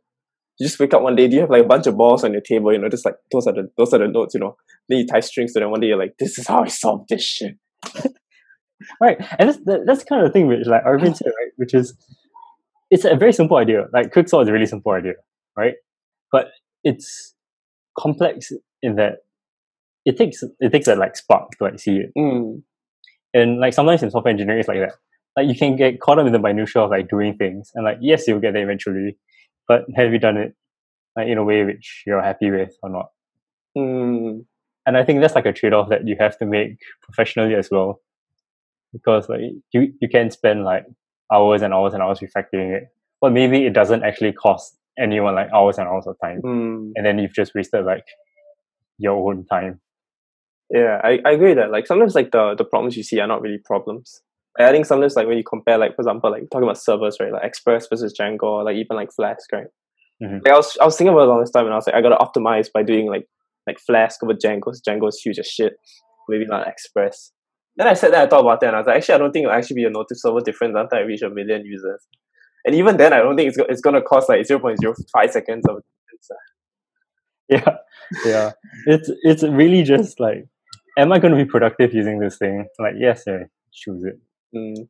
You 0.60 0.66
just 0.66 0.80
wake 0.80 0.94
up 0.96 1.04
one 1.04 1.16
day, 1.16 1.28
do 1.28 1.36
you 1.36 1.42
have 1.42 1.52
like 1.52 1.64
a 1.64 1.68
bunch 1.68 1.86
of 1.86 1.96
balls 1.96 2.24
on 2.24 2.32
your 2.32 2.42
table? 2.42 2.74
You 2.74 2.80
know, 2.80 2.90
just 2.90 3.06
like 3.06 3.16
those 3.32 3.46
are 3.46 3.54
the 3.54 3.70
those 3.78 3.94
are 3.94 4.00
the 4.00 4.08
nodes. 4.08 4.34
You 4.34 4.40
know, 4.40 4.56
then 4.90 5.00
you 5.00 5.06
tie 5.06 5.20
strings 5.20 5.54
to 5.54 5.60
them. 5.60 5.70
One 5.70 5.80
day 5.80 5.88
you're 5.88 6.00
like, 6.00 6.16
this 6.18 6.40
is 6.40 6.48
how 6.48 6.64
I 6.64 6.68
solve 6.68 7.06
this 7.08 7.24
shit. 7.24 7.58
right 9.02 9.18
and 9.40 9.50
that's 9.50 9.60
that, 9.66 9.82
that's 9.86 10.04
kind 10.04 10.22
of 10.22 10.30
the 10.30 10.34
thing 10.34 10.48
which 10.48 10.66
like 10.68 10.84
Arvin 10.84 11.16
said 11.16 11.28
right 11.28 11.52
which 11.56 11.74
is 11.74 11.96
it's 12.92 13.06
a 13.06 13.16
very 13.16 13.34
simple 13.34 13.58
idea 13.58 13.86
like 13.94 14.12
quicksort 14.14 14.44
is 14.44 14.50
a 14.50 14.54
really 14.54 14.66
simple 14.66 14.92
idea 14.92 15.14
right 15.58 15.74
but 16.32 16.50
it's 16.84 17.34
complex 17.98 18.52
in 18.82 18.96
that 18.96 19.20
it 20.06 20.18
takes 20.18 20.44
it 20.60 20.72
takes 20.72 20.86
that 20.86 20.98
like 20.98 21.16
spark 21.16 21.52
to 21.52 21.64
like 21.64 21.80
see 21.80 21.98
it 21.98 22.12
Mm. 22.18 22.62
And 23.40 23.60
like 23.64 23.74
sometimes 23.74 24.04
in 24.04 24.12
software 24.12 24.32
engineering 24.36 24.60
it's 24.60 24.70
like 24.74 24.80
that 24.86 24.94
like 25.38 25.48
you 25.52 25.56
can 25.62 25.76
get 25.82 26.00
caught 26.06 26.20
up 26.20 26.28
in 26.28 26.34
the 26.34 26.40
minutia 26.48 26.82
of 26.84 26.90
like 26.96 27.08
doing 27.16 27.36
things 27.42 27.72
and 27.76 27.84
like 27.90 27.98
yes 28.02 28.28
you'll 28.28 28.40
get 28.46 28.54
there 28.54 28.64
eventually 28.70 29.18
but 29.68 29.86
have 29.96 30.12
you 30.14 30.20
done 30.28 30.38
it 30.44 30.56
like 31.18 31.28
in 31.28 31.38
a 31.38 31.44
way 31.50 31.64
which 31.70 32.04
you're 32.08 32.22
happy 32.32 32.52
with 32.52 32.74
or 32.84 32.90
not 32.98 33.08
Mm. 33.78 34.46
and 34.88 34.98
I 34.98 35.04
think 35.06 35.22
that's 35.22 35.36
like 35.36 35.46
a 35.46 35.54
trade 35.54 35.74
off 35.74 35.90
that 35.90 36.08
you 36.08 36.16
have 36.20 36.36
to 36.40 36.46
make 36.48 36.78
professionally 37.04 37.54
as 37.54 37.70
well, 37.70 38.02
because 38.94 39.30
like 39.30 39.42
you 39.74 39.94
you 40.02 40.10
can 40.10 40.32
spend 40.32 40.64
like 40.64 40.86
hours 41.32 41.62
and 41.62 41.74
hours 41.74 41.94
and 41.94 42.02
hours 42.02 42.20
refactoring 42.20 42.72
it, 42.78 42.84
but 43.22 43.32
maybe 43.32 43.66
it 43.68 43.74
doesn't 43.74 44.04
actually 44.04 44.32
cost 44.34 44.78
anyone 44.98 45.36
like 45.36 45.50
hours 45.54 45.78
and 45.78 45.88
hours 45.88 46.08
of 46.08 46.16
time, 46.24 46.42
Mm. 46.42 46.92
and 46.96 47.06
then 47.06 47.20
you've 47.20 47.34
just 47.42 47.54
wasted 47.54 47.86
like 47.86 48.06
your 48.98 49.16
own 49.28 49.46
time. 49.46 49.80
Yeah, 50.70 51.00
I, 51.04 51.20
I 51.26 51.32
agree 51.32 51.54
that 51.54 51.72
like 51.72 51.88
sometimes 51.88 52.14
like 52.16 52.32
the 52.32 52.56
the 52.58 52.66
problems 52.66 52.98
you 52.98 53.04
see 53.04 53.20
are 53.20 53.28
not 53.28 53.42
really 53.42 53.60
problems. 53.64 54.22
I 54.60 54.72
think 54.72 54.86
sometimes 54.86 55.16
like 55.16 55.28
when 55.28 55.38
you 55.38 55.44
compare 55.44 55.78
like 55.78 55.96
for 55.96 56.02
example 56.02 56.32
like 56.32 56.50
talking 56.52 56.64
about 56.68 56.78
servers 56.82 57.18
right 57.20 57.32
like 57.32 57.44
Express 57.44 57.88
versus 57.88 58.14
Django 58.20 58.44
or 58.44 58.64
like 58.64 58.76
even 58.76 58.98
like 58.98 59.12
Flask 59.14 59.50
right. 59.54 59.68
Mhm. 60.22 60.42
Like, 60.44 60.52
I 60.54 60.58
was 60.58 60.78
I 60.82 60.86
was 60.86 60.98
thinking 60.98 61.14
about 61.14 61.24
it 61.24 61.28
a 61.28 61.32
long 61.32 61.46
time 61.46 61.66
and 61.66 61.74
I 61.74 61.78
was 61.78 61.88
like 61.88 61.96
I 61.96 62.02
gotta 62.02 62.18
optimize 62.18 62.68
by 62.74 62.84
doing 62.84 63.08
like 63.08 63.28
like 63.68 63.80
Flask 63.80 64.22
over 64.24 64.34
django 64.34 64.74
Django 64.88 65.08
is 65.08 65.22
huge 65.24 65.40
as 65.40 65.48
shit. 65.48 65.74
Maybe 66.28 66.46
not 66.46 66.68
Express. 66.68 67.32
Then 67.78 67.88
I 67.88 67.94
said 67.94 68.12
that 68.14 68.26
I 68.26 68.30
thought 68.30 68.42
about 68.42 68.60
that 68.62 68.68
and 68.68 68.76
I 68.76 68.80
was 68.80 68.88
like 68.88 68.98
actually 68.98 69.16
I 69.16 69.18
don't 69.20 69.32
think 69.32 69.44
it'll 69.46 69.56
actually 69.56 69.76
be 69.76 69.86
a 69.86 69.90
noticeable 69.92 70.40
difference 70.42 70.76
until 70.76 70.98
I 70.98 71.02
reach 71.04 71.22
a 71.22 71.30
million 71.30 71.64
users. 71.66 72.06
And 72.66 72.76
even 72.76 72.98
then 72.98 73.14
I 73.14 73.20
don't 73.20 73.38
think 73.38 73.50
it's 73.50 73.58
it's 73.70 73.82
gonna 73.82 74.02
cost 74.02 74.28
like 74.28 74.46
zero 74.46 74.60
point 74.60 74.80
zero 74.82 74.96
five 75.14 75.32
seconds 75.32 75.66
of 75.70 75.78
difference. 75.78 76.30
Yeah, 77.50 77.76
yeah. 78.26 78.52
It's 78.88 79.10
it's 79.24 79.44
really 79.44 79.84
just 79.84 80.20
like, 80.20 80.48
am 80.98 81.12
I 81.12 81.20
going 81.20 81.36
to 81.38 81.44
be 81.44 81.50
productive 81.50 81.94
using 81.94 82.20
this 82.20 82.38
thing? 82.38 82.68
Like, 82.80 82.96
yes, 82.98 83.24
yeah, 83.28 83.44
choose 83.72 84.04
it. 84.04 84.20
Mm. 84.56 84.88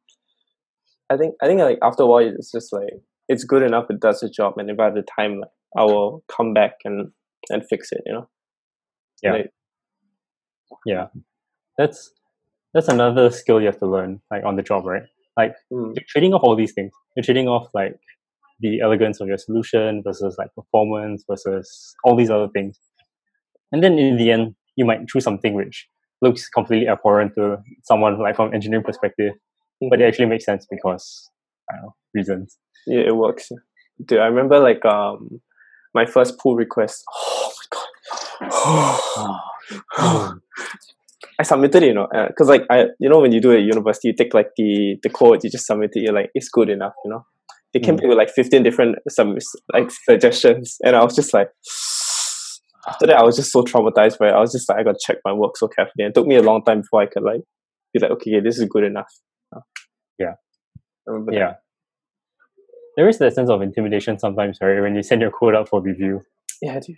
I 1.09 1.17
think 1.17 1.35
I 1.41 1.47
think 1.47 1.61
like 1.61 1.79
after 1.81 2.03
a 2.03 2.07
while 2.07 2.27
it's 2.27 2.51
just 2.51 2.73
like 2.73 2.89
it's 3.29 3.43
good 3.43 3.63
enough 3.63 3.85
it 3.89 3.99
does 3.99 4.19
the 4.19 4.29
job 4.29 4.57
and 4.57 4.69
if 4.69 4.79
I 4.79 4.85
have 4.85 4.95
the 4.95 5.03
time 5.03 5.39
like 5.39 5.49
I 5.77 5.83
will 5.83 6.23
come 6.27 6.53
back 6.53 6.73
and 6.85 7.11
and 7.49 7.63
fix 7.69 7.91
it, 7.91 8.01
you 8.05 8.13
know. 8.13 8.29
Yeah. 9.23 9.31
Like, 9.33 9.51
Yeah, 10.85 11.07
that's 11.77 12.11
that's 12.73 12.87
another 12.89 13.31
skill 13.31 13.59
you 13.59 13.67
have 13.67 13.79
to 13.79 13.87
learn, 13.87 14.21
like 14.31 14.43
on 14.45 14.55
the 14.55 14.63
job, 14.63 14.85
right? 14.85 15.03
Like 15.37 15.55
mm, 15.71 15.95
you're 15.95 16.05
trading 16.07 16.33
off 16.33 16.41
all 16.43 16.55
these 16.55 16.73
things. 16.73 16.91
You're 17.15 17.23
trading 17.23 17.47
off 17.47 17.69
like 17.73 17.97
the 18.59 18.81
elegance 18.81 19.21
of 19.21 19.27
your 19.27 19.37
solution 19.37 20.03
versus 20.03 20.35
like 20.37 20.53
performance 20.55 21.23
versus 21.29 21.95
all 22.03 22.15
these 22.15 22.29
other 22.29 22.49
things. 22.49 22.79
And 23.71 23.83
then 23.83 23.97
in 23.97 24.17
the 24.17 24.31
end, 24.31 24.55
you 24.75 24.85
might 24.85 25.07
choose 25.07 25.23
something 25.23 25.53
which 25.53 25.87
looks 26.21 26.47
completely 26.49 26.87
abhorrent 26.87 27.33
to 27.35 27.57
someone 27.83 28.19
like 28.19 28.35
from 28.35 28.53
engineering 28.53 28.83
perspective, 28.83 29.33
but 29.89 30.01
it 30.01 30.05
actually 30.05 30.25
makes 30.27 30.45
sense 30.45 30.65
because 30.69 31.29
I 31.69 31.75
don't 31.75 31.83
know 31.83 31.95
reasons. 32.13 32.57
yeah, 32.87 33.01
it 33.07 33.15
works. 33.15 33.49
Dude, 34.03 34.19
I 34.19 34.25
remember 34.27 34.59
like 34.59 34.83
um 34.85 35.41
my 35.93 36.05
first 36.05 36.37
pull 36.39 36.55
request. 36.55 37.03
Oh 37.13 37.51
my 38.41 38.49
god. 38.49 40.33
I 41.39 41.43
submitted 41.43 41.83
it, 41.83 41.87
you 41.87 41.93
know, 41.93 42.07
because 42.27 42.47
like 42.47 42.63
I, 42.69 42.85
you 42.99 43.09
know, 43.09 43.19
when 43.19 43.31
you 43.31 43.39
do 43.41 43.51
it 43.51 43.57
at 43.59 43.63
university, 43.63 44.07
you 44.09 44.13
take 44.15 44.33
like 44.33 44.49
the 44.57 44.97
the 45.03 45.09
code, 45.09 45.43
you 45.43 45.49
just 45.51 45.65
submit 45.67 45.91
it. 45.93 46.01
You're 46.01 46.13
like, 46.13 46.31
it's 46.33 46.49
good 46.49 46.69
enough, 46.69 46.93
you 47.05 47.11
know. 47.11 47.25
They 47.73 47.79
came 47.79 47.97
Mm. 47.97 48.07
with 48.07 48.17
like 48.17 48.29
fifteen 48.31 48.63
different 48.63 48.95
some 49.09 49.37
like 49.73 49.91
suggestions, 49.91 50.77
and 50.83 50.95
I 50.95 51.03
was 51.03 51.15
just 51.15 51.33
like, 51.33 51.49
after 52.87 53.07
that, 53.07 53.17
I 53.17 53.23
was 53.23 53.35
just 53.35 53.51
so 53.51 53.63
traumatized 53.63 54.17
by 54.17 54.29
it. 54.29 54.33
I 54.33 54.39
was 54.39 54.51
just 54.51 54.69
like, 54.69 54.79
I 54.79 54.83
got 54.83 54.93
to 54.93 54.99
check 55.05 55.17
my 55.25 55.33
work 55.33 55.57
so 55.57 55.67
carefully, 55.67 56.05
and 56.05 56.09
it 56.09 56.15
took 56.15 56.27
me 56.27 56.35
a 56.35 56.41
long 56.41 56.63
time 56.63 56.81
before 56.81 57.01
I 57.01 57.07
could 57.07 57.23
like 57.23 57.41
be 57.93 57.99
like, 57.99 58.11
okay, 58.11 58.39
this 58.39 58.57
is 58.57 58.65
good 58.69 58.83
enough. 58.83 59.11
Oh. 59.55 59.61
Yeah. 60.19 60.33
I 61.07 61.11
remember 61.11 61.31
that. 61.31 61.37
Yeah. 61.37 61.53
There 62.95 63.07
is 63.07 63.19
that 63.19 63.33
sense 63.33 63.49
of 63.49 63.61
intimidation 63.61 64.17
sometimes, 64.17 64.57
right? 64.61 64.81
When 64.81 64.95
you 64.95 65.03
send 65.03 65.21
your 65.21 65.31
code 65.31 65.55
out 65.55 65.69
for 65.69 65.81
review. 65.81 66.21
yeah, 66.61 66.79
dude. 66.79 66.97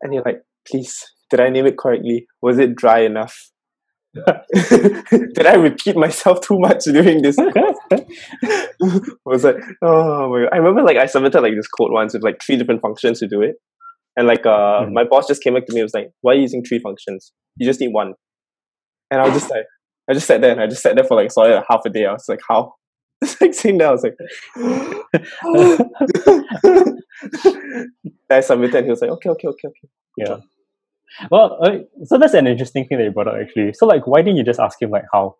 And 0.00 0.14
you're 0.14 0.22
like, 0.24 0.42
please, 0.66 1.04
did 1.30 1.40
I 1.40 1.50
name 1.50 1.66
it 1.66 1.78
correctly? 1.78 2.26
Was 2.40 2.58
it 2.58 2.74
dry 2.74 3.00
enough? 3.00 3.50
did 4.14 5.46
I 5.46 5.54
repeat 5.54 5.96
myself 5.96 6.40
too 6.42 6.58
much 6.58 6.84
during 6.84 7.22
this? 7.22 7.36
was 9.24 9.44
like, 9.44 9.56
oh 9.82 10.30
my 10.30 10.40
god. 10.42 10.50
I 10.52 10.56
remember 10.58 10.82
like 10.82 10.98
I 10.98 11.06
submitted 11.06 11.40
like 11.40 11.54
this 11.54 11.68
code 11.68 11.92
once 11.92 12.12
with 12.14 12.22
like 12.22 12.42
three 12.44 12.56
different 12.56 12.82
functions 12.82 13.20
to 13.20 13.28
do 13.28 13.40
it. 13.40 13.56
And 14.16 14.26
like 14.26 14.44
uh 14.46 14.82
Mhm. 14.84 14.92
my 14.92 15.04
boss 15.04 15.26
just 15.26 15.42
came 15.42 15.56
up 15.56 15.66
to 15.66 15.72
me 15.72 15.80
and 15.80 15.86
was 15.86 15.94
like, 15.94 16.10
Why 16.20 16.32
are 16.32 16.34
you 16.36 16.42
using 16.42 16.62
three 16.64 16.78
functions? 16.78 17.32
You 17.56 17.66
just 17.66 17.80
need 17.80 17.92
one. 17.92 18.14
And 19.10 19.20
I 19.20 19.24
was 19.24 19.34
just 19.34 19.50
like 19.50 19.64
I 20.10 20.14
just 20.14 20.26
sat 20.26 20.40
there 20.40 20.52
and 20.52 20.60
I 20.60 20.66
just 20.66 20.82
sat 20.82 20.96
there 20.96 21.04
for 21.04 21.16
like 21.16 21.30
solid 21.32 21.62
half 21.68 21.80
a 21.86 21.90
day. 21.90 22.06
I 22.06 22.12
was 22.12 22.24
like, 22.28 22.40
How? 22.48 22.74
Just 23.24 23.40
like 23.40 23.54
sitting 23.54 23.78
there, 23.78 23.88
I 23.88 23.92
was 23.92 24.02
like 24.02 24.16
I 28.30 28.40
submitted 28.40 28.76
and 28.76 28.84
he 28.86 28.90
was 28.90 29.00
like, 29.00 29.10
Okay, 29.12 29.28
okay, 29.30 29.48
okay, 29.48 29.68
okay. 29.68 29.88
Yeah. 30.16 30.36
Well, 31.30 31.58
uh, 31.62 31.78
so 32.04 32.18
that's 32.18 32.34
an 32.34 32.46
interesting 32.46 32.86
thing 32.86 32.98
that 32.98 33.04
you 33.04 33.10
brought 33.12 33.28
up 33.28 33.34
actually. 33.40 33.72
So 33.74 33.86
like, 33.86 34.06
why 34.06 34.22
didn't 34.22 34.36
you 34.38 34.44
just 34.44 34.60
ask 34.60 34.80
him 34.80 34.90
like 34.90 35.04
how? 35.12 35.36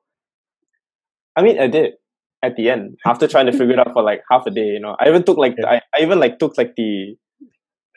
I 1.37 1.43
mean, 1.43 1.59
I 1.59 1.67
did 1.67 1.95
at 2.43 2.57
the 2.57 2.69
end 2.71 2.99
after 3.07 3.27
trying 3.27 3.47
to 3.47 3.53
figure 3.53 3.73
it 3.73 3.79
out 3.79 3.93
for 3.93 4.03
like 4.03 4.23
half 4.31 4.47
a 4.47 4.51
day. 4.51 4.67
You 4.67 4.81
know, 4.81 4.97
I 5.01 5.09
even 5.09 5.25
took 5.25 5.39
like 5.39 5.55
Yeah. 5.59 5.67
I, 5.69 5.81
I 5.97 6.03
even 6.03 6.21
like 6.21 6.39
took 6.39 6.57
like 6.59 6.75
the. 6.77 7.17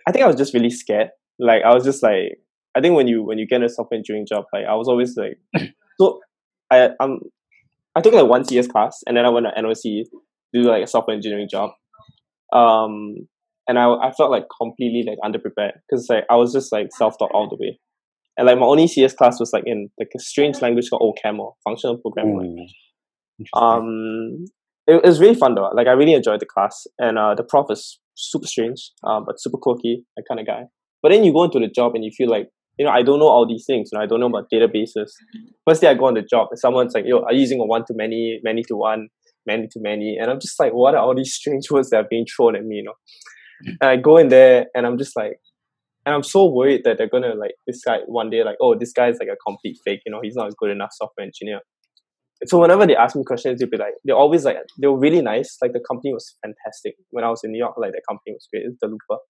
I 0.08 0.12
think 0.12 0.24
I 0.24 0.28
was 0.28 0.36
just 0.36 0.54
really 0.54 0.70
scared. 0.70 1.10
Like 1.40 1.64
I 1.64 1.74
was 1.74 1.84
just 1.84 2.04
like 2.04 2.40
I 2.76 2.82
think 2.82 2.96
when 2.96 3.08
you 3.08 3.24
when 3.24 3.38
you 3.38 3.48
get 3.48 3.64
a 3.64 3.70
software 3.70 3.98
engineering 3.98 4.26
job, 4.28 4.46
like 4.54 4.66
I 4.66 4.76
was 4.76 4.88
always 4.88 5.16
like 5.18 5.38
so 6.00 6.20
I 6.72 6.90
um 7.00 7.20
I 7.96 8.02
took 8.02 8.14
like 8.14 8.28
one 8.28 8.46
CS 8.46 8.68
class 8.68 9.02
and 9.08 9.16
then 9.16 9.26
I 9.26 9.30
went 9.30 9.46
to 9.46 9.62
NOC 9.62 9.82
to 9.82 10.22
do 10.54 10.62
like 10.64 10.84
a 10.84 10.88
software 10.88 11.16
engineering 11.16 11.48
job. 11.50 11.72
Um 12.54 13.28
and 13.68 13.80
I 13.80 13.94
I 13.94 14.12
felt 14.12 14.32
like 14.32 14.46
completely 14.62 15.06
like 15.08 15.18
underprepared 15.24 15.74
because 15.90 16.08
like 16.10 16.26
I 16.30 16.36
was 16.36 16.54
just 16.54 16.72
like 16.72 16.88
self 16.96 17.18
taught 17.18 17.32
all 17.34 17.50
the 17.50 17.58
way. 17.60 17.80
And 18.38 18.48
like 18.48 18.60
my 18.60 18.66
only 18.66 18.88
CS 18.88 19.14
class 19.14 19.40
was 19.40 19.52
like 19.54 19.64
in 19.66 19.90
like 19.98 20.10
a 20.16 20.20
strange 20.20 20.62
language 20.62 20.90
called 20.90 21.16
OCaml, 21.26 21.54
functional 21.64 21.98
programming 21.98 22.38
language. 22.38 22.76
Um, 23.54 24.46
it, 24.88 24.96
it 24.96 25.06
was 25.06 25.20
really 25.20 25.36
fun 25.36 25.56
though. 25.56 25.70
Like 25.74 25.88
I 25.88 25.92
really 25.92 26.14
enjoyed 26.14 26.42
the 26.42 26.46
class, 26.46 26.86
and 27.00 27.18
uh, 27.18 27.34
the 27.36 27.44
prof 27.44 27.68
was 27.70 28.00
super 28.16 28.48
strange, 28.48 28.92
uh, 29.04 29.20
but 29.20 29.40
super 29.40 29.58
quirky, 29.58 30.04
that 30.16 30.24
kind 30.28 30.40
of 30.40 30.48
guy. 30.48 30.64
But 31.02 31.12
then 31.12 31.24
you 31.24 31.34
go 31.34 31.44
into 31.44 31.60
the 31.60 31.68
job 31.68 31.94
and 31.96 32.04
you 32.04 32.12
feel 32.16 32.30
like, 32.30 32.48
you 32.78 32.86
know, 32.86 32.92
I 32.92 33.04
don't 33.04 33.20
know 33.20 33.28
all 33.28 33.48
these 33.48 33.66
things. 33.66 33.90
You 33.92 34.00
know, 34.00 34.04
I 34.04 34.08
don't 34.08 34.20
know 34.20 34.28
about 34.28 34.48
databases. 34.52 35.12
First 35.68 35.82
day 35.82 35.88
I 35.88 35.94
go 35.94 36.06
on 36.06 36.16
the 36.16 36.22
job, 36.22 36.48
and 36.52 36.60
someone's 36.60 36.94
like, 36.94 37.06
"Yo, 37.06 37.24
you 37.30 37.40
using 37.40 37.60
a 37.62 37.66
one 37.66 37.86
to 37.86 37.94
many, 37.96 38.40
many 38.44 38.64
to 38.64 38.76
one, 38.76 39.08
many 39.46 39.68
to 39.72 39.80
many?" 39.80 40.18
And 40.20 40.30
I'm 40.30 40.40
just 40.40 40.60
like, 40.60 40.74
"What 40.74 40.96
are 40.96 41.02
all 41.02 41.16
these 41.16 41.34
strange 41.40 41.72
words 41.72 41.90
that 41.92 41.98
are 41.98 42.08
being 42.10 42.26
thrown 42.26 42.56
at 42.56 42.66
me?" 42.66 42.78
You 42.78 42.84
know. 42.84 42.94
And 43.80 43.90
I 43.90 43.96
go 43.96 44.18
in 44.18 44.28
there, 44.28 44.66
and 44.76 44.86
I'm 44.86 44.98
just 44.98 45.16
like, 45.16 45.40
and 46.06 46.14
I'm 46.14 46.24
so 46.24 46.52
worried 46.52 46.82
that 46.84 46.98
they're 46.98 47.10
gonna 47.10 47.34
like 47.36 47.56
decide 47.66 48.02
one 48.08 48.30
day, 48.30 48.44
like, 48.44 48.58
"Oh, 48.60 48.76
this 48.78 48.92
guy's 48.92 49.20
like 49.20 49.30
a 49.30 49.38
complete 49.48 49.78
fake. 49.86 50.02
You 50.06 50.12
know, 50.12 50.20
he's 50.22 50.36
not 50.36 50.50
a 50.50 50.56
good 50.58 50.72
enough 50.72 50.90
software 50.92 51.26
engineer." 51.26 51.62
So 52.46 52.60
whenever 52.60 52.86
they 52.86 52.96
ask 52.96 53.16
me 53.16 53.24
questions, 53.24 53.60
they'll 53.60 53.70
be 53.70 53.78
like, 53.78 53.94
they're 54.04 54.16
always 54.16 54.44
like, 54.44 54.58
they 54.80 54.88
were 54.88 55.00
really 55.00 55.22
nice. 55.22 55.58
Like 55.62 55.74
the 55.74 55.84
company 55.90 56.14
was 56.14 56.36
fantastic. 56.44 56.96
When 57.12 57.24
I 57.24 57.30
was 57.30 57.42
in 57.44 57.52
New 57.52 57.60
York, 57.60 57.76
like 57.78 57.92
the 57.92 58.02
company 58.08 58.34
was 58.34 58.48
great. 58.52 58.66
It's 58.66 58.78
the 58.82 58.88
Looper. 58.88 59.22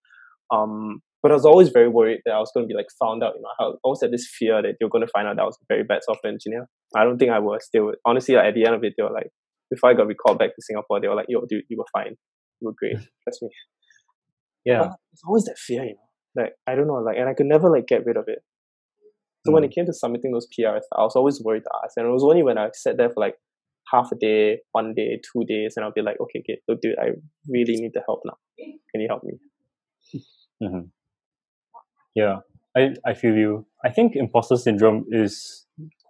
Um, 0.52 1.02
but 1.22 1.32
I 1.32 1.36
was 1.36 1.46
always 1.46 1.70
very 1.70 1.88
worried 1.88 2.22
that 2.26 2.34
I 2.34 2.40
was 2.40 2.52
going 2.54 2.66
to 2.66 2.68
be 2.68 2.76
like 2.76 2.88
found 3.00 3.24
out. 3.24 3.34
You 3.36 3.42
know, 3.42 3.50
I 3.60 3.72
always 3.84 4.02
had 4.02 4.12
this 4.12 4.28
fear 4.38 4.62
that 4.62 4.76
you're 4.80 4.90
going 4.90 5.06
to 5.06 5.12
find 5.12 5.28
out 5.28 5.38
that 5.38 5.42
I 5.42 5.46
was 5.46 5.58
a 5.62 5.66
very 5.68 5.84
bad 5.84 6.02
software 6.04 6.32
engineer. 6.32 6.68
I 6.96 7.04
don't 7.04 7.18
think 7.18 7.32
I 7.32 7.40
was. 7.40 7.68
They 7.74 7.80
were 7.80 7.98
honestly 8.06 8.36
like, 8.36 8.46
at 8.46 8.54
the 8.54 8.66
end 8.66 8.76
of 8.76 8.84
it, 8.84 8.94
they 8.98 9.04
were 9.04 9.14
like, 9.14 9.30
before 9.70 9.90
I 9.90 9.94
got 9.94 10.08
recalled 10.08 10.38
back 10.40 10.50
to 10.50 10.62
Singapore, 10.62 11.02
they 11.02 11.08
were 11.08 11.16
like, 11.16 11.26
"Yo, 11.30 11.42
dude, 11.50 11.64
you 11.70 11.78
were 11.78 11.90
fine. 11.92 12.16
You 12.62 12.68
were 12.68 12.76
great. 12.78 12.98
Trust 13.24 13.42
me." 13.42 13.50
yeah. 14.66 14.80
But 14.80 14.92
it's 15.14 15.24
always 15.26 15.46
that 15.46 15.58
fear, 15.58 15.84
you 15.84 15.96
know. 15.96 16.44
Like 16.44 16.54
I 16.68 16.76
don't 16.76 16.88
know, 16.88 16.96
like, 16.96 17.18
and 17.18 17.30
I 17.30 17.34
could 17.34 17.46
never 17.46 17.70
like 17.70 17.88
get 17.88 18.06
rid 18.06 18.18
of 18.18 18.26
it. 18.28 18.40
So 19.46 19.52
when 19.54 19.64
Mm. 19.64 19.66
it 19.68 19.72
came 19.76 19.86
to 19.86 19.94
submitting 19.94 20.32
those 20.32 20.48
PRs, 20.48 20.84
I 20.98 21.04
was 21.04 21.16
always 21.16 21.42
worried 21.44 21.64
to 21.64 21.70
ask, 21.84 21.98
and 21.98 22.08
it 22.08 22.10
was 22.12 22.24
only 22.24 22.44
when 22.44 22.58
I 22.58 22.70
sat 22.74 22.98
there 22.98 23.10
for 23.10 23.20
like 23.20 23.36
half 23.92 24.12
a 24.12 24.16
day, 24.16 24.60
one 24.72 24.94
day, 24.96 25.20
two 25.32 25.44
days, 25.46 25.74
and 25.76 25.86
I'll 25.86 25.92
be 25.94 26.02
like, 26.02 26.20
okay, 26.20 26.40
okay, 26.40 26.60
look, 26.68 26.82
dude, 26.82 26.98
I 27.00 27.10
really 27.48 27.76
need 27.78 27.92
the 27.94 28.02
help 28.08 28.22
now. 28.26 28.38
Can 28.58 29.02
you 29.02 29.08
help 29.08 29.24
me? 29.24 29.34
hmm 30.62 30.80
Yeah, 32.16 32.38
I, 32.76 32.96
I 33.06 33.14
feel 33.14 33.36
you. 33.36 33.66
I 33.84 33.92
think 33.92 34.16
imposter 34.16 34.56
syndrome 34.58 35.06
is 35.12 35.66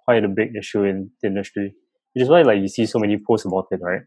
quite 0.06 0.24
a 0.24 0.28
big 0.30 0.56
issue 0.56 0.84
in 0.84 1.12
the 1.22 1.28
industry, 1.28 1.74
which 2.14 2.24
is 2.24 2.30
why 2.30 2.44
like 2.44 2.60
you 2.62 2.68
see 2.68 2.86
so 2.86 3.00
many 3.00 3.18
posts 3.28 3.46
about 3.46 3.68
it, 3.72 3.80
right? 3.82 4.02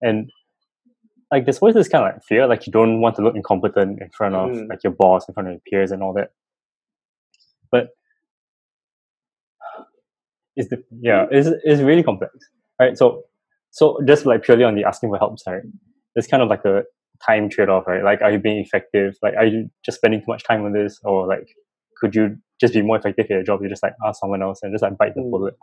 And 0.00 0.30
like 1.30 1.44
there's 1.44 1.58
always 1.58 1.74
this 1.74 1.88
kind 1.88 2.04
of 2.06 2.14
like 2.14 2.22
fear, 2.24 2.46
like 2.46 2.66
you 2.66 2.72
don't 2.72 3.00
want 3.00 3.16
to 3.16 3.22
look 3.22 3.34
incompetent 3.36 4.00
in 4.00 4.08
front 4.16 4.34
of 4.34 4.50
Mm. 4.50 4.68
like 4.68 4.82
your 4.84 4.92
boss, 4.92 5.28
in 5.28 5.34
front 5.34 5.48
of 5.48 5.52
your 5.54 5.60
peers, 5.70 5.90
and 5.90 6.02
all 6.02 6.12
that. 6.14 6.30
But 7.72 7.88
is 10.56 10.68
the 10.68 10.82
yeah, 11.00 11.26
it's 11.30 11.48
it's 11.64 11.80
really 11.82 12.02
complex, 12.02 12.34
right? 12.80 12.96
So 12.96 13.24
so 13.70 13.98
just 14.06 14.26
like 14.26 14.42
purely 14.42 14.64
on 14.64 14.74
the 14.74 14.84
asking 14.84 15.10
for 15.10 15.18
help 15.18 15.38
side, 15.38 15.62
it's 16.14 16.26
kind 16.26 16.42
of 16.42 16.48
like 16.48 16.64
a 16.64 16.84
time 17.26 17.48
trade 17.48 17.68
off, 17.68 17.86
right? 17.86 18.02
Like, 18.04 18.20
are 18.20 18.32
you 18.32 18.38
being 18.38 18.58
effective? 18.58 19.16
Like, 19.22 19.34
are 19.36 19.46
you 19.46 19.70
just 19.84 19.96
spending 19.98 20.20
too 20.20 20.26
much 20.28 20.44
time 20.44 20.64
on 20.64 20.72
this, 20.72 21.00
or 21.04 21.26
like, 21.26 21.48
could 22.00 22.14
you 22.14 22.36
just 22.60 22.74
be 22.74 22.82
more 22.82 22.98
effective 22.98 23.24
at 23.26 23.30
your 23.30 23.42
job? 23.44 23.62
You 23.62 23.68
just 23.68 23.82
like 23.82 23.94
ask 24.06 24.20
someone 24.20 24.42
else 24.42 24.60
and 24.62 24.72
just 24.72 24.82
like 24.82 24.98
bite 24.98 25.14
the 25.14 25.22
Mm. 25.22 25.30
bullet. 25.30 25.54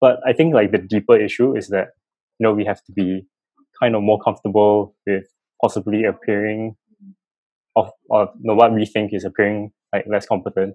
But 0.00 0.20
I 0.26 0.32
think 0.32 0.54
like 0.54 0.72
the 0.72 0.78
deeper 0.78 1.16
issue 1.18 1.56
is 1.56 1.68
that 1.68 1.88
you 2.38 2.44
know 2.44 2.54
we 2.54 2.64
have 2.64 2.82
to 2.84 2.92
be 2.92 3.26
kind 3.80 3.96
of 3.96 4.02
more 4.02 4.20
comfortable 4.20 4.94
with 5.06 5.24
possibly 5.62 6.04
appearing 6.04 6.76
of 7.76 7.90
of 8.10 8.28
you 8.36 8.48
know, 8.48 8.54
what 8.54 8.72
we 8.74 8.86
think 8.86 9.12
is 9.12 9.24
appearing 9.24 9.72
like 9.92 10.04
less 10.08 10.26
competent, 10.26 10.74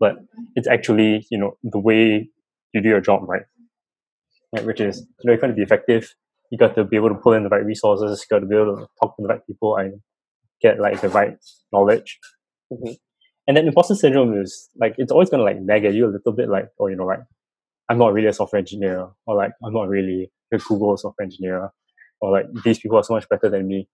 but 0.00 0.16
it's 0.56 0.68
actually 0.68 1.26
you 1.30 1.38
know 1.38 1.56
the 1.62 1.78
way 1.78 2.30
you 2.72 2.82
do 2.82 2.88
your 2.88 3.00
job, 3.00 3.28
right? 3.28 3.42
Right, 4.54 4.64
which 4.64 4.80
is 4.80 5.00
you 5.00 5.24
know 5.28 5.32
you 5.34 5.38
want 5.40 5.52
to 5.52 5.56
be 5.56 5.62
effective, 5.62 6.14
you 6.50 6.56
got 6.58 6.74
to 6.76 6.84
be 6.84 6.96
able 6.96 7.10
to 7.10 7.14
pull 7.14 7.34
in 7.34 7.42
the 7.42 7.50
right 7.50 7.64
resources, 7.64 8.20
you 8.24 8.34
got 8.34 8.40
to 8.40 8.46
be 8.46 8.56
able 8.56 8.76
to 8.76 8.86
talk 9.00 9.16
to 9.16 9.22
the 9.22 9.28
right 9.28 9.46
people 9.46 9.76
and 9.76 10.00
get 10.62 10.80
like 10.80 11.00
the 11.00 11.08
right 11.10 11.36
knowledge. 11.72 12.18
Mhm. 12.72 12.96
And 13.48 13.56
then 13.56 13.66
imposter 13.68 13.94
syndrome 13.96 14.40
is 14.40 14.70
like 14.76 14.94
it's 14.98 15.12
always 15.12 15.30
gonna 15.30 15.44
like 15.44 15.60
nag 15.60 15.84
at 15.86 15.94
you 15.94 16.06
a 16.06 16.12
little 16.16 16.32
bit, 16.32 16.48
like 16.50 16.68
oh 16.80 16.88
you 16.88 16.96
know 16.96 17.06
like 17.06 17.20
I'm 17.90 17.98
not 17.98 18.12
really 18.14 18.28
a 18.28 18.32
software 18.34 18.60
engineer, 18.60 19.08
or 19.26 19.36
like 19.36 19.52
I'm 19.64 19.74
not 19.74 19.88
really 19.88 20.30
a 20.52 20.58
Google 20.58 20.96
software 20.96 21.24
engineer, 21.26 21.70
or 22.20 22.30
like 22.32 22.46
these 22.64 22.78
people 22.80 22.98
are 22.98 23.04
so 23.04 23.14
much 23.14 23.28
better 23.28 23.48
than 23.50 23.66
me. 23.68 23.88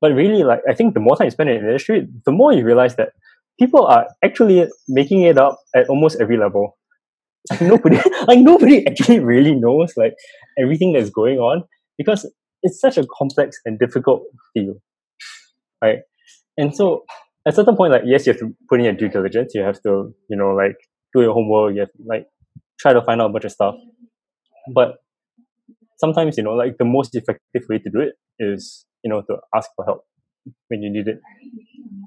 But 0.00 0.12
really, 0.14 0.42
like 0.42 0.60
I 0.68 0.74
think 0.74 0.94
the 0.94 1.00
more 1.00 1.16
time 1.16 1.26
you 1.26 1.30
spend 1.30 1.50
in 1.50 1.62
the 1.62 1.68
industry, 1.68 2.08
the 2.26 2.32
more 2.32 2.52
you 2.52 2.64
realize 2.64 2.96
that 2.96 3.12
people 3.58 3.86
are 3.86 4.06
actually 4.24 4.66
making 4.88 5.22
it 5.22 5.38
up 5.38 5.58
at 5.74 5.88
almost 5.88 6.20
every 6.20 6.36
level. 6.36 6.76
Like 7.50 7.60
nobody, 7.62 7.96
like 8.28 8.38
nobody 8.38 8.86
actually 8.86 9.20
really 9.20 9.54
knows 9.54 9.94
like 9.96 10.14
everything 10.60 10.92
that's 10.92 11.10
going 11.10 11.38
on 11.38 11.64
because 11.98 12.30
it's 12.62 12.80
such 12.80 12.98
a 12.98 13.06
complex 13.18 13.58
and 13.64 13.78
difficult 13.78 14.22
field, 14.54 14.76
right? 15.82 15.98
And 16.56 16.74
so 16.74 17.04
at 17.46 17.54
certain 17.54 17.76
point, 17.76 17.92
like 17.92 18.02
yes, 18.04 18.26
you 18.26 18.32
have 18.32 18.40
to 18.40 18.54
put 18.68 18.80
in 18.80 18.84
your 18.84 18.94
due 18.94 19.08
diligence. 19.08 19.52
You 19.54 19.62
have 19.62 19.80
to, 19.82 20.14
you 20.28 20.36
know, 20.36 20.54
like 20.54 20.76
do 21.14 21.22
your 21.22 21.34
homework. 21.34 21.74
You 21.74 21.80
have 21.80 21.92
to, 21.92 22.02
like 22.06 22.26
try 22.80 22.92
to 22.92 23.02
find 23.02 23.20
out 23.20 23.30
a 23.30 23.32
bunch 23.32 23.44
of 23.44 23.52
stuff. 23.52 23.74
But 24.72 24.96
sometimes, 25.98 26.36
you 26.36 26.44
know, 26.44 26.54
like 26.54 26.78
the 26.78 26.84
most 26.84 27.14
effective 27.14 27.62
way 27.68 27.78
to 27.78 27.90
do 27.90 28.00
it 28.00 28.14
is, 28.38 28.86
you 29.02 29.10
know, 29.10 29.22
to 29.22 29.36
ask 29.54 29.70
for 29.76 29.84
help 29.84 30.04
when 30.68 30.82
you 30.82 30.90
need 30.90 31.08
it. 31.08 31.18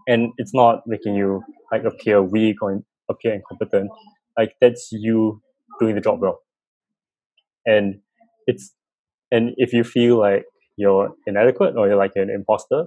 And 0.08 0.32
it's 0.38 0.54
not 0.54 0.82
making 0.88 1.16
you 1.16 1.42
like 1.72 1.84
appear 1.84 2.22
weak 2.22 2.62
or 2.62 2.82
appear 3.10 3.34
incompetent. 3.34 3.90
Like 4.38 4.54
that's 4.62 4.90
you 4.92 5.42
doing 5.80 5.96
the 5.96 6.02
job 6.02 6.22
well. 6.22 6.40
And 7.66 7.96
it's 8.48 8.74
and 9.32 9.52
if 9.58 9.74
you 9.74 9.84
feel 9.84 10.20
like 10.20 10.46
you're 10.78 11.10
inadequate 11.26 11.76
or 11.78 11.88
you're 11.88 11.98
like 11.98 12.12
an 12.16 12.30
imposter, 12.30 12.86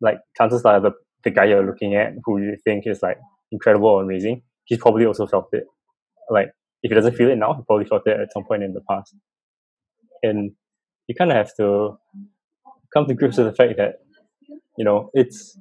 like 0.00 0.18
chances 0.36 0.64
are 0.64 0.80
the, 0.80 0.92
the 1.24 1.30
guy 1.30 1.44
you're 1.44 1.64
looking 1.64 1.94
at 1.94 2.12
who 2.24 2.40
you 2.40 2.56
think 2.64 2.86
is 2.86 3.02
like 3.02 3.18
incredible 3.50 3.88
or 3.88 4.02
amazing, 4.02 4.42
he's 4.64 4.78
probably 4.78 5.06
also 5.06 5.26
felt 5.26 5.48
it. 5.52 5.64
Like 6.30 6.48
if 6.82 6.90
he 6.90 6.94
doesn't 6.94 7.16
feel 7.16 7.30
it 7.30 7.36
now, 7.36 7.54
he 7.54 7.62
probably 7.66 7.86
felt 7.86 8.06
it 8.06 8.20
at 8.20 8.32
some 8.32 8.44
point 8.44 8.62
in 8.62 8.74
the 8.74 8.82
past. 8.88 9.14
And 10.22 10.52
you 11.06 11.14
kind 11.14 11.30
of 11.30 11.36
have 11.36 11.54
to 11.56 11.96
come 12.92 13.06
to 13.06 13.14
grips 13.14 13.38
with 13.38 13.46
the 13.46 13.52
fact 13.54 13.76
that, 13.78 13.96
you 14.76 14.84
know, 14.84 15.10
it's 15.14 15.58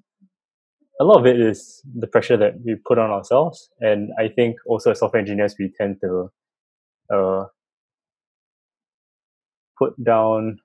a 0.99 1.03
lot 1.03 1.19
of 1.19 1.25
it 1.25 1.39
is 1.39 1.81
the 1.97 2.07
pressure 2.07 2.37
that 2.37 2.53
we 2.65 2.75
put 2.87 2.97
on 2.97 3.11
ourselves. 3.11 3.69
And 3.79 4.09
I 4.19 4.27
think 4.29 4.57
also 4.65 4.91
as 4.91 4.99
software 4.99 5.19
engineers, 5.19 5.55
we 5.59 5.71
tend 5.79 5.97
to 6.01 6.31
uh, 7.13 7.45
put 9.77 9.93
down 10.03 10.59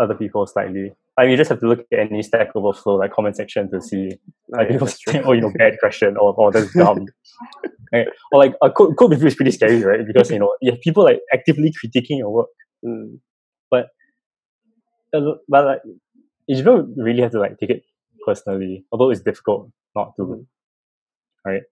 other 0.00 0.14
people 0.14 0.46
slightly. 0.46 0.92
I 1.18 1.22
mean, 1.22 1.32
you 1.32 1.36
just 1.36 1.50
have 1.50 1.60
to 1.60 1.68
look 1.68 1.80
at 1.92 1.98
any 1.98 2.22
Stack 2.22 2.48
Overflow 2.56 2.96
like 2.96 3.12
comment 3.12 3.36
section 3.36 3.70
to 3.70 3.80
see 3.80 4.10
like 4.48 4.68
people 4.68 4.88
saying, 4.88 5.24
"Oh, 5.24 5.32
you 5.32 5.42
know, 5.42 5.52
bad 5.56 5.74
question," 5.78 6.16
or 6.16 6.34
"Oh, 6.36 6.50
that's 6.50 6.72
dumb," 6.74 7.06
right? 7.92 8.08
Or 8.32 8.38
like 8.40 8.54
a 8.62 8.70
code, 8.70 8.96
code 8.98 9.12
review 9.12 9.28
is 9.28 9.36
pretty 9.36 9.52
scary, 9.52 9.82
right? 9.84 10.04
Because 10.06 10.30
you 10.30 10.40
know 10.40 10.56
you 10.60 10.72
have 10.72 10.80
people 10.80 11.04
like 11.04 11.20
actively 11.32 11.72
critiquing 11.72 12.18
your 12.18 12.30
work, 12.32 12.48
Mm. 12.84 13.20
but 13.70 13.86
uh, 15.14 15.20
but 15.48 15.64
like 15.64 15.80
you 16.48 16.62
don't 16.62 16.94
really 16.96 17.22
have 17.22 17.32
to 17.32 17.40
like 17.40 17.58
take 17.58 17.70
it 17.70 17.82
personally, 18.24 18.84
although 18.92 19.10
it's 19.10 19.22
difficult 19.22 19.70
not 19.96 20.14
to, 20.16 20.22
Mhm. 20.22 20.46
right? 21.46 21.62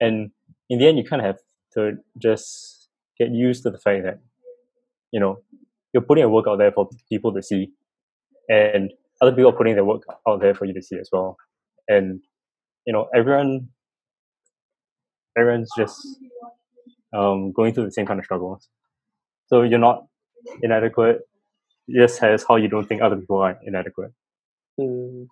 And 0.00 0.32
in 0.68 0.78
the 0.78 0.86
end, 0.88 0.98
you 0.98 1.04
kind 1.04 1.22
of 1.22 1.26
have 1.26 1.40
to 1.74 1.98
just 2.18 2.88
get 3.18 3.30
used 3.30 3.62
to 3.64 3.70
the 3.70 3.78
fact 3.78 4.04
that 4.04 4.18
you 5.12 5.20
know 5.20 5.42
you're 5.92 6.02
putting 6.02 6.22
your 6.22 6.30
work 6.30 6.46
out 6.48 6.58
there 6.58 6.72
for 6.72 6.88
people 7.08 7.32
to 7.34 7.42
see, 7.42 7.72
and 8.48 8.92
other 9.20 9.32
people 9.32 9.50
are 9.50 9.56
putting 9.56 9.74
their 9.74 9.84
work 9.84 10.02
out 10.28 10.40
there 10.40 10.54
for 10.54 10.64
you 10.66 10.74
to 10.74 10.82
see 10.82 10.98
as 10.98 11.08
well. 11.12 11.36
And 11.88 12.22
you 12.86 12.92
know, 12.92 13.08
everyone, 13.14 13.68
everyone's 15.36 15.70
just 15.76 15.98
um, 17.12 17.52
going 17.52 17.72
through 17.74 17.84
the 17.84 17.92
same 17.92 18.06
kind 18.06 18.18
of 18.18 18.24
struggles. 18.24 18.68
So 19.46 19.62
you're 19.62 19.78
not 19.78 20.06
inadequate. 20.62 21.20
Just 21.90 22.20
has 22.20 22.44
how 22.48 22.56
you 22.56 22.68
don't 22.68 22.86
think 22.86 23.02
other 23.02 23.16
people 23.16 23.38
are 23.38 23.58
inadequate. 23.64 24.12
Mm. 24.80 25.26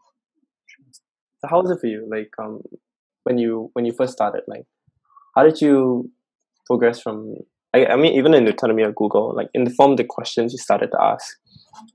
So 1.41 1.49
how 1.49 1.61
was 1.61 1.71
it 1.71 1.81
for 1.81 1.87
you? 1.87 2.07
Like 2.11 2.31
um 2.39 2.63
when 3.25 3.39
you 3.39 3.71
when 3.75 3.85
you 3.85 3.93
first 3.93 4.13
started, 4.13 4.43
like 4.47 4.67
how 5.37 5.45
did 5.45 5.61
you 5.61 6.11
progress 6.67 7.01
from 7.01 7.37
I, 7.73 7.87
I 7.87 7.97
mean, 7.97 8.15
even 8.15 8.35
in 8.35 8.45
the 8.45 8.53
Nutonomy 8.53 8.87
of 8.87 8.95
Google, 8.97 9.35
like 9.35 9.49
inform 9.55 9.65
the 9.65 9.75
form 9.75 9.97
the 9.97 10.05
questions 10.05 10.53
you 10.53 10.59
started 10.59 10.91
to 10.91 11.01
ask, 11.01 11.37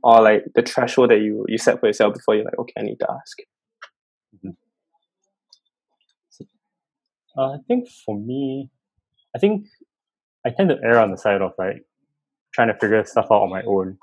or 0.04 0.22
like 0.22 0.46
the 0.56 0.62
threshold 0.62 1.12
that 1.12 1.20
you 1.20 1.46
you 1.48 1.58
set 1.58 1.80
for 1.80 1.88
yourself 1.88 2.14
before 2.14 2.36
you're 2.36 2.46
like, 2.46 2.58
okay, 2.58 2.74
I 2.78 2.84
need 2.84 3.00
to 3.00 3.12
ask. 3.12 3.38
Mm-hmm. 4.36 4.50
Uh, 7.38 7.56
I 7.56 7.58
think 7.68 7.90
for 8.06 8.18
me, 8.18 8.70
I 9.36 9.40
think 9.40 9.68
I 10.46 10.52
tend 10.52 10.70
to 10.70 10.78
err 10.82 11.00
on 11.00 11.12
the 11.12 11.18
side 11.18 11.42
of 11.42 11.52
like 11.58 11.84
trying 12.54 12.70
to 12.70 12.80
figure 12.80 13.04
stuff 13.04 13.26
out 13.26 13.44
on 13.44 13.50
my 13.50 13.64
own. 13.64 13.98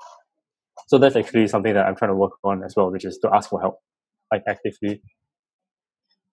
So 0.87 0.99
that's 0.99 1.15
actually 1.15 1.47
something 1.47 1.73
that 1.73 1.87
I'm 1.87 1.95
trying 1.95 2.11
to 2.11 2.15
work 2.15 2.33
on 2.43 2.63
as 2.63 2.75
well, 2.75 2.91
which 2.91 3.05
is 3.05 3.17
to 3.19 3.33
ask 3.33 3.49
for 3.49 3.59
help, 3.59 3.79
like 4.31 4.43
actively. 4.47 5.01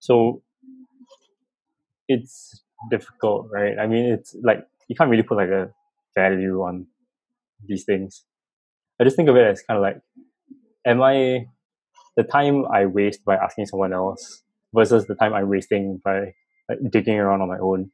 So 0.01 0.43
it's 2.09 2.63
difficult, 2.91 3.49
right? 3.53 3.79
I 3.79 3.87
mean, 3.87 4.07
it's 4.13 4.37
like 4.43 4.67
you 4.89 4.97
can't 4.97 5.11
really 5.11 5.23
put 5.23 5.37
like 5.37 5.49
a 5.49 5.71
value 6.15 6.61
on 6.63 6.87
these 7.67 7.85
things. 7.85 8.25
I 9.01 9.05
just 9.05 9.17
think 9.17 9.29
of 9.29 9.37
it 9.37 9.47
as 9.47 9.63
kind 9.63 9.79
of 9.79 9.83
like, 9.83 9.99
am 10.87 11.03
I 11.03 11.47
the 12.17 12.25
time 12.25 12.67
I 12.67 12.87
waste 12.87 13.25
by 13.25 13.37
asking 13.37 13.67
someone 13.67 13.93
else 13.93 14.43
versus 14.75 15.07
the 15.07 15.17
time 15.17 15.35
I'm 15.35 15.49
wasting 15.49 16.01
by 16.05 16.35
like 16.69 16.79
digging 16.91 17.19
around 17.19 17.43
on 17.43 17.49
my 17.49 17.59
own? 17.59 17.91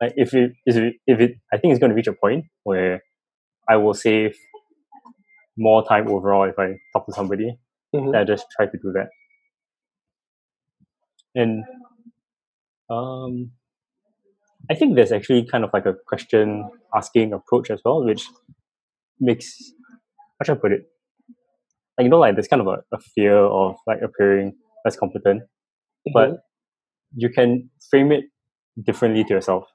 Like 0.00 0.14
if 0.16 0.34
it 0.34 0.52
if 0.66 0.76
it, 0.76 0.94
if 1.06 1.20
it 1.20 1.32
I 1.52 1.58
think 1.58 1.72
it's 1.72 1.80
going 1.80 1.90
to 1.90 1.96
reach 1.96 2.06
a 2.06 2.12
point 2.12 2.46
where 2.64 3.02
I 3.68 3.76
will 3.76 3.94
save 3.94 4.36
more 5.56 5.86
time 5.86 6.08
overall 6.08 6.48
if 6.48 6.58
I 6.58 6.74
talk 6.92 7.06
to 7.06 7.12
somebody. 7.12 7.56
Mhm. 7.94 8.16
I 8.16 8.24
just 8.24 8.46
try 8.56 8.66
to 8.66 8.78
do 8.78 8.92
that. 8.92 9.08
And 11.34 11.64
um, 12.88 13.52
I 14.70 14.74
think 14.74 14.94
there's 14.94 15.12
actually 15.12 15.44
kind 15.44 15.64
of 15.64 15.70
like 15.74 15.84
a 15.86 15.94
question 16.06 16.68
asking 16.94 17.32
approach 17.32 17.70
as 17.70 17.80
well, 17.84 18.02
which 18.04 18.26
makes 19.20 19.72
how 20.40 20.44
should 20.46 20.58
I 20.58 20.60
put 20.60 20.72
it? 20.72 20.86
Like 21.98 22.04
you 22.04 22.08
know, 22.10 22.18
like 22.18 22.34
there's 22.34 22.48
kind 22.48 22.62
of 22.62 22.68
a, 22.68 22.82
a 22.92 22.98
fear 23.14 23.36
of 23.36 23.76
like 23.86 24.00
appearing 24.02 24.54
less 24.84 24.96
competent, 24.96 25.42
but 26.14 26.40
you 27.16 27.30
can 27.30 27.70
frame 27.90 28.12
it 28.12 28.24
differently 28.84 29.24
to 29.24 29.34
yourself, 29.34 29.66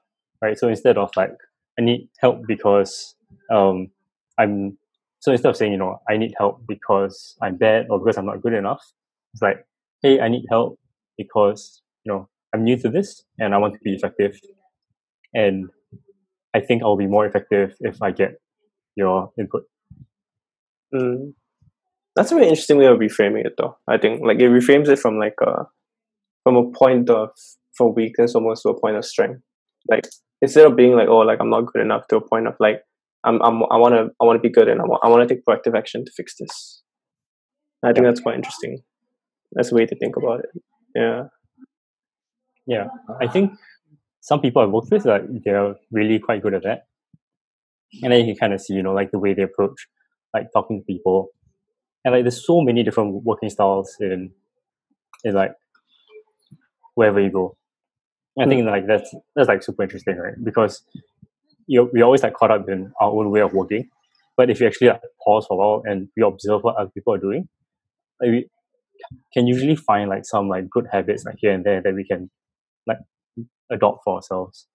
right? 0.42 0.58
So 0.58 0.68
instead 0.68 0.98
of 0.98 1.10
like 1.16 1.32
I 1.78 1.82
need 1.82 2.08
help 2.20 2.42
because 2.48 3.14
um 3.52 3.88
I'm 4.38 4.78
so 5.20 5.32
instead 5.32 5.50
of 5.50 5.56
saying 5.56 5.72
you 5.72 5.78
know 5.78 6.00
I 6.08 6.16
need 6.16 6.34
help 6.38 6.62
because 6.68 7.36
I'm 7.42 7.56
bad 7.56 7.86
or 7.90 7.98
because 8.00 8.18
I'm 8.18 8.26
not 8.26 8.42
good 8.42 8.54
enough, 8.54 8.82
it's 9.34 9.42
like 9.42 9.66
hey 10.02 10.20
I 10.20 10.28
need 10.28 10.46
help 10.50 10.78
because 11.16 11.82
you 12.04 12.12
know 12.12 12.28
I'm 12.54 12.64
new 12.64 12.76
to 12.78 12.88
this 12.88 13.24
and 13.38 13.54
I 13.54 13.58
want 13.58 13.74
to 13.74 13.80
be 13.82 13.94
effective, 13.94 14.38
and 15.34 15.68
I 16.54 16.60
think 16.60 16.82
I'll 16.82 16.96
be 16.96 17.06
more 17.06 17.26
effective 17.26 17.74
if 17.80 18.02
I 18.02 18.10
get 18.10 18.40
your 18.96 19.30
input. 19.38 19.64
Mm. 20.94 21.34
That's 22.14 22.32
a 22.32 22.34
very 22.34 22.48
interesting 22.48 22.78
way 22.78 22.86
of 22.86 22.98
reframing 22.98 23.44
it, 23.44 23.54
though. 23.58 23.76
I 23.86 23.98
think 23.98 24.22
like 24.24 24.38
it 24.38 24.50
reframes 24.50 24.88
it 24.88 24.98
from 24.98 25.18
like 25.18 25.34
a 25.42 25.66
from 26.44 26.56
a 26.56 26.70
point 26.70 27.10
of 27.10 27.30
for 27.76 27.92
weakness 27.92 28.34
almost 28.34 28.62
to 28.62 28.70
a 28.70 28.80
point 28.80 28.96
of 28.96 29.04
strength. 29.04 29.42
Like 29.90 30.06
instead 30.40 30.66
of 30.66 30.76
being 30.76 30.92
like 30.92 31.08
oh 31.08 31.18
like 31.18 31.38
I'm 31.40 31.50
not 31.50 31.66
good 31.66 31.82
enough 31.82 32.06
to 32.08 32.16
a 32.16 32.26
point 32.26 32.46
of 32.46 32.54
like 32.60 32.82
I'm, 33.24 33.42
I'm 33.42 33.62
I 33.64 33.76
want 33.76 33.94
to 33.94 34.08
I 34.20 34.24
want 34.24 34.36
to 34.36 34.48
be 34.48 34.52
good 34.52 34.68
and 34.68 34.80
I 34.80 34.84
want 34.84 35.04
I 35.04 35.08
want 35.08 35.28
to 35.28 35.34
take 35.34 35.44
proactive 35.44 35.76
action 35.76 36.04
to 36.04 36.12
fix 36.16 36.34
this. 36.38 36.82
I 37.84 37.92
think 37.92 38.06
that's 38.06 38.20
quite 38.20 38.36
interesting. 38.36 38.82
That's 39.52 39.72
a 39.72 39.74
way 39.74 39.86
to 39.86 39.96
think 39.96 40.16
about 40.16 40.40
it. 40.40 40.62
Yeah. 40.96 41.24
Yeah, 42.66 42.88
I 43.20 43.28
think 43.28 43.52
some 44.20 44.40
people 44.40 44.60
I've 44.60 44.70
worked 44.70 44.90
with 44.90 45.06
like 45.06 45.22
they're 45.44 45.76
really 45.92 46.18
quite 46.18 46.42
good 46.42 46.54
at 46.54 46.64
that, 46.64 46.86
and 48.02 48.12
then 48.12 48.20
you 48.20 48.34
can 48.34 48.36
kind 48.36 48.52
of 48.52 48.60
see 48.60 48.74
you 48.74 48.82
know 48.82 48.92
like 48.92 49.12
the 49.12 49.20
way 49.20 49.34
they 49.34 49.42
approach 49.42 49.86
like 50.34 50.48
talking 50.52 50.80
to 50.80 50.84
people, 50.84 51.28
and 52.04 52.12
like 52.12 52.24
there's 52.24 52.44
so 52.44 52.60
many 52.60 52.82
different 52.82 53.24
working 53.24 53.50
styles 53.50 53.96
in 54.00 54.32
in 55.22 55.34
like 55.34 55.52
wherever 56.96 57.20
you 57.20 57.30
go. 57.30 57.56
I 58.38 58.46
think 58.46 58.62
hmm. 58.62 58.68
like 58.68 58.88
that's 58.88 59.14
that's 59.36 59.48
like 59.48 59.62
super 59.62 59.84
interesting, 59.84 60.16
right? 60.16 60.34
Because 60.42 60.82
you 61.68 61.88
we 61.92 62.02
always 62.02 62.24
like 62.24 62.34
caught 62.34 62.50
up 62.50 62.68
in 62.68 62.92
our 63.00 63.10
own 63.10 63.30
way 63.30 63.42
of 63.42 63.52
working, 63.52 63.88
but 64.36 64.50
if 64.50 64.60
you 64.60 64.66
actually 64.66 64.88
like, 64.88 65.02
pause 65.24 65.46
for 65.46 65.54
a 65.54 65.56
while 65.56 65.82
and 65.84 66.08
we 66.16 66.24
observe 66.24 66.62
what 66.62 66.74
other 66.76 66.90
people 66.90 67.14
are 67.14 67.18
doing, 67.18 67.48
like 68.20 68.30
we 68.30 68.50
can 69.32 69.46
usually 69.46 69.76
find 69.76 70.10
like 70.10 70.24
some 70.24 70.48
like 70.48 70.68
good 70.70 70.86
habits 70.92 71.24
like 71.24 71.36
here 71.38 71.52
and 71.52 71.64
there 71.64 71.82
that 71.82 71.94
we 71.94 72.04
can 72.04 72.30
like 72.86 72.98
adopt 73.70 74.02
for 74.04 74.16
ourselves. 74.16 74.66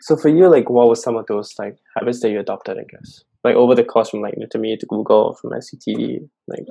So 0.00 0.16
for 0.16 0.28
you, 0.28 0.48
like, 0.50 0.68
what 0.68 0.88
was 0.88 1.00
some 1.00 1.16
of 1.16 1.26
those 1.26 1.54
like 1.58 1.76
habits 1.96 2.20
that 2.20 2.30
you 2.30 2.40
adopted? 2.40 2.76
I 2.78 2.84
guess 2.90 3.24
like 3.44 3.56
over 3.56 3.74
the 3.74 3.84
course 3.84 4.10
from 4.10 4.20
like 4.20 4.34
to 4.50 4.58
me 4.58 4.76
to 4.76 4.86
Google 4.86 5.34
from 5.40 5.50
SCTD, 5.52 6.28
like. 6.48 6.64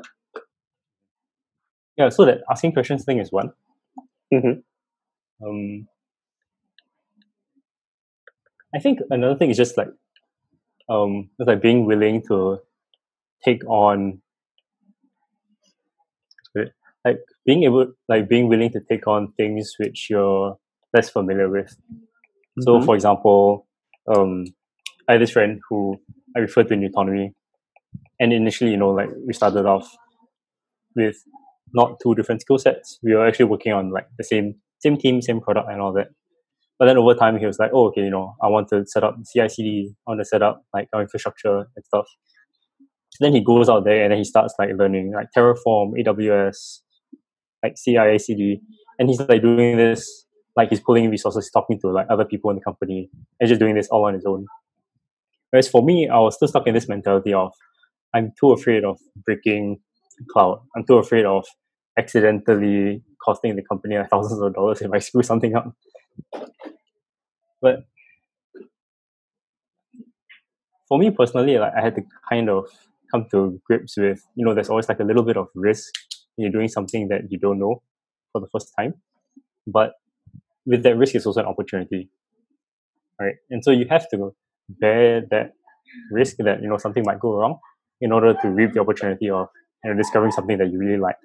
Yeah, 1.98 2.10
so 2.10 2.26
that 2.26 2.40
asking 2.50 2.72
questions 2.74 3.04
thing 3.04 3.20
is 3.20 3.32
one. 3.32 3.52
Mhm. 4.34 4.64
Um, 5.46 5.88
I 8.74 8.80
think 8.80 9.00
another 9.10 9.36
thing 9.36 9.50
is 9.50 9.58
just 9.58 9.78
like, 9.78 9.90
um, 10.90 11.30
like 11.40 11.62
being 11.62 11.86
willing 11.86 12.24
to 12.30 12.60
take 13.44 13.64
on, 13.68 14.22
like 17.06 17.20
being 17.46 17.64
able, 17.64 17.94
like 18.08 18.30
being 18.30 18.48
willing 18.48 18.72
to 18.72 18.82
take 18.90 19.08
on 19.08 19.34
things 19.34 19.74
which 19.80 20.08
you're 20.10 20.58
less 20.94 21.10
familiar 21.10 21.50
with. 21.50 21.76
So, 22.62 22.80
Mhm. 22.80 22.86
for 22.86 22.96
example, 22.96 23.68
um, 24.08 24.46
I 25.08 25.14
had 25.14 25.22
this 25.22 25.32
friend 25.32 25.62
who 25.70 26.00
I 26.36 26.40
referred 26.40 26.68
to 26.70 26.74
in 26.76 26.82
Nutonomy, 26.82 27.34
and 28.20 28.34
initially, 28.34 28.72
you 28.72 28.78
know, 28.78 28.92
like 28.92 29.10
we 29.28 29.34
started 29.34 29.66
off 29.66 29.90
with 30.96 31.16
not 31.74 32.00
two 32.02 32.16
different 32.16 32.42
skill 32.42 32.58
sets. 32.58 33.00
We 33.04 33.16
were 33.16 33.26
actually 33.26 33.46
working 33.46 33.74
on 33.74 33.92
like 33.92 34.08
the 34.18 34.24
same 34.24 34.56
same 34.80 34.98
team, 34.98 35.22
same 35.22 35.40
product, 35.42 35.70
and 35.70 35.80
all 35.82 35.94
that. 35.94 36.08
But 36.80 36.88
then 36.88 36.98
over 36.98 37.14
time, 37.16 37.38
he 37.40 37.46
was 37.46 37.60
like, 37.60 37.72
"Oh, 37.74 37.88
okay, 37.90 38.02
you 38.04 38.10
know, 38.10 38.36
I 38.44 38.48
want 38.50 38.70
to 38.70 38.86
set 38.88 39.04
up 39.04 39.16
CI/CD. 39.26 39.94
I 40.08 40.12
want 40.12 40.22
to 40.22 40.26
set 40.26 40.42
up 40.42 40.64
like 40.74 40.90
our 40.94 41.02
infrastructure 41.02 41.68
and 41.76 41.86
stuff." 41.86 42.08
then 43.20 43.34
he 43.34 43.44
goes 43.44 43.70
out 43.70 43.84
there 43.84 44.04
and 44.04 44.12
then 44.12 44.18
he 44.18 44.24
starts 44.24 44.54
like 44.58 44.70
learning 44.78 45.12
like 45.14 45.28
Terraform, 45.36 45.94
AWS, 46.00 46.82
like 47.64 47.76
CI/CD, 47.76 48.62
and 49.00 49.10
he's 49.10 49.20
like 49.20 49.42
doing 49.42 49.78
this 49.78 50.26
like 50.56 50.70
he's 50.70 50.82
pulling 50.82 51.10
resources, 51.10 51.50
talking 51.50 51.80
to 51.80 51.88
like 51.90 52.08
other 52.10 52.26
people 52.26 52.50
in 52.50 52.58
the 52.58 52.64
company, 52.64 53.10
and 53.40 53.48
just 53.48 53.60
doing 53.60 53.76
this 53.76 53.88
all 53.90 54.06
on 54.06 54.14
his 54.14 54.26
own. 54.26 54.46
Whereas 55.50 55.68
for 55.68 55.84
me, 55.84 56.10
I 56.10 56.20
was 56.20 56.36
still 56.36 56.48
stuck 56.48 56.68
in 56.68 56.74
this 56.74 56.88
mentality 56.88 57.34
of 57.34 57.54
I'm 58.14 58.32
too 58.40 58.52
afraid 58.52 58.84
of 58.84 59.00
breaking 59.26 59.80
cloud. 60.32 60.62
I'm 60.76 60.86
too 60.86 60.98
afraid 60.98 61.26
of 61.26 61.46
accidentally 61.98 63.04
costing 63.24 63.56
the 63.56 63.64
company 63.64 63.98
thousands 64.10 64.42
of 64.42 64.54
dollars 64.54 64.82
if 64.82 64.92
I 64.92 65.00
screw 65.00 65.24
something 65.24 65.56
up. 65.56 65.74
But 67.62 67.86
for 70.88 70.98
me 70.98 71.12
personally, 71.12 71.58
like 71.58 71.74
I 71.78 71.82
had 71.82 71.96
to 71.96 72.02
kind 72.30 72.50
of 72.50 72.66
come 73.12 73.28
to 73.32 73.62
grips 73.66 73.98
with, 73.98 74.22
you 74.36 74.46
know, 74.46 74.54
there's 74.54 74.70
always 74.70 74.90
like 74.90 75.00
a 75.00 75.04
little 75.04 75.24
bit 75.24 75.38
of 75.38 75.48
risk 75.54 75.94
you're 76.38 76.52
doing 76.52 76.68
something 76.68 77.08
that 77.10 77.32
you 77.32 77.38
don't 77.38 77.60
know 77.60 77.82
for 78.32 78.42
the 78.42 78.48
first 78.52 78.72
time. 78.78 78.96
But 79.68 79.94
with 80.66 80.84
that 80.84 80.98
risk 80.98 81.16
is 81.16 81.26
also 81.26 81.42
an 81.42 81.46
opportunity. 81.48 82.10
Right. 83.20 83.36
And 83.50 83.64
so 83.64 83.72
you 83.72 83.86
have 83.90 84.10
to 84.10 84.34
bear 84.70 85.22
that 85.30 85.54
risk 86.12 86.38
that, 86.40 86.62
you 86.62 86.70
know, 86.70 86.78
something 86.78 87.04
might 87.06 87.20
go 87.20 87.36
wrong 87.36 87.60
in 88.00 88.12
order 88.12 88.34
to 88.42 88.50
reap 88.50 88.74
the 88.74 88.80
opportunity 88.80 89.30
of 89.30 89.48
you 89.84 89.92
know 89.92 89.98
discovering 89.98 90.32
something 90.32 90.58
that 90.58 90.72
you 90.72 90.80
really 90.80 90.98
like. 90.98 91.16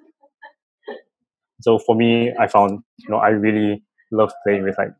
So 1.61 1.79
for 1.79 1.95
me, 1.95 2.33
I 2.39 2.47
found, 2.47 2.83
you 2.97 3.09
know, 3.09 3.17
I 3.17 3.29
really 3.29 3.83
love 4.11 4.31
playing 4.43 4.63
with 4.63 4.77
like 4.77 4.91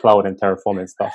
cloud 0.00 0.26
and 0.26 0.38
Terraform 0.38 0.78
and 0.78 0.90
stuff. 0.90 1.14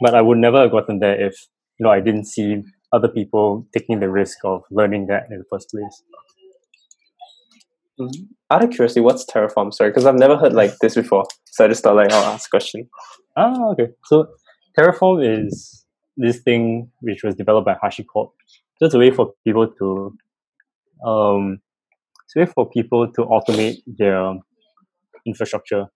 But 0.00 0.14
I 0.14 0.20
would 0.20 0.38
never 0.38 0.62
have 0.62 0.72
gotten 0.72 0.98
there 0.98 1.20
if, 1.24 1.34
you 1.78 1.84
know, 1.84 1.90
I 1.90 2.00
didn't 2.00 2.24
see 2.24 2.62
other 2.92 3.08
people 3.08 3.66
taking 3.72 4.00
the 4.00 4.10
risk 4.10 4.38
of 4.44 4.62
learning 4.70 5.06
that 5.06 5.28
in 5.30 5.38
the 5.38 5.44
first 5.48 5.70
place. 5.70 6.02
Out 8.50 8.64
of 8.64 8.70
curiosity, 8.70 9.00
what's 9.00 9.24
Terraform? 9.24 9.72
Sorry, 9.72 9.90
because 9.90 10.04
I've 10.04 10.18
never 10.18 10.36
heard 10.36 10.52
like 10.52 10.76
this 10.80 10.94
before, 10.94 11.24
so 11.46 11.64
I 11.64 11.68
just 11.68 11.82
thought 11.82 11.96
like 11.96 12.12
I'll 12.12 12.32
ask 12.32 12.48
a 12.48 12.50
question. 12.50 12.88
Ah, 13.36 13.70
okay. 13.70 13.88
So 14.04 14.26
Terraform 14.78 15.46
is 15.46 15.86
this 16.16 16.40
thing 16.40 16.90
which 17.00 17.22
was 17.22 17.34
developed 17.34 17.66
by 17.66 17.76
HashiCorp. 17.82 18.30
It's 18.80 18.94
a 18.94 18.98
way 18.98 19.10
for 19.10 19.32
people 19.44 19.68
to 19.78 20.16
um 21.06 21.60
it's 22.24 22.36
a 22.36 22.40
way 22.40 22.46
for 22.46 22.68
people 22.68 23.10
to 23.12 23.22
automate 23.22 23.78
their 23.86 24.34
infrastructure. 25.26 25.86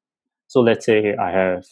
So 0.47 0.61
let's 0.61 0.87
say 0.87 1.15
I 1.17 1.31
have 1.31 1.65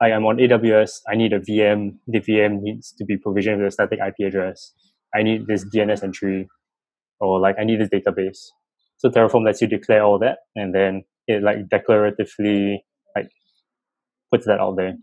I 0.00 0.10
am 0.10 0.24
on 0.26 0.36
AWS, 0.36 1.00
I 1.10 1.16
need 1.16 1.32
a 1.32 1.40
VM, 1.40 1.96
the 2.06 2.20
VM 2.20 2.60
needs 2.60 2.92
to 2.98 3.04
be 3.04 3.16
provisioned 3.16 3.58
with 3.58 3.68
a 3.68 3.70
static 3.72 3.98
IP 3.98 4.28
address. 4.28 4.72
I 5.14 5.22
need 5.22 5.46
this 5.46 5.64
DNS 5.74 6.04
entry 6.04 6.48
or 7.18 7.40
like 7.40 7.56
I 7.58 7.64
need 7.64 7.80
this 7.80 7.88
database. 7.88 8.38
So 8.98 9.08
Terraform 9.08 9.44
lets 9.44 9.62
you 9.62 9.68
declare 9.68 10.04
all 10.04 10.18
that 10.18 10.38
and 10.54 10.74
then 10.74 11.04
it 11.26 11.42
like 11.42 11.68
declaratively 11.68 12.78
like 13.16 13.28
puts 14.32 14.46
that 14.46 14.60
out 14.60 14.76
there. 14.76 14.94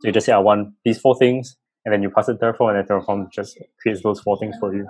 So 0.00 0.08
you 0.08 0.12
just 0.12 0.26
say, 0.26 0.32
I 0.32 0.38
want 0.38 0.74
these 0.84 0.98
four 0.98 1.16
things, 1.16 1.56
and 1.84 1.92
then 1.92 2.02
you 2.02 2.10
pass 2.10 2.28
it 2.28 2.38
Terraform, 2.38 2.70
and 2.70 2.78
then 2.78 2.86
Terraform 2.86 3.32
just 3.32 3.58
creates 3.80 4.02
those 4.02 4.20
four 4.20 4.38
things 4.38 4.56
for 4.60 4.74
you. 4.74 4.86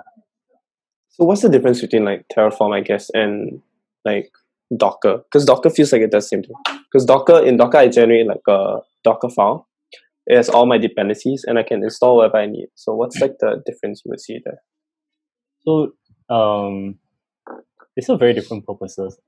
So 1.09 1.23
what's 1.23 1.41
the 1.41 1.49
difference 1.49 1.81
between 1.81 2.03
like 2.03 2.25
Terraform, 2.35 2.75
I 2.75 2.81
guess, 2.81 3.09
and 3.13 3.61
like 4.03 4.31
Docker? 4.75 5.19
Because 5.19 5.45
Docker 5.45 5.69
feels 5.69 5.93
like 5.93 6.01
it 6.01 6.11
does 6.11 6.25
the 6.25 6.27
same 6.27 6.43
thing. 6.43 6.55
Because 6.91 7.05
Docker 7.05 7.43
in 7.43 7.57
Docker, 7.57 7.77
I 7.77 7.87
generate 7.87 8.27
like 8.27 8.45
a 8.47 8.79
Docker 9.03 9.29
file. 9.29 9.67
It 10.25 10.35
has 10.35 10.49
all 10.49 10.65
my 10.65 10.77
dependencies, 10.77 11.45
and 11.47 11.57
I 11.57 11.63
can 11.63 11.83
install 11.83 12.17
whatever 12.17 12.37
I 12.37 12.47
need. 12.47 12.67
So 12.75 12.93
what's 12.93 13.19
like 13.21 13.37
the 13.39 13.63
difference 13.65 14.01
you 14.03 14.09
would 14.09 14.19
see 14.19 14.39
there? 14.43 14.61
So 15.61 15.93
um, 16.29 16.99
they 17.97 18.03
serve 18.03 18.19
very 18.21 18.33
different 18.33 18.67
purposes. 18.67 19.19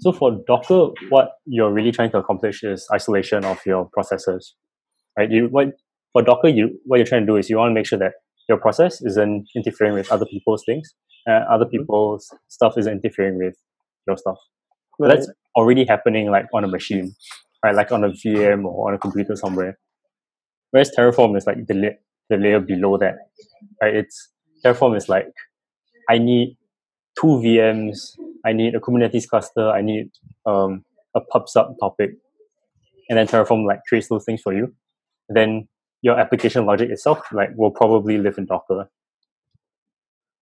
So 0.00 0.12
for 0.12 0.40
Docker, 0.46 0.90
what 1.10 1.32
you're 1.46 1.72
really 1.72 1.92
trying 1.92 2.12
to 2.12 2.18
accomplish 2.18 2.62
is 2.64 2.88
isolation 2.94 3.44
of 3.44 3.60
your 3.66 3.90
processes, 3.92 4.54
right? 5.18 5.30
You 5.30 5.48
what 5.50 5.68
for 6.14 6.22
Docker, 6.22 6.48
you 6.48 6.80
what 6.86 6.98
you're 6.98 7.06
trying 7.06 7.22
to 7.22 7.26
do 7.26 7.36
is 7.36 7.50
you 7.50 7.58
want 7.58 7.70
to 7.70 7.74
make 7.74 7.86
sure 7.86 7.98
that 7.98 8.14
your 8.48 8.58
process 8.58 9.02
isn't 9.02 9.48
interfering 9.56 9.94
with 9.94 10.10
other 10.12 10.26
people's 10.26 10.64
things, 10.66 10.94
and 11.26 11.44
other 11.46 11.66
Mm-hmm. 11.66 11.78
people's 11.80 12.28
stuff 12.48 12.78
isn't 12.78 12.92
interfering 13.04 13.38
with 13.38 13.56
your 14.06 14.16
stuff. 14.16 14.38
But 14.98 15.08
Right. 15.08 15.16
that's 15.16 15.30
already 15.56 15.84
happening 15.84 16.30
like 16.30 16.46
on 16.54 16.64
a 16.64 16.68
machine, 16.68 17.14
right? 17.64 17.74
Like 17.74 17.92
on 17.92 18.04
a 18.04 18.10
VM 18.10 18.64
or 18.64 18.88
on 18.88 18.94
a 18.94 18.98
computer 18.98 19.36
somewhere. 19.36 19.78
Whereas 20.70 20.90
Terraform 20.96 21.36
is 21.36 21.46
like 21.46 21.66
the 21.66 21.74
la- 21.74 21.98
the 22.30 22.36
layer 22.36 22.60
below 22.60 22.98
that, 22.98 23.16
right? 23.82 23.94
It's 23.96 24.30
Terraform 24.64 24.96
is 24.96 25.08
like 25.08 25.28
I 26.08 26.18
need 26.18 26.56
two 27.18 27.40
VMs, 27.42 28.18
I 28.44 28.52
need 28.52 28.74
a 28.74 28.80
Kubernetes 28.80 29.28
cluster, 29.28 29.70
I 29.70 29.82
need 29.82 30.10
um, 30.44 30.84
a 31.14 31.20
pub 31.20 31.48
sub 31.48 31.74
topic, 31.80 32.10
and 33.08 33.18
then 33.18 33.26
Terraform 33.26 33.66
like 33.66 33.80
creates 33.88 34.08
those 34.08 34.24
things 34.24 34.42
for 34.42 34.52
you. 34.52 34.74
then 35.28 35.68
your 36.02 36.18
application 36.20 36.66
logic 36.66 36.90
itself 36.90 37.20
like 37.32 37.50
will 37.56 37.70
probably 37.70 38.18
live 38.18 38.38
in 38.38 38.46
Docker. 38.46 38.88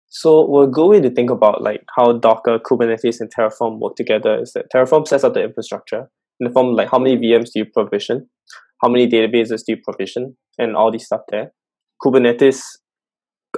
So 0.08 0.46
we'll 0.46 0.66
go 0.66 0.92
in 0.92 1.02
to 1.02 1.10
think 1.10 1.30
about 1.30 1.62
like 1.62 1.84
how 1.96 2.12
Docker, 2.12 2.58
Kubernetes, 2.58 3.20
and 3.20 3.32
Terraform 3.34 3.78
work 3.78 3.96
together. 3.96 4.40
Is 4.40 4.52
that 4.52 4.70
Terraform 4.72 5.08
sets 5.08 5.24
up 5.24 5.34
the 5.34 5.42
infrastructure 5.42 6.10
in 6.38 6.46
the 6.46 6.50
form 6.50 6.74
like 6.74 6.90
how 6.90 6.98
many 6.98 7.16
VMs 7.16 7.52
do 7.52 7.60
you 7.60 7.64
provision, 7.64 8.28
how 8.82 8.88
many 8.88 9.08
databases 9.08 9.64
do 9.64 9.72
you 9.72 9.76
provision, 9.82 10.36
and 10.58 10.76
all 10.76 10.90
these 10.90 11.06
stuff 11.06 11.22
there. 11.30 11.52
Kubernetes 12.02 12.62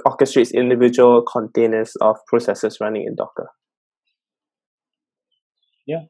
orchestrates 0.05 0.53
individual 0.53 1.21
containers 1.21 1.95
of 2.01 2.17
processes 2.27 2.77
running 2.79 3.05
in 3.05 3.15
Docker. 3.15 3.49
Yeah, 5.85 6.03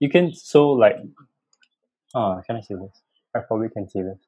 you 0.00 0.08
can 0.08 0.32
so 0.34 0.70
like 0.70 0.96
ah 2.14 2.40
can 2.46 2.56
I 2.56 2.60
say 2.60 2.74
this? 2.74 3.02
I 3.34 3.40
probably 3.40 3.68
can 3.68 3.88
say 3.88 4.02
this. 4.02 4.18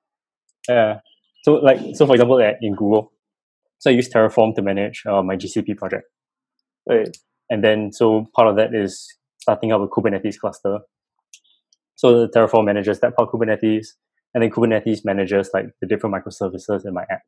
Yeah. 0.69 1.01
So 1.43 1.55
like 1.55 1.79
so 1.95 2.07
for 2.07 2.15
example 2.15 2.41
at, 2.41 2.57
in 2.61 2.75
Google, 2.75 3.13
so 3.79 3.91
I 3.91 3.95
use 3.95 4.09
Terraform 4.09 4.55
to 4.57 4.63
manage 4.63 5.03
uh, 5.07 5.23
my 5.23 5.37
GCP 5.37 5.77
project. 5.77 6.05
Right. 6.89 7.09
and 7.51 7.63
then 7.63 7.93
so 7.93 8.27
part 8.35 8.49
of 8.49 8.57
that 8.57 8.75
is 8.75 9.07
starting 9.41 9.73
up 9.73 9.81
a 9.81 9.89
Kubernetes 9.89 10.39
cluster. 10.39 10.79
So 11.97 12.21
the 12.21 12.29
Terraform 12.29 12.65
manages 12.65 13.01
that 13.01 13.15
part 13.17 13.29
of 13.29 13.35
Kubernetes, 13.35 13.89
and 14.33 14.43
then 14.43 14.51
Kubernetes 14.51 15.05
manages 15.05 15.51
like 15.53 15.67
the 15.81 15.87
different 15.87 16.15
microservices 16.15 16.87
in 16.87 16.95
my 16.95 17.03
app. 17.11 17.23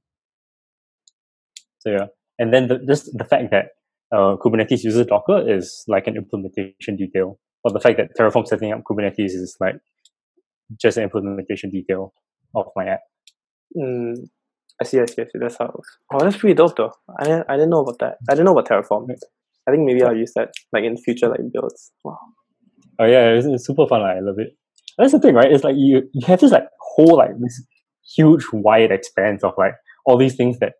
So 1.82 1.90
yeah, 1.90 2.06
and 2.38 2.52
then 2.52 2.68
the, 2.68 2.78
just 2.86 3.10
the 3.16 3.24
fact 3.24 3.50
that 3.50 3.66
uh, 4.14 4.36
Kubernetes 4.36 4.84
uses 4.84 5.06
Docker 5.06 5.42
is 5.48 5.84
like 5.88 6.06
an 6.06 6.16
implementation 6.16 6.96
detail, 6.96 7.38
but 7.64 7.72
the 7.72 7.80
fact 7.80 7.98
that 7.98 8.10
Terraform 8.18 8.46
setting 8.46 8.72
up 8.72 8.82
Kubernetes 8.88 9.34
is 9.34 9.56
like 9.60 9.76
just 10.80 10.96
an 10.96 11.04
implementation 11.04 11.70
detail 11.70 12.14
of 12.54 12.66
my 12.76 12.86
app. 12.86 13.00
Mm, 13.76 14.14
I 14.80 14.84
see, 14.84 15.00
I 15.00 15.06
see, 15.06 15.22
I 15.22 15.24
see. 15.24 15.38
That's 15.40 15.56
how 15.58 15.66
it 15.66 15.74
works. 15.74 15.98
Oh, 16.12 16.18
that's 16.24 16.36
pretty 16.36 16.54
dope 16.54 16.76
though. 16.76 16.92
I 17.18 17.24
didn't, 17.24 17.46
I 17.48 17.54
didn't 17.54 17.70
know 17.70 17.80
about 17.80 17.98
that. 18.00 18.18
I 18.30 18.34
didn't 18.34 18.46
know 18.46 18.56
about 18.56 18.68
Terraform. 18.68 19.08
I 19.66 19.70
think 19.70 19.84
maybe 19.84 20.02
I'll 20.02 20.16
use 20.16 20.32
that 20.36 20.52
like 20.72 20.84
in 20.84 20.96
future 20.96 21.28
like 21.28 21.40
builds. 21.52 21.92
Wow. 22.04 22.18
Oh 22.98 23.06
yeah, 23.06 23.30
it's, 23.30 23.46
it's 23.46 23.66
super 23.66 23.86
fun. 23.86 24.02
like, 24.02 24.16
I 24.16 24.20
love 24.20 24.38
it. 24.38 24.56
That's 24.98 25.12
the 25.12 25.20
thing, 25.20 25.34
right? 25.34 25.50
It's 25.50 25.64
like 25.64 25.76
you 25.76 26.02
you 26.12 26.26
have 26.26 26.40
this 26.40 26.52
like 26.52 26.66
whole 26.80 27.16
like 27.16 27.30
this 27.40 27.64
huge 28.16 28.44
wide 28.52 28.90
expanse 28.90 29.42
of 29.42 29.54
like 29.56 29.74
all 30.04 30.18
these 30.18 30.36
things 30.36 30.58
that 30.58 30.74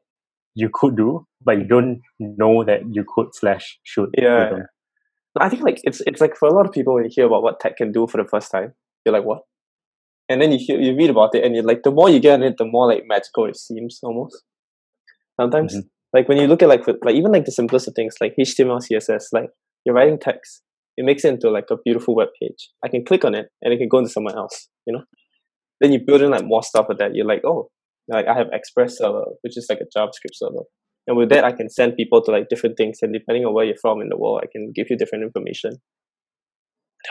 you 0.54 0.70
could 0.72 0.96
do, 0.96 1.26
but 1.44 1.58
you 1.58 1.64
don't 1.64 2.00
know 2.18 2.64
that 2.64 2.80
you 2.90 3.04
could 3.14 3.28
slash 3.34 3.78
should. 3.82 4.10
Yeah. 4.16 4.50
them. 4.50 4.66
I 5.40 5.48
think 5.48 5.62
like 5.62 5.80
it's 5.84 6.02
it's 6.06 6.20
like 6.20 6.36
for 6.36 6.46
a 6.48 6.52
lot 6.52 6.66
of 6.66 6.72
people 6.72 6.94
when 6.94 7.04
you 7.04 7.10
hear 7.12 7.26
about 7.26 7.42
what 7.42 7.58
tech 7.60 7.76
can 7.78 7.90
do 7.90 8.06
for 8.06 8.22
the 8.22 8.28
first 8.28 8.50
time, 8.50 8.74
you're 9.04 9.14
like, 9.14 9.24
what? 9.24 9.40
And 10.28 10.40
then 10.40 10.52
you 10.52 10.58
hear, 10.60 10.78
you 10.78 10.94
read 10.96 11.10
about 11.10 11.34
it 11.34 11.44
and 11.44 11.54
you're 11.54 11.64
like 11.64 11.82
the 11.82 11.90
more 11.90 12.10
you 12.10 12.20
get 12.20 12.40
in 12.40 12.46
it, 12.46 12.58
the 12.58 12.66
more 12.66 12.86
like 12.86 13.04
magical 13.06 13.46
it 13.46 13.56
seems 13.56 13.98
almost. 14.02 14.42
Sometimes. 15.40 15.74
Mhm. 15.76 15.82
Like 16.12 16.28
when 16.28 16.38
you 16.38 16.46
look 16.46 16.62
at 16.62 16.68
like 16.68 16.86
like 16.86 17.14
even 17.14 17.32
like 17.32 17.46
the 17.46 17.52
simplest 17.52 17.88
of 17.88 17.94
things 17.94 18.16
like 18.20 18.34
HTML, 18.38 18.80
CSS, 18.80 19.24
like 19.32 19.48
you're 19.86 19.94
writing 19.94 20.18
text, 20.18 20.62
it 20.98 21.06
makes 21.06 21.24
it 21.24 21.28
into 21.32 21.50
like 21.50 21.64
a 21.70 21.76
beautiful 21.82 22.14
web 22.14 22.28
page. 22.40 22.68
I 22.84 22.88
can 22.88 23.04
click 23.04 23.24
on 23.24 23.34
it 23.34 23.46
and 23.62 23.72
it 23.72 23.78
can 23.78 23.88
go 23.88 23.98
into 23.98 24.10
somewhere 24.10 24.36
else, 24.36 24.68
you 24.86 24.92
know? 24.92 25.04
Then 25.80 25.92
you 25.92 26.00
build 26.06 26.20
in 26.20 26.30
like 26.30 26.44
more 26.44 26.62
stuff 26.62 26.86
with 26.88 26.98
that. 26.98 27.14
You're 27.14 27.26
like, 27.26 27.42
oh, 27.46 27.70
like 28.08 28.26
I 28.26 28.34
have 28.34 28.48
Express 28.52 28.98
server, 28.98 29.24
which 29.42 29.56
is 29.56 29.66
like 29.68 29.80
a 29.80 29.98
JavaScript 29.98 30.34
server. 30.34 30.64
And 31.06 31.16
with 31.16 31.30
that, 31.30 31.44
I 31.44 31.52
can 31.52 31.68
send 31.68 31.96
people 31.96 32.22
to 32.22 32.30
like 32.30 32.48
different 32.48 32.76
things. 32.76 32.98
And 33.02 33.12
depending 33.12 33.44
on 33.44 33.54
where 33.54 33.64
you're 33.64 33.76
from 33.80 34.00
in 34.00 34.08
the 34.08 34.16
world, 34.16 34.40
I 34.42 34.46
can 34.50 34.72
give 34.74 34.86
you 34.90 34.96
different 34.96 35.24
information. 35.24 35.70
And 35.70 35.78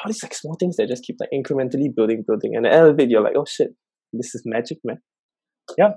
all 0.05 0.07
these 0.09 0.23
like 0.23 0.33
small 0.33 0.55
things 0.59 0.77
that 0.77 0.87
just 0.87 1.03
keep 1.03 1.17
like 1.19 1.29
incrementally 1.33 1.93
building, 1.93 2.23
building. 2.25 2.55
And 2.55 2.65
at 2.65 2.71
the 2.71 2.77
end 2.77 2.87
of 2.89 2.99
it, 2.99 3.09
you're 3.09 3.21
like, 3.21 3.35
oh 3.35 3.45
shit, 3.45 3.69
this 4.13 4.33
is 4.33 4.43
magic, 4.45 4.77
man. 4.85 4.99
Yeah, 5.77 5.91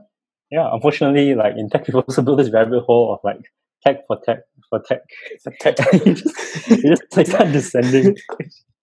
Yeah. 0.51 0.69
unfortunately, 0.73 1.35
like 1.35 1.55
in 1.57 1.69
tech, 1.71 1.85
people 1.87 2.01
also 2.01 2.23
build 2.23 2.41
this 2.41 2.51
rabbit 2.53 2.83
hole 2.85 3.13
of 3.15 3.21
like 3.23 3.43
tech 3.87 4.07
for 4.09 4.19
tech 4.25 4.39
for 4.71 4.81
tech. 4.81 5.03
It's 5.31 5.47
a 5.47 5.51
tech. 5.61 5.77
you 6.07 6.15
just, 6.15 6.69
you 6.71 6.97
just 6.97 7.17
like 7.17 7.27
start 7.29 7.49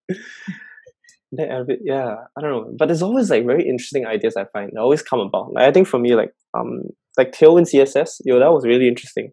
yeah, 1.31 2.15
I 2.37 2.41
don't 2.41 2.51
know. 2.51 2.73
But 2.77 2.87
there's 2.87 3.01
always 3.01 3.29
like 3.29 3.45
very 3.45 3.67
interesting 3.67 4.05
ideas 4.05 4.35
I 4.37 4.45
find. 4.51 4.71
They 4.73 4.79
always 4.79 5.01
come 5.01 5.19
about. 5.19 5.53
Like, 5.53 5.65
I 5.65 5.71
think 5.71 5.87
for 5.87 5.99
me, 5.99 6.15
like 6.15 6.33
um, 6.57 6.83
like 7.17 7.31
Tailwind 7.31 7.73
CSS, 7.73 8.21
yo, 8.25 8.39
that 8.39 8.51
was 8.51 8.65
really 8.65 8.87
interesting. 8.87 9.31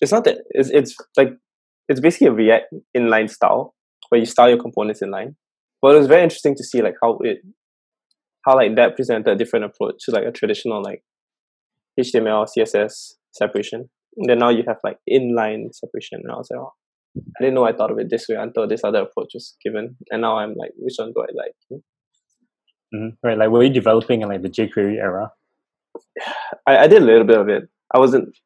It's 0.00 0.12
not 0.12 0.24
that 0.24 0.38
it's 0.50 0.70
it's 0.70 0.94
like 1.16 1.30
it's 1.88 2.00
basically 2.00 2.28
a 2.28 2.32
React 2.32 2.74
inline 2.96 3.30
style 3.30 3.74
where 4.08 4.18
you 4.18 4.26
style 4.26 4.48
your 4.48 4.60
components 4.60 5.00
inline. 5.02 5.34
But 5.80 5.94
it 5.94 5.98
was 5.98 6.06
very 6.06 6.22
interesting 6.22 6.54
to 6.56 6.64
see 6.64 6.82
like 6.82 6.94
how 7.02 7.18
it 7.22 7.38
how 8.44 8.56
like 8.56 8.76
that 8.76 8.96
presented 8.96 9.28
a 9.30 9.36
different 9.36 9.64
approach 9.64 9.96
to 10.04 10.12
like 10.12 10.24
a 10.26 10.32
traditional 10.32 10.82
like 10.82 11.02
HTML, 11.98 12.46
CSS 12.56 13.14
separation. 13.32 13.88
And 14.16 14.28
then 14.28 14.38
now 14.38 14.50
you 14.50 14.64
have 14.66 14.78
like 14.84 14.98
inline 15.10 15.72
separation. 15.72 16.20
And 16.22 16.32
I 16.32 16.36
was 16.36 16.48
like, 16.50 16.60
oh, 16.60 16.72
I 17.16 17.38
didn't 17.40 17.54
know 17.54 17.64
I 17.64 17.72
thought 17.72 17.90
of 17.90 17.98
it 17.98 18.08
this 18.10 18.26
way 18.28 18.36
until 18.36 18.66
this 18.66 18.82
other 18.84 19.00
approach 19.02 19.32
was 19.34 19.56
given. 19.64 19.96
And 20.10 20.22
now 20.22 20.38
I'm 20.38 20.54
like, 20.54 20.72
which 20.78 20.94
one 20.98 21.12
do 21.12 21.22
I 21.22 21.32
like? 21.34 21.54
Hmm? 21.68 21.76
Mhm. 22.94 23.16
Right, 23.22 23.38
like 23.38 23.50
were 23.50 23.62
you 23.64 23.70
developing 23.72 24.20
in 24.22 24.28
like 24.28 24.42
the 24.42 24.48
jQuery 24.50 24.96
era? 24.98 25.32
I, 26.66 26.78
I 26.78 26.86
did 26.86 27.02
a 27.02 27.06
little 27.06 27.24
bit 27.24 27.38
of 27.38 27.48
it. 27.48 27.68
I 27.94 27.98
wasn't. 27.98 28.36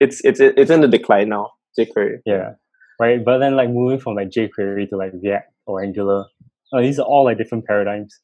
It's 0.00 0.20
it's 0.24 0.40
it's 0.40 0.70
in 0.70 0.80
the 0.80 0.88
decline 0.88 1.28
now. 1.28 1.52
jQuery. 1.78 2.18
Yeah, 2.26 2.52
right. 3.00 3.24
But 3.24 3.38
then 3.38 3.56
like 3.56 3.70
moving 3.70 4.00
from 4.00 4.14
like 4.16 4.30
jQuery 4.30 4.88
to 4.90 4.96
like 4.96 5.12
React 5.22 5.52
or 5.66 5.82
Angular, 5.82 6.26
uh, 6.72 6.80
these 6.80 6.98
are 6.98 7.06
all 7.06 7.24
like 7.24 7.38
different 7.38 7.64
paradigms, 7.66 8.18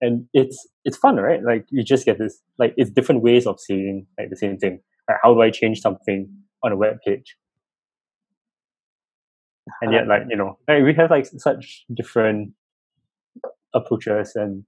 and 0.00 0.26
it's 0.32 0.56
it's 0.84 0.96
fun, 0.96 1.16
right? 1.16 1.42
Like 1.42 1.66
you 1.70 1.82
just 1.82 2.04
get 2.06 2.18
this 2.18 2.40
like 2.58 2.74
it's 2.76 2.90
different 2.90 3.22
ways 3.22 3.46
of 3.46 3.58
seeing 3.60 4.06
like 4.18 4.30
the 4.30 4.36
same 4.36 4.58
thing. 4.58 4.80
Like 5.08 5.18
how 5.22 5.34
do 5.34 5.40
I 5.42 5.50
change 5.50 5.80
something 5.80 6.28
on 6.64 6.72
a 6.72 6.76
web 6.76 6.98
page? 7.04 7.36
And 9.82 9.92
yet, 9.92 10.06
like 10.06 10.22
you 10.28 10.36
know, 10.36 10.58
like, 10.68 10.82
we 10.82 10.94
have 10.94 11.10
like 11.10 11.26
such 11.26 11.84
different 11.92 12.52
approaches, 13.74 14.32
and 14.34 14.64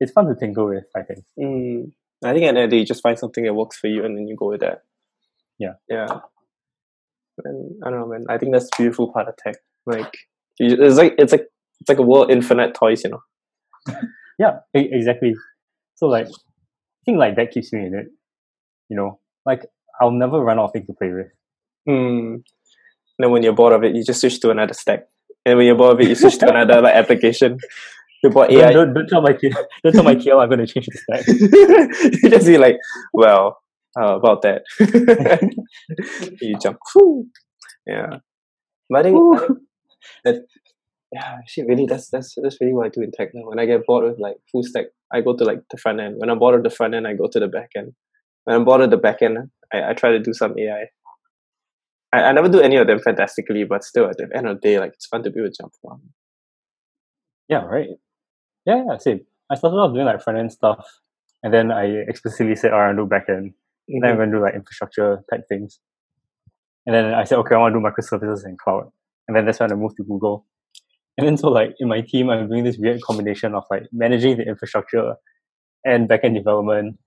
it's 0.00 0.12
fun 0.12 0.26
to 0.26 0.34
tinker 0.34 0.64
with. 0.64 0.84
I 0.96 1.02
think. 1.02 1.24
Mm, 1.38 1.92
I 2.24 2.32
think 2.32 2.44
at 2.44 2.54
the 2.54 2.58
end 2.58 2.58
of 2.58 2.70
the 2.70 2.76
day, 2.76 2.80
you 2.80 2.86
just 2.86 3.02
find 3.02 3.18
something 3.18 3.44
that 3.44 3.54
works 3.54 3.78
for 3.78 3.86
you, 3.88 4.04
and 4.04 4.16
then 4.16 4.26
you 4.26 4.36
go 4.36 4.48
with 4.48 4.60
that. 4.60 4.82
Yeah. 5.58 5.74
Yeah. 5.88 6.06
And 7.44 7.82
I 7.84 7.90
don't 7.90 8.00
know, 8.00 8.06
man. 8.06 8.24
I 8.28 8.38
think 8.38 8.52
that's 8.52 8.66
the 8.66 8.76
beautiful 8.78 9.12
part 9.12 9.28
of 9.28 9.36
tech. 9.36 9.56
Like, 9.86 10.12
it's 10.58 10.96
like 10.96 11.14
it's 11.18 11.32
like 11.32 11.48
it's 11.80 11.88
like 11.88 11.98
a 11.98 12.02
world 12.02 12.30
infinite 12.30 12.74
toys, 12.74 13.02
you 13.04 13.10
know. 13.10 13.22
Yeah, 14.36 14.58
exactly. 14.74 15.36
So 15.94 16.06
like, 16.08 16.26
I 16.26 17.00
think 17.04 17.18
like 17.18 17.36
that 17.36 17.52
keeps 17.52 17.72
me 17.72 17.86
in 17.86 17.94
it. 17.94 18.06
You 18.88 18.96
know, 18.96 19.20
like 19.46 19.64
I'll 20.00 20.10
never 20.10 20.40
run 20.40 20.58
out 20.58 20.64
of 20.64 20.72
things 20.72 20.88
to 20.88 20.92
play 20.92 21.12
with. 21.12 21.28
Hmm. 21.86 22.36
Then 23.18 23.30
when 23.30 23.42
you're 23.42 23.52
bored 23.52 23.72
of 23.72 23.84
it, 23.84 23.94
you 23.94 24.04
just 24.04 24.20
switch 24.20 24.40
to 24.40 24.50
another 24.50 24.74
stack. 24.74 25.06
And 25.46 25.58
when 25.58 25.66
you're 25.66 25.76
bored 25.76 25.94
of 25.94 26.00
it, 26.00 26.08
you 26.08 26.14
switch 26.14 26.38
to 26.38 26.48
another 26.48 26.80
like 26.80 26.94
application. 26.94 27.58
You 28.22 28.30
bought 28.30 28.50
AI. 28.50 28.72
don't, 28.72 28.94
don't 28.94 29.06
tell 29.06 29.20
my 29.20 29.34
kid. 29.34 29.54
Don't 29.82 29.92
tell 29.92 30.02
my 30.02 30.14
kid 30.14 30.32
I'm 30.32 30.48
going 30.48 30.64
to 30.64 30.66
change 30.66 30.86
the 30.86 30.98
stack. 30.98 31.26
you 32.22 32.30
just 32.30 32.46
be 32.46 32.56
like, 32.56 32.76
well, 33.12 33.58
uh, 34.00 34.16
about 34.16 34.42
that. 34.42 34.62
you 36.40 36.58
jump. 36.58 36.78
Whew. 36.92 37.28
Yeah. 37.86 38.18
But 38.88 39.00
I 39.00 39.02
think, 39.02 39.36
I 39.36 39.38
think 39.38 39.58
that 40.24 40.36
yeah, 41.12 41.36
actually, 41.38 41.66
really, 41.66 41.86
that's 41.86 42.10
that's 42.10 42.34
that's 42.42 42.60
really 42.60 42.72
what 42.72 42.86
I 42.86 42.88
do 42.88 43.02
in 43.02 43.12
tech 43.12 43.28
now. 43.34 43.48
When 43.48 43.60
I 43.60 43.66
get 43.66 43.86
bored 43.86 44.04
with 44.04 44.18
like 44.18 44.36
full 44.50 44.64
stack, 44.64 44.86
I 45.12 45.20
go 45.20 45.36
to 45.36 45.44
like 45.44 45.60
the 45.70 45.76
front 45.76 46.00
end. 46.00 46.16
When 46.18 46.28
I'm 46.28 46.40
bored 46.40 46.56
of 46.56 46.64
the 46.64 46.70
front 46.70 46.94
end, 46.94 47.06
I 47.06 47.14
go 47.14 47.28
to 47.28 47.38
the 47.38 47.46
back 47.46 47.70
end. 47.76 47.92
When 48.44 48.56
I'm 48.56 48.64
bored 48.64 48.80
of 48.80 48.90
the 48.90 48.96
back 48.96 49.22
end, 49.22 49.38
I, 49.72 49.90
I 49.90 49.92
try 49.92 50.10
to 50.10 50.18
do 50.18 50.32
some 50.32 50.58
AI. 50.58 50.86
I, 52.14 52.28
I 52.28 52.32
never 52.32 52.48
do 52.48 52.60
any 52.60 52.76
of 52.76 52.86
them 52.86 53.00
fantastically, 53.00 53.64
but 53.64 53.84
still, 53.84 54.08
at 54.08 54.16
the 54.16 54.28
end 54.34 54.46
of 54.46 54.60
the 54.60 54.68
day, 54.68 54.78
like 54.78 54.92
it's 54.94 55.06
fun 55.06 55.22
to 55.22 55.30
be 55.30 55.40
to 55.40 55.50
jump 55.50 55.72
around. 55.86 56.02
Yeah, 57.48 57.64
right. 57.64 57.88
Yeah, 58.66 58.84
yeah, 58.86 58.98
same. 58.98 59.20
I 59.50 59.56
started 59.56 59.76
off 59.76 59.92
doing 59.92 60.06
like 60.06 60.22
front 60.22 60.38
end 60.38 60.52
stuff, 60.52 60.86
and 61.42 61.52
then 61.52 61.70
I 61.70 61.84
explicitly 61.84 62.56
said, 62.56 62.72
"All 62.72 62.80
right, 62.80 62.90
I'll 62.90 62.96
do 62.96 63.06
back 63.06 63.28
end." 63.28 63.54
And 63.88 64.02
then 64.02 64.10
I'm 64.10 64.16
going 64.16 64.30
to 64.30 64.36
do 64.36 64.42
like 64.42 64.54
infrastructure 64.54 65.22
type 65.30 65.42
things. 65.48 65.78
And 66.86 66.94
then 66.94 67.14
I 67.14 67.24
said, 67.24 67.38
okay, 67.38 67.54
I 67.54 67.58
want 67.58 67.74
to 67.74 67.80
do 67.80 67.84
microservices 67.84 68.44
and 68.44 68.58
cloud. 68.58 68.90
And 69.28 69.36
then 69.36 69.46
that's 69.46 69.60
when 69.60 69.72
I 69.72 69.74
moved 69.74 69.96
to 69.98 70.04
Google. 70.04 70.46
And 71.16 71.28
then 71.28 71.36
so 71.36 71.48
like 71.48 71.76
in 71.78 71.86
my 71.86 72.00
team, 72.00 72.28
I'm 72.28 72.48
doing 72.48 72.64
this 72.64 72.76
weird 72.76 73.00
combination 73.02 73.54
of 73.54 73.62
like 73.70 73.84
managing 73.92 74.36
the 74.36 74.48
infrastructure 74.48 75.14
and 75.84 76.08
backend 76.08 76.34
development 76.34 76.98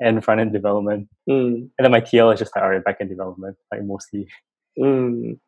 and 0.00 0.24
front 0.24 0.40
end 0.40 0.52
development. 0.52 1.08
Mm. 1.30 1.70
And 1.78 1.84
then 1.84 1.92
my 1.92 2.00
TL 2.00 2.32
is 2.32 2.40
just 2.40 2.56
like, 2.56 2.64
all 2.64 2.70
right, 2.70 2.82
backend 2.82 3.10
development, 3.10 3.56
like 3.70 3.84
mostly. 3.84 4.26
Mm. 4.78 5.38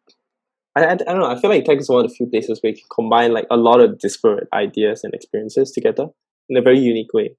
I, 0.77 0.85
I, 0.85 0.93
I 0.93 0.95
don't 0.97 1.19
know. 1.19 1.31
I 1.31 1.41
feel 1.41 1.51
like 1.51 1.65
tech 1.65 1.79
is 1.79 1.89
one 1.89 2.05
of 2.05 2.11
the 2.11 2.15
few 2.15 2.27
places 2.27 2.61
where 2.61 2.71
you 2.73 2.77
can 2.77 2.89
combine 2.93 3.33
like 3.33 3.47
a 3.51 3.57
lot 3.57 3.81
of 3.81 3.99
disparate 3.99 4.49
ideas 4.53 5.05
and 5.05 5.15
experiences 5.15 5.71
together 5.71 6.09
in 6.49 6.57
a 6.57 6.63
very 6.63 6.79
unique 6.79 7.13
way. 7.13 7.37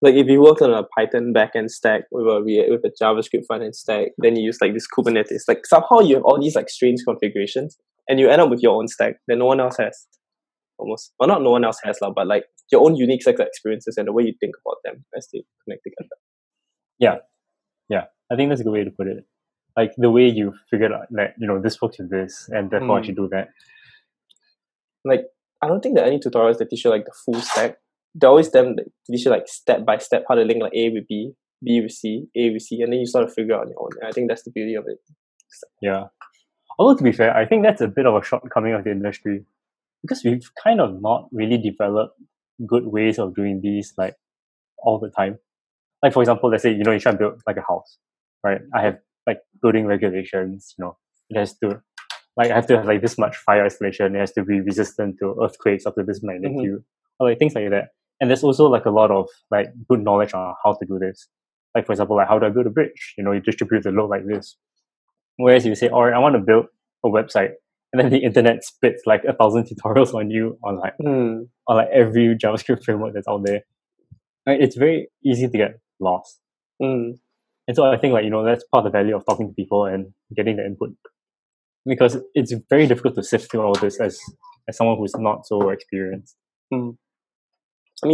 Like 0.00 0.14
if 0.14 0.28
you 0.28 0.40
work 0.40 0.62
on 0.62 0.72
a 0.72 0.84
Python 0.84 1.34
backend 1.34 1.70
stack 1.70 2.02
with 2.12 2.26
a 2.26 2.40
with 2.70 2.84
a 2.84 2.92
JavaScript 3.02 3.46
frontend 3.50 3.74
stack, 3.74 4.08
then 4.16 4.36
you 4.36 4.44
use 4.44 4.58
like 4.60 4.72
this 4.72 4.86
Kubernetes. 4.86 5.42
Like 5.48 5.66
somehow 5.66 6.00
you 6.00 6.14
have 6.14 6.24
all 6.24 6.40
these 6.40 6.54
like 6.54 6.68
strange 6.68 7.00
configurations, 7.04 7.76
and 8.08 8.20
you 8.20 8.28
end 8.28 8.40
up 8.40 8.48
with 8.48 8.62
your 8.62 8.76
own 8.76 8.86
stack 8.86 9.16
that 9.26 9.36
no 9.36 9.46
one 9.46 9.60
else 9.60 9.76
has. 9.78 10.06
Almost, 10.78 11.12
well, 11.18 11.28
not 11.28 11.42
no 11.42 11.50
one 11.50 11.64
else 11.64 11.80
has, 11.82 11.98
lah, 12.00 12.10
but 12.10 12.28
like 12.28 12.44
your 12.70 12.84
own 12.84 12.94
unique 12.94 13.26
of 13.26 13.40
experiences 13.40 13.96
and 13.96 14.06
the 14.06 14.12
way 14.12 14.22
you 14.22 14.34
think 14.38 14.54
about 14.64 14.76
them 14.84 15.04
as 15.16 15.26
they 15.32 15.42
connect 15.64 15.82
together. 15.82 16.16
Yeah, 17.00 17.16
yeah. 17.88 18.04
I 18.30 18.36
think 18.36 18.50
that's 18.50 18.60
a 18.60 18.64
good 18.64 18.72
way 18.72 18.84
to 18.84 18.90
put 18.92 19.08
it. 19.08 19.24
Like 19.78 19.92
the 20.04 20.10
way 20.16 20.26
you 20.38 20.46
figured 20.70 20.92
out 20.92 21.06
that 21.18 21.34
you 21.40 21.46
know 21.48 21.58
this 21.64 21.80
works 21.80 21.98
with 22.00 22.10
this, 22.10 22.48
and 22.56 22.70
therefore 22.70 22.96
I 22.98 23.00
Mm. 23.00 23.04
should 23.06 23.16
do 23.22 23.28
that. 23.34 23.48
Like 25.04 25.24
I 25.62 25.68
don't 25.68 25.80
think 25.82 25.94
there 25.96 26.04
are 26.04 26.12
any 26.12 26.18
tutorials 26.24 26.58
that 26.58 26.70
teach 26.70 26.84
you 26.84 26.90
like 26.90 27.04
the 27.04 27.16
full 27.24 27.40
stack. 27.40 27.76
They're 28.14 28.30
always 28.30 28.50
them 28.50 28.76
that 28.76 28.86
teach 29.10 29.24
you 29.24 29.30
like 29.30 29.46
step 29.48 29.84
by 29.84 29.98
step 29.98 30.24
how 30.28 30.34
to 30.34 30.42
link 30.42 30.62
like 30.62 30.74
A 30.74 30.90
with 30.90 31.06
B, 31.08 31.32
B 31.64 31.80
with 31.80 31.92
C, 31.92 32.26
A 32.36 32.50
with 32.52 32.62
C, 32.62 32.80
and 32.82 32.92
then 32.92 33.00
you 33.00 33.06
sort 33.06 33.24
of 33.24 33.32
figure 33.32 33.54
out 33.54 33.62
on 33.62 33.70
your 33.70 33.80
own. 33.82 33.90
And 34.00 34.08
I 34.08 34.12
think 34.12 34.28
that's 34.28 34.42
the 34.44 34.50
beauty 34.50 34.74
of 34.74 34.84
it. 34.88 34.98
Yeah. 35.82 36.04
Although 36.78 36.96
to 36.98 37.04
be 37.04 37.12
fair, 37.12 37.36
I 37.36 37.44
think 37.46 37.64
that's 37.64 37.80
a 37.80 37.88
bit 37.88 38.06
of 38.06 38.14
a 38.14 38.22
shortcoming 38.24 38.72
of 38.74 38.84
the 38.84 38.90
industry 38.90 39.44
because 40.02 40.22
we've 40.24 40.48
kind 40.62 40.80
of 40.80 41.00
not 41.00 41.28
really 41.32 41.58
developed 41.58 42.16
good 42.66 42.86
ways 42.86 43.18
of 43.18 43.34
doing 43.34 43.60
these 43.62 43.94
like 43.98 44.14
all 44.78 44.98
the 44.98 45.10
time. 45.10 45.38
Like 46.02 46.12
for 46.12 46.22
example, 46.22 46.50
let's 46.50 46.62
say 46.62 46.72
you 46.72 46.84
know 46.84 46.92
you 46.92 47.00
try 47.00 47.12
to 47.12 47.18
build 47.18 47.40
like 47.46 47.56
a 47.56 47.64
house, 47.68 47.98
right? 48.44 48.60
I 48.74 48.82
have 48.82 48.98
like 49.28 49.40
building 49.62 49.86
regulations. 49.86 50.74
You 50.78 50.86
know, 50.86 50.98
it 51.30 51.38
has 51.38 51.56
to 51.58 51.80
like 52.36 52.50
I 52.50 52.54
have 52.56 52.66
to 52.68 52.76
have 52.78 52.86
like 52.86 53.02
this 53.02 53.18
much 53.18 53.36
fire 53.46 53.64
isolation. 53.66 54.16
It 54.16 54.20
has 54.20 54.32
to 54.32 54.44
be 54.44 54.60
resistant 54.60 55.16
to 55.20 55.36
earthquakes 55.42 55.86
up 55.86 55.96
to 55.96 56.04
this 56.04 56.20
magnitude, 56.22 56.82
or 57.20 57.28
like 57.30 57.38
things 57.38 57.54
like 57.54 57.70
that. 57.70 57.88
And 58.20 58.30
there's 58.30 58.44
also 58.44 58.66
like 58.68 58.86
a 58.86 58.90
lot 58.90 59.10
of 59.12 59.28
like 59.50 59.68
good 59.88 60.02
knowledge 60.02 60.34
on 60.34 60.54
how 60.64 60.72
to 60.74 60.86
do 60.86 60.98
this. 60.98 61.28
Like 61.74 61.86
for 61.86 61.92
example, 61.92 62.16
like 62.16 62.28
how 62.28 62.38
do 62.40 62.46
I 62.46 62.50
build 62.50 62.66
a 62.66 62.70
bridge? 62.70 63.14
You 63.18 63.24
know, 63.24 63.32
you 63.32 63.40
distribute 63.40 63.84
the 63.84 63.92
load 63.92 64.10
like 64.10 64.26
this. 64.26 64.56
Whereas 65.36 65.64
you 65.66 65.74
say, 65.76 65.88
all 65.88 66.04
right, 66.04 66.14
I 66.14 66.18
want 66.18 66.34
to 66.34 66.40
build 66.40 66.66
a 67.04 67.08
website, 67.08 67.52
and 67.92 68.00
then 68.00 68.10
the 68.10 68.18
internet 68.18 68.64
spits 68.64 69.02
like 69.06 69.22
a 69.24 69.32
thousand 69.34 69.64
tutorials 69.68 70.14
on 70.14 70.30
you 70.30 70.58
on 70.64 70.78
like 70.78 70.94
Hmm. 71.00 71.42
on 71.68 71.76
like 71.76 71.88
every 71.92 72.36
JavaScript 72.36 72.84
framework 72.86 73.14
that's 73.14 73.28
out 73.28 73.42
there. 73.44 73.62
Like, 74.46 74.60
it's 74.60 74.76
very 74.76 75.08
easy 75.24 75.48
to 75.48 75.56
get 75.58 75.72
lost. 76.00 76.40
Hmm. 76.82 77.12
And 77.68 77.76
so 77.76 77.84
I 77.84 77.98
think 77.98 78.14
like, 78.14 78.24
you 78.24 78.30
know, 78.30 78.44
that's 78.44 78.64
part 78.72 78.84
of 78.84 78.92
the 78.92 78.98
value 78.98 79.14
of 79.14 79.24
talking 79.26 79.48
to 79.48 79.54
people 79.54 79.84
and 79.84 80.12
getting 80.34 80.56
the 80.56 80.64
input. 80.64 80.96
Because 81.86 82.16
it's 82.34 82.52
very 82.68 82.86
difficult 82.86 83.14
to 83.14 83.22
sift 83.22 83.50
through 83.50 83.62
all 83.62 83.74
this 83.74 84.00
as 84.00 84.18
as 84.66 84.76
someone 84.76 84.98
who's 84.98 85.14
not 85.16 85.46
so 85.46 85.70
experienced. 85.70 86.36
I 86.72 86.76
mean, 86.76 86.98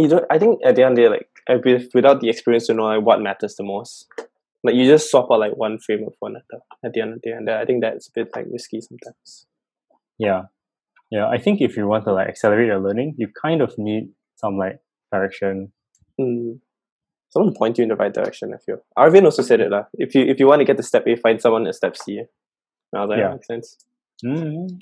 you 0.03 0.07
don't. 0.07 0.25
I 0.29 0.39
think 0.39 0.59
at 0.65 0.75
the 0.75 0.83
end 0.83 0.91
of 0.91 0.95
the 0.97 1.01
day, 1.01 1.09
like 1.09 1.65
with, 1.65 1.89
without 1.93 2.21
the 2.21 2.29
experience 2.29 2.67
to 2.67 2.73
know 2.73 2.83
like 2.83 3.05
what 3.05 3.21
matters 3.21 3.55
the 3.55 3.63
most, 3.63 4.07
like 4.63 4.75
you 4.75 4.85
just 4.85 5.11
swap 5.11 5.27
out 5.31 5.39
like 5.39 5.57
one 5.57 5.77
framework 5.79 6.13
for 6.19 6.29
another 6.29 6.63
at 6.83 6.93
the 6.93 7.01
end 7.01 7.13
of 7.13 7.21
the 7.21 7.29
day, 7.29 7.35
and 7.35 7.49
I 7.49 7.65
think 7.65 7.81
that's 7.81 8.07
a 8.07 8.11
bit 8.13 8.29
like 8.35 8.45
risky 8.51 8.81
sometimes. 8.81 9.45
Yeah. 10.17 10.43
Yeah. 11.11 11.27
I 11.27 11.37
think 11.37 11.61
if 11.61 11.77
you 11.77 11.87
want 11.87 12.05
to 12.05 12.13
like 12.13 12.27
accelerate 12.29 12.67
your 12.67 12.79
learning, 12.79 13.15
you 13.17 13.27
kind 13.41 13.61
of 13.61 13.73
need 13.77 14.09
some 14.35 14.57
like 14.57 14.79
direction. 15.11 15.71
Mm. 16.19 16.59
Someone 17.35 17.53
to 17.53 17.57
point 17.57 17.77
you 17.77 17.83
in 17.83 17.89
the 17.89 17.95
right 17.95 18.13
direction. 18.13 18.53
I 18.53 18.57
feel 18.65 18.77
Arvin 18.97 19.25
also 19.25 19.41
said 19.43 19.59
it 19.59 19.69
lah. 19.69 19.83
If 19.95 20.15
you 20.15 20.23
if 20.23 20.39
you 20.39 20.47
want 20.47 20.61
to 20.61 20.65
get 20.65 20.77
to 20.77 20.83
step 20.83 21.05
A, 21.07 21.15
find 21.17 21.41
someone 21.41 21.67
at 21.67 21.75
step 21.75 21.97
C. 21.97 22.21
Now 22.93 23.07
that 23.07 23.17
Yeah. 23.17 23.31
makes 23.33 23.47
sense. 23.47 23.77
Mm-hmm. 24.25 24.77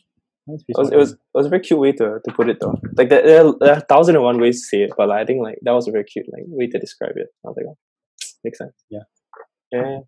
It 0.46 0.78
was, 0.78 0.92
it 0.92 0.98
was 0.98 1.12
it 1.14 1.20
was 1.34 1.46
a 1.46 1.50
very 1.50 1.62
cute 1.62 1.80
way 1.80 1.94
to, 1.94 2.20
to 2.24 2.34
put 2.36 2.50
it 2.50 2.58
though. 2.60 2.78
Like 2.98 3.10
there, 3.10 3.24
there, 3.26 3.46
are, 3.46 3.54
there 3.60 3.74
are 3.76 3.78
a 3.78 3.86
thousand 3.90 4.16
and 4.16 4.24
one 4.24 4.40
ways 4.42 4.62
to 4.62 4.68
say 4.68 4.84
it, 4.84 4.92
but 4.98 5.08
like, 5.08 5.22
I 5.22 5.26
think 5.26 5.42
like 5.42 5.58
that 5.64 5.72
was 5.72 5.88
a 5.88 5.92
very 5.92 6.04
cute 6.04 6.26
like 6.32 6.44
way 6.48 6.68
to 6.68 6.78
describe 6.80 7.14
it. 7.16 7.28
I 7.46 7.50
was 7.50 7.56
like, 7.58 7.66
oh, 7.70 7.78
makes 8.44 8.58
sense. 8.58 8.74
Yeah. 8.90 9.06
Yeah. 9.72 10.00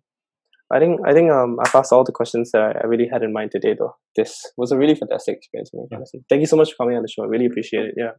I 0.72 0.78
think 0.78 1.00
I 1.06 1.12
think 1.14 1.30
um 1.30 1.58
I've 1.64 1.74
asked 1.74 1.92
all 1.92 2.04
the 2.04 2.12
questions 2.12 2.50
that 2.52 2.60
I, 2.60 2.70
I 2.82 2.86
really 2.86 3.08
had 3.10 3.22
in 3.22 3.32
mind 3.32 3.50
today 3.52 3.74
though. 3.78 3.96
This 4.14 4.42
was 4.56 4.72
a 4.72 4.76
really 4.78 4.94
fantastic 4.94 5.36
experience 5.38 5.70
Yeah. 5.90 5.98
Thank 6.28 6.40
you 6.40 6.46
so 6.46 6.56
much 6.56 6.70
for 6.70 6.84
coming 6.84 6.96
on 6.96 7.02
the 7.02 7.08
show. 7.08 7.24
I 7.24 7.26
really 7.28 7.46
appreciate 7.46 7.86
it. 7.86 7.94
Yeah. 7.96 8.12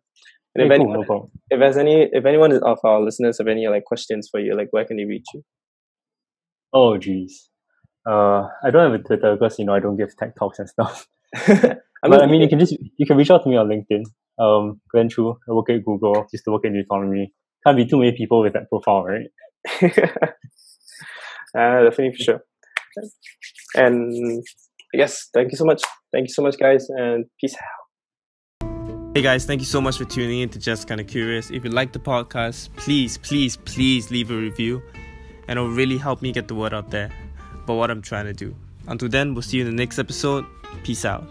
And 0.56 0.72
if 0.72 0.78
cool, 0.78 0.88
anyone 0.88 1.06
no 1.08 1.30
if 1.50 1.60
there's 1.60 1.78
any 1.78 2.10
if 2.12 2.26
anyone 2.26 2.52
of 2.52 2.80
our 2.84 3.02
listeners 3.02 3.38
have 3.38 3.48
any 3.48 3.68
like 3.68 3.86
questions 3.86 4.28
for 4.32 4.39
you, 4.39 4.56
like 4.56 4.68
where 4.72 4.86
can 4.86 4.98
they 4.98 5.06
reach 5.06 5.26
you? 5.34 5.43
Oh 6.74 6.98
geez. 6.98 7.50
Uh, 8.08 8.48
I 8.64 8.72
don't 8.72 8.91
have 8.91 9.00
a 9.00 9.04
Twitter 9.04 9.36
because 9.36 9.60
you 9.60 9.66
know 9.66 9.74
I 9.74 9.80
don't 9.80 9.98
give 9.98 10.16
tech 10.18 10.36
talks 10.36 10.60
and 10.60 10.70
stuff. 10.70 11.08
I 12.04 12.10
but 12.10 12.22
I 12.22 12.28
mean, 12.28 12.41
you 12.41 12.48
can 12.48 12.60
just 12.60 12.76
you 12.98 13.06
can 13.06 13.18
reach 13.18 13.32
out 13.32 13.43
to 13.43 13.50
me 13.50 13.58
on 13.58 13.68
LinkedIn. 13.68 14.04
Um, 14.39 14.80
Glenn 14.91 15.10
Chu. 15.10 15.38
I 15.50 15.52
work 15.52 15.70
at 15.70 15.84
Google. 15.84 16.26
Used 16.32 16.45
to 16.45 16.52
work 16.52 16.66
in 16.66 16.74
the 16.74 16.84
Nutonomy. 16.84 17.28
Can't 17.66 17.78
be 17.78 17.86
too 17.86 18.00
many 18.00 18.16
people 18.16 18.41
with 18.41 18.54
that 18.54 18.70
profile, 18.70 19.04
right? 19.04 19.28
uh, 21.58 21.84
definitely 21.84 22.14
for 22.14 22.24
sure. 22.24 22.41
And 23.76 24.43
yes, 24.93 25.28
thank 25.34 25.52
you 25.52 25.58
so 25.58 25.66
much. 25.66 25.84
Thank 26.12 26.28
you 26.28 26.34
so 26.34 26.43
much, 26.43 26.58
guys, 26.58 26.88
and 26.89 27.26
peace 27.41 27.56
out. 27.56 27.87
Hey 29.18 29.24
guys, 29.24 29.45
thank 29.45 29.61
you 29.61 29.65
so 29.65 29.82
much 29.82 29.97
for 29.97 30.05
tuning 30.05 30.41
in 30.41 30.49
to 30.49 30.59
Just 30.59 30.88
Kinda 30.88 31.03
Curious. 31.03 31.49
If 31.49 31.63
you 31.63 31.72
like 31.72 31.91
the 31.91 31.97
podcast, 31.97 32.70
please, 32.76 33.18
please, 33.18 33.57
please 33.57 34.11
leave 34.11 34.30
a 34.30 34.36
review, 34.36 34.84
and 35.47 35.57
it'll 35.57 35.72
really 35.72 35.97
help 35.97 36.22
me 36.22 36.32
get 36.32 36.47
the 36.47 36.53
word 36.53 36.72
out 36.72 36.91
there 36.91 37.09
about 37.63 37.78
what 37.78 37.89
I'm 37.89 38.03
trying 38.03 38.26
to 38.26 38.34
do. 38.34 38.55
Until 38.86 39.09
then, 39.09 39.34
we'll 39.34 39.41
see 39.41 39.57
you 39.57 39.65
in 39.65 39.76
the 39.76 39.76
next 39.76 39.97
episode. 39.97 40.45
Peace 40.84 41.03
out. 41.03 41.28